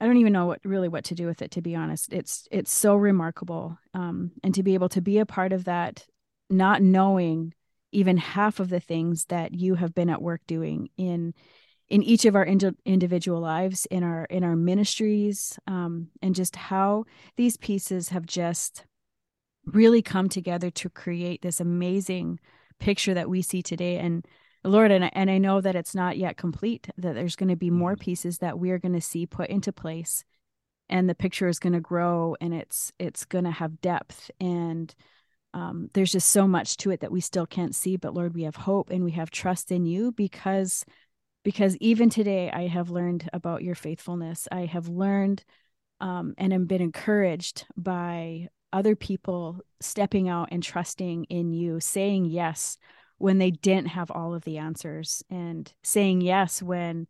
i 0.00 0.06
don't 0.06 0.18
even 0.18 0.32
know 0.32 0.46
what 0.46 0.60
really 0.64 0.88
what 0.88 1.04
to 1.04 1.14
do 1.14 1.26
with 1.26 1.42
it 1.42 1.50
to 1.50 1.62
be 1.62 1.74
honest. 1.74 2.12
It's 2.12 2.46
it's 2.50 2.72
so 2.72 2.96
remarkable 2.96 3.78
um 3.94 4.32
and 4.42 4.54
to 4.54 4.62
be 4.62 4.74
able 4.74 4.88
to 4.90 5.00
be 5.00 5.18
a 5.18 5.26
part 5.26 5.52
of 5.52 5.64
that 5.64 6.06
not 6.50 6.82
knowing 6.82 7.54
even 7.92 8.16
half 8.16 8.60
of 8.60 8.68
the 8.68 8.80
things 8.80 9.26
that 9.26 9.54
you 9.54 9.74
have 9.76 9.94
been 9.94 10.10
at 10.10 10.22
work 10.22 10.42
doing 10.46 10.88
in 10.96 11.34
in 11.88 12.02
each 12.02 12.24
of 12.24 12.34
our 12.34 12.44
ind- 12.44 12.76
individual 12.84 13.40
lives 13.40 13.86
in 13.86 14.02
our 14.02 14.24
in 14.26 14.42
our 14.44 14.56
ministries 14.56 15.58
um, 15.66 16.08
and 16.20 16.34
just 16.34 16.56
how 16.56 17.04
these 17.36 17.56
pieces 17.56 18.08
have 18.10 18.26
just 18.26 18.84
really 19.66 20.02
come 20.02 20.28
together 20.28 20.70
to 20.70 20.88
create 20.88 21.42
this 21.42 21.60
amazing 21.60 22.38
picture 22.78 23.14
that 23.14 23.28
we 23.28 23.42
see 23.42 23.62
today. 23.62 23.98
And 23.98 24.24
lord 24.64 24.90
and, 24.90 25.14
and 25.16 25.30
i 25.30 25.38
know 25.38 25.60
that 25.60 25.76
it's 25.76 25.94
not 25.94 26.16
yet 26.16 26.36
complete 26.36 26.88
that 26.96 27.14
there's 27.14 27.36
going 27.36 27.48
to 27.48 27.56
be 27.56 27.70
more 27.70 27.92
mm-hmm. 27.92 28.02
pieces 28.04 28.38
that 28.38 28.58
we're 28.58 28.78
going 28.78 28.94
to 28.94 29.00
see 29.00 29.26
put 29.26 29.48
into 29.48 29.72
place 29.72 30.24
and 30.88 31.08
the 31.08 31.14
picture 31.14 31.48
is 31.48 31.58
going 31.58 31.72
to 31.72 31.80
grow 31.80 32.36
and 32.40 32.54
it's 32.54 32.92
it's 32.98 33.24
going 33.24 33.44
to 33.44 33.50
have 33.50 33.80
depth 33.80 34.30
and 34.40 34.94
um, 35.54 35.88
there's 35.94 36.12
just 36.12 36.28
so 36.28 36.46
much 36.46 36.76
to 36.78 36.90
it 36.90 37.00
that 37.00 37.10
we 37.10 37.20
still 37.20 37.46
can't 37.46 37.74
see 37.74 37.96
but 37.96 38.14
lord 38.14 38.34
we 38.34 38.42
have 38.42 38.56
hope 38.56 38.90
and 38.90 39.04
we 39.04 39.12
have 39.12 39.30
trust 39.30 39.72
in 39.72 39.86
you 39.86 40.12
because 40.12 40.84
because 41.44 41.76
even 41.76 42.10
today 42.10 42.50
i 42.50 42.66
have 42.66 42.90
learned 42.90 43.28
about 43.32 43.62
your 43.62 43.74
faithfulness 43.74 44.48
i 44.52 44.64
have 44.64 44.88
learned 44.88 45.44
um, 46.00 46.34
and 46.36 46.52
have 46.52 46.68
been 46.68 46.82
encouraged 46.82 47.66
by 47.76 48.48
other 48.72 48.94
people 48.94 49.60
stepping 49.80 50.28
out 50.28 50.48
and 50.52 50.62
trusting 50.62 51.24
in 51.24 51.52
you 51.52 51.80
saying 51.80 52.26
yes 52.26 52.76
when 53.18 53.38
they 53.38 53.50
didn't 53.50 53.88
have 53.88 54.10
all 54.10 54.34
of 54.34 54.44
the 54.44 54.58
answers 54.58 55.22
and 55.30 55.72
saying 55.82 56.20
yes 56.20 56.62
when 56.62 57.06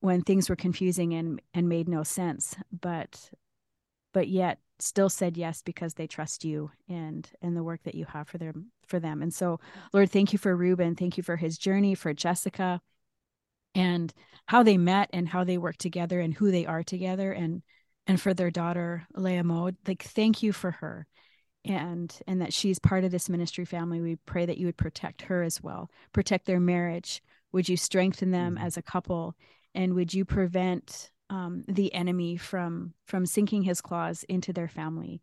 when 0.00 0.22
things 0.22 0.48
were 0.48 0.56
confusing 0.56 1.14
and 1.14 1.40
and 1.52 1.68
made 1.68 1.88
no 1.88 2.02
sense 2.02 2.56
but 2.72 3.30
but 4.12 4.28
yet 4.28 4.58
still 4.78 5.08
said 5.08 5.36
yes 5.36 5.62
because 5.62 5.94
they 5.94 6.06
trust 6.06 6.44
you 6.44 6.70
and 6.88 7.30
and 7.42 7.56
the 7.56 7.62
work 7.62 7.82
that 7.84 7.94
you 7.94 8.04
have 8.06 8.28
for 8.28 8.38
them 8.38 8.70
for 8.86 9.00
them. 9.00 9.22
And 9.22 9.32
so 9.32 9.60
lord 9.92 10.10
thank 10.10 10.32
you 10.32 10.38
for 10.38 10.56
ruben 10.56 10.94
thank 10.94 11.16
you 11.16 11.22
for 11.22 11.36
his 11.36 11.58
journey 11.58 11.94
for 11.94 12.12
jessica 12.12 12.80
and 13.74 14.12
how 14.46 14.62
they 14.62 14.76
met 14.76 15.10
and 15.12 15.28
how 15.28 15.44
they 15.44 15.58
work 15.58 15.76
together 15.76 16.20
and 16.20 16.34
who 16.34 16.50
they 16.50 16.66
are 16.66 16.82
together 16.82 17.32
and 17.32 17.62
and 18.06 18.20
for 18.20 18.34
their 18.34 18.50
daughter 18.50 19.06
leah 19.14 19.44
mode 19.44 19.76
like 19.86 20.02
thank 20.02 20.42
you 20.42 20.52
for 20.52 20.70
her 20.70 21.06
and 21.64 22.20
and 22.26 22.40
that 22.40 22.52
she's 22.52 22.78
part 22.78 23.04
of 23.04 23.10
this 23.10 23.28
ministry 23.28 23.64
family 23.64 24.00
we 24.00 24.16
pray 24.16 24.44
that 24.44 24.58
you 24.58 24.66
would 24.66 24.76
protect 24.76 25.22
her 25.22 25.42
as 25.42 25.62
well. 25.62 25.90
Protect 26.12 26.46
their 26.46 26.60
marriage. 26.60 27.22
Would 27.52 27.68
you 27.68 27.76
strengthen 27.76 28.30
them 28.30 28.56
mm-hmm. 28.56 28.64
as 28.64 28.76
a 28.76 28.82
couple? 28.82 29.34
And 29.74 29.94
would 29.94 30.12
you 30.12 30.24
prevent 30.24 31.10
um, 31.30 31.64
the 31.66 31.92
enemy 31.94 32.36
from 32.36 32.92
from 33.06 33.26
sinking 33.26 33.62
his 33.62 33.80
claws 33.80 34.24
into 34.24 34.52
their 34.52 34.68
family 34.68 35.22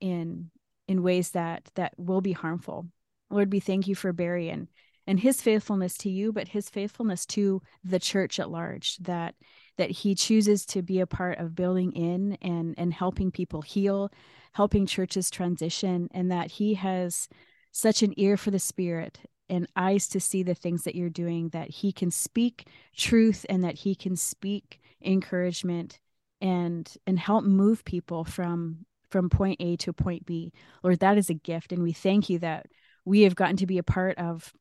in 0.00 0.50
in 0.86 1.02
ways 1.02 1.30
that 1.30 1.70
that 1.74 1.92
will 1.96 2.20
be 2.20 2.32
harmful? 2.32 2.86
Lord 3.30 3.52
we 3.52 3.60
thank 3.60 3.88
you 3.88 3.94
for 3.94 4.12
barry 4.12 4.48
and 4.48 4.68
and 5.06 5.18
his 5.18 5.42
faithfulness 5.42 5.96
to 5.98 6.10
you 6.10 6.32
but 6.32 6.48
his 6.48 6.70
faithfulness 6.70 7.26
to 7.26 7.62
the 7.82 7.98
church 7.98 8.38
at 8.38 8.50
large 8.50 8.96
that 8.98 9.34
that 9.80 9.90
he 9.90 10.14
chooses 10.14 10.66
to 10.66 10.82
be 10.82 11.00
a 11.00 11.06
part 11.06 11.38
of 11.38 11.54
building 11.54 11.90
in 11.92 12.36
and 12.42 12.74
and 12.76 12.92
helping 12.92 13.30
people 13.30 13.62
heal 13.62 14.12
helping 14.52 14.84
churches 14.84 15.30
transition 15.30 16.06
and 16.12 16.30
that 16.30 16.50
he 16.50 16.74
has 16.74 17.28
such 17.72 18.02
an 18.02 18.12
ear 18.18 18.36
for 18.36 18.50
the 18.50 18.58
spirit 18.58 19.20
and 19.48 19.66
eyes 19.76 20.06
to 20.06 20.20
see 20.20 20.42
the 20.42 20.54
things 20.54 20.84
that 20.84 20.94
you're 20.94 21.08
doing 21.08 21.48
that 21.48 21.70
he 21.70 21.92
can 21.92 22.10
speak 22.10 22.68
truth 22.94 23.46
and 23.48 23.64
that 23.64 23.74
he 23.74 23.94
can 23.94 24.16
speak 24.16 24.80
encouragement 25.02 25.98
and 26.42 26.96
and 27.06 27.18
help 27.18 27.42
move 27.42 27.82
people 27.86 28.22
from 28.22 28.84
from 29.08 29.30
point 29.30 29.56
A 29.60 29.76
to 29.78 29.94
point 29.94 30.26
B. 30.26 30.52
Lord, 30.84 31.00
that 31.00 31.16
is 31.16 31.30
a 31.30 31.34
gift 31.34 31.72
and 31.72 31.82
we 31.82 31.92
thank 31.92 32.28
you 32.28 32.38
that 32.40 32.66
we 33.06 33.22
have 33.22 33.34
gotten 33.34 33.56
to 33.56 33.66
be 33.66 33.78
a 33.78 33.82
part 33.82 34.18
of 34.18 34.52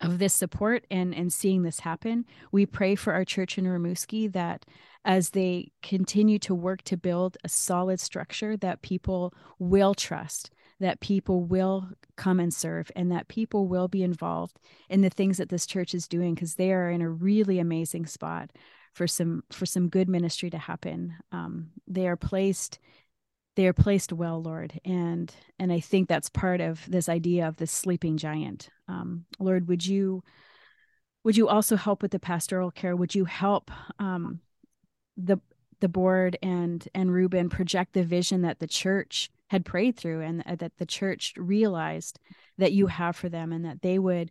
of 0.00 0.18
this 0.18 0.34
support 0.34 0.84
and 0.90 1.14
and 1.14 1.32
seeing 1.32 1.62
this 1.62 1.80
happen. 1.80 2.24
We 2.52 2.66
pray 2.66 2.94
for 2.94 3.12
our 3.12 3.24
church 3.24 3.58
in 3.58 3.64
Rimouski 3.64 4.32
that 4.32 4.64
as 5.04 5.30
they 5.30 5.72
continue 5.82 6.38
to 6.38 6.54
work 6.54 6.82
to 6.82 6.96
build 6.96 7.38
a 7.44 7.48
solid 7.48 8.00
structure 8.00 8.56
that 8.56 8.82
people 8.82 9.32
will 9.58 9.94
trust 9.94 10.50
that 10.80 11.00
people 11.00 11.44
will 11.44 11.88
come 12.16 12.40
and 12.40 12.52
serve 12.52 12.90
and 12.96 13.12
that 13.12 13.28
people 13.28 13.68
will 13.68 13.86
be 13.86 14.02
involved 14.02 14.58
in 14.88 15.02
the 15.02 15.10
things 15.10 15.36
that 15.36 15.50
this 15.50 15.66
church 15.66 15.94
is 15.94 16.08
doing 16.08 16.34
because 16.34 16.54
they 16.54 16.72
are 16.72 16.90
in 16.90 17.02
a 17.02 17.08
really 17.08 17.58
amazing 17.58 18.06
spot 18.06 18.50
for 18.94 19.06
some 19.06 19.44
for 19.50 19.66
some 19.66 19.88
good 19.88 20.08
ministry 20.08 20.50
to 20.50 20.58
happen 20.58 21.14
um, 21.30 21.68
they 21.86 22.08
are 22.08 22.16
placed 22.16 22.78
they 23.60 23.66
are 23.66 23.72
placed 23.74 24.12
well 24.12 24.42
lord 24.42 24.80
and 24.84 25.34
and 25.58 25.70
i 25.70 25.78
think 25.78 26.08
that's 26.08 26.30
part 26.30 26.60
of 26.60 26.90
this 26.90 27.08
idea 27.08 27.46
of 27.46 27.56
the 27.56 27.66
sleeping 27.66 28.16
giant. 28.16 28.70
Um, 28.88 29.26
lord 29.38 29.68
would 29.68 29.86
you 29.86 30.22
would 31.24 31.36
you 31.36 31.48
also 31.48 31.76
help 31.76 32.02
with 32.02 32.12
the 32.12 32.18
pastoral 32.18 32.70
care? 32.70 32.96
Would 32.96 33.14
you 33.14 33.24
help 33.24 33.70
um, 33.98 34.40
the 35.16 35.38
the 35.80 35.88
board 35.88 36.36
and 36.42 36.86
and 36.94 37.12
Ruben 37.12 37.48
project 37.48 37.94
the 37.94 38.04
vision 38.04 38.42
that 38.42 38.58
the 38.58 38.66
church 38.66 39.30
had 39.48 39.64
prayed 39.64 39.96
through 39.96 40.20
and 40.20 40.42
uh, 40.46 40.56
that 40.56 40.76
the 40.78 40.86
church 40.86 41.34
realized 41.36 42.18
that 42.58 42.72
you 42.72 42.86
have 42.86 43.16
for 43.16 43.28
them 43.28 43.52
and 43.52 43.64
that 43.64 43.82
they 43.82 43.98
would 43.98 44.30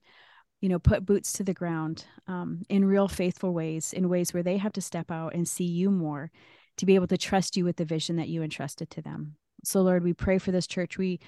you 0.61 0.69
know 0.69 0.79
put 0.79 1.05
boots 1.05 1.33
to 1.33 1.43
the 1.43 1.53
ground 1.53 2.05
um, 2.27 2.63
in 2.69 2.85
real 2.85 3.07
faithful 3.07 3.53
ways 3.53 3.93
in 3.93 4.09
ways 4.09 4.33
where 4.33 4.43
they 4.43 4.57
have 4.57 4.73
to 4.73 4.81
step 4.81 5.09
out 5.09 5.33
and 5.33 5.47
see 5.47 5.65
you 5.65 5.89
more 5.89 6.31
to 6.79 6.85
be 6.85 6.95
able 6.95 7.07
to 7.07 7.17
trust 7.17 7.55
you 7.57 7.65
with 7.65 7.77
the 7.77 7.85
vision 7.85 8.15
that 8.17 8.29
you 8.29 8.41
entrusted 8.41 8.89
to 8.91 9.01
them. 9.01 9.35
So 9.63 9.81
lord 9.81 10.03
we 10.03 10.13
pray 10.13 10.37
for 10.37 10.51
this 10.51 10.67
church. 10.67 10.97
We 10.97 11.19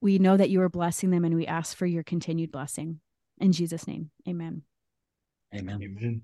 we 0.00 0.18
know 0.18 0.36
that 0.36 0.50
you 0.50 0.60
are 0.60 0.68
blessing 0.68 1.10
them 1.10 1.24
and 1.24 1.34
we 1.34 1.46
ask 1.46 1.76
for 1.76 1.86
your 1.86 2.02
continued 2.02 2.52
blessing. 2.52 3.00
In 3.38 3.52
jesus 3.52 3.86
name 3.86 4.10
amen. 4.28 4.62
Amen. 5.54 5.82
Amen, 5.82 6.22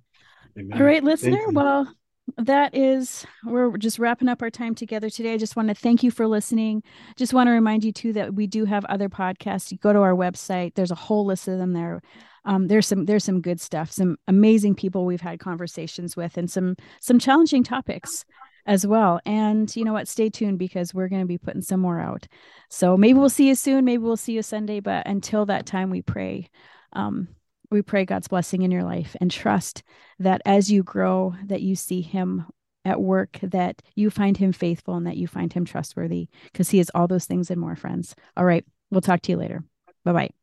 amen. 0.58 0.78
all 0.80 0.86
right 0.86 1.04
listener 1.04 1.48
well 1.50 1.92
that 2.36 2.74
is 2.74 3.26
we're 3.44 3.76
just 3.76 3.98
wrapping 3.98 4.28
up 4.28 4.42
our 4.42 4.50
time 4.50 4.74
together 4.74 5.10
today. 5.10 5.34
I 5.34 5.38
just 5.38 5.56
want 5.56 5.68
to 5.68 5.74
thank 5.74 6.02
you 6.02 6.10
for 6.10 6.26
listening. 6.26 6.82
Just 7.16 7.34
want 7.34 7.48
to 7.48 7.52
remind 7.52 7.84
you 7.84 7.92
too 7.92 8.12
that 8.14 8.34
we 8.34 8.46
do 8.46 8.64
have 8.64 8.84
other 8.86 9.08
podcasts. 9.08 9.70
You 9.70 9.78
go 9.78 9.92
to 9.92 10.00
our 10.00 10.14
website 10.14 10.74
there's 10.74 10.90
a 10.90 10.96
whole 10.96 11.24
list 11.24 11.48
of 11.48 11.58
them 11.58 11.72
there. 11.72 12.02
Um, 12.44 12.68
there's 12.68 12.86
some 12.86 13.04
there's 13.04 13.24
some 13.24 13.42
good 13.42 13.60
stuff 13.60 13.92
some 13.92 14.16
amazing 14.26 14.74
people 14.74 15.04
we've 15.04 15.20
had 15.20 15.40
conversations 15.40 16.16
with 16.16 16.38
and 16.38 16.50
some 16.50 16.76
some 17.00 17.18
challenging 17.18 17.62
topics 17.62 18.24
as 18.66 18.86
well 18.86 19.20
and 19.24 19.74
you 19.74 19.84
know 19.84 19.92
what 19.92 20.08
stay 20.08 20.28
tuned 20.28 20.58
because 20.58 20.92
we're 20.92 21.08
going 21.08 21.22
to 21.22 21.26
be 21.26 21.38
putting 21.38 21.62
some 21.62 21.80
more 21.80 22.00
out 22.00 22.26
so 22.68 22.96
maybe 22.96 23.18
we'll 23.18 23.28
see 23.28 23.48
you 23.48 23.54
soon 23.54 23.84
maybe 23.84 24.02
we'll 24.02 24.16
see 24.16 24.32
you 24.32 24.42
sunday 24.42 24.80
but 24.80 25.06
until 25.06 25.46
that 25.46 25.66
time 25.66 25.90
we 25.90 26.02
pray 26.02 26.48
um, 26.92 27.28
we 27.70 27.82
pray 27.82 28.04
God's 28.04 28.28
blessing 28.28 28.62
in 28.62 28.70
your 28.70 28.82
life 28.82 29.16
and 29.20 29.30
trust 29.30 29.82
that 30.18 30.42
as 30.44 30.70
you 30.70 30.82
grow, 30.82 31.34
that 31.46 31.62
you 31.62 31.76
see 31.76 32.00
Him 32.00 32.46
at 32.84 33.00
work, 33.00 33.38
that 33.42 33.80
you 33.94 34.10
find 34.10 34.36
Him 34.36 34.52
faithful 34.52 34.94
and 34.94 35.06
that 35.06 35.16
you 35.16 35.26
find 35.26 35.52
Him 35.52 35.64
trustworthy 35.64 36.28
because 36.44 36.70
He 36.70 36.80
is 36.80 36.90
all 36.94 37.06
those 37.06 37.26
things 37.26 37.50
and 37.50 37.60
more, 37.60 37.76
friends. 37.76 38.14
All 38.36 38.44
right. 38.44 38.64
We'll 38.90 39.00
talk 39.00 39.22
to 39.22 39.32
you 39.32 39.38
later. 39.38 39.62
Bye 40.04 40.12
bye. 40.12 40.39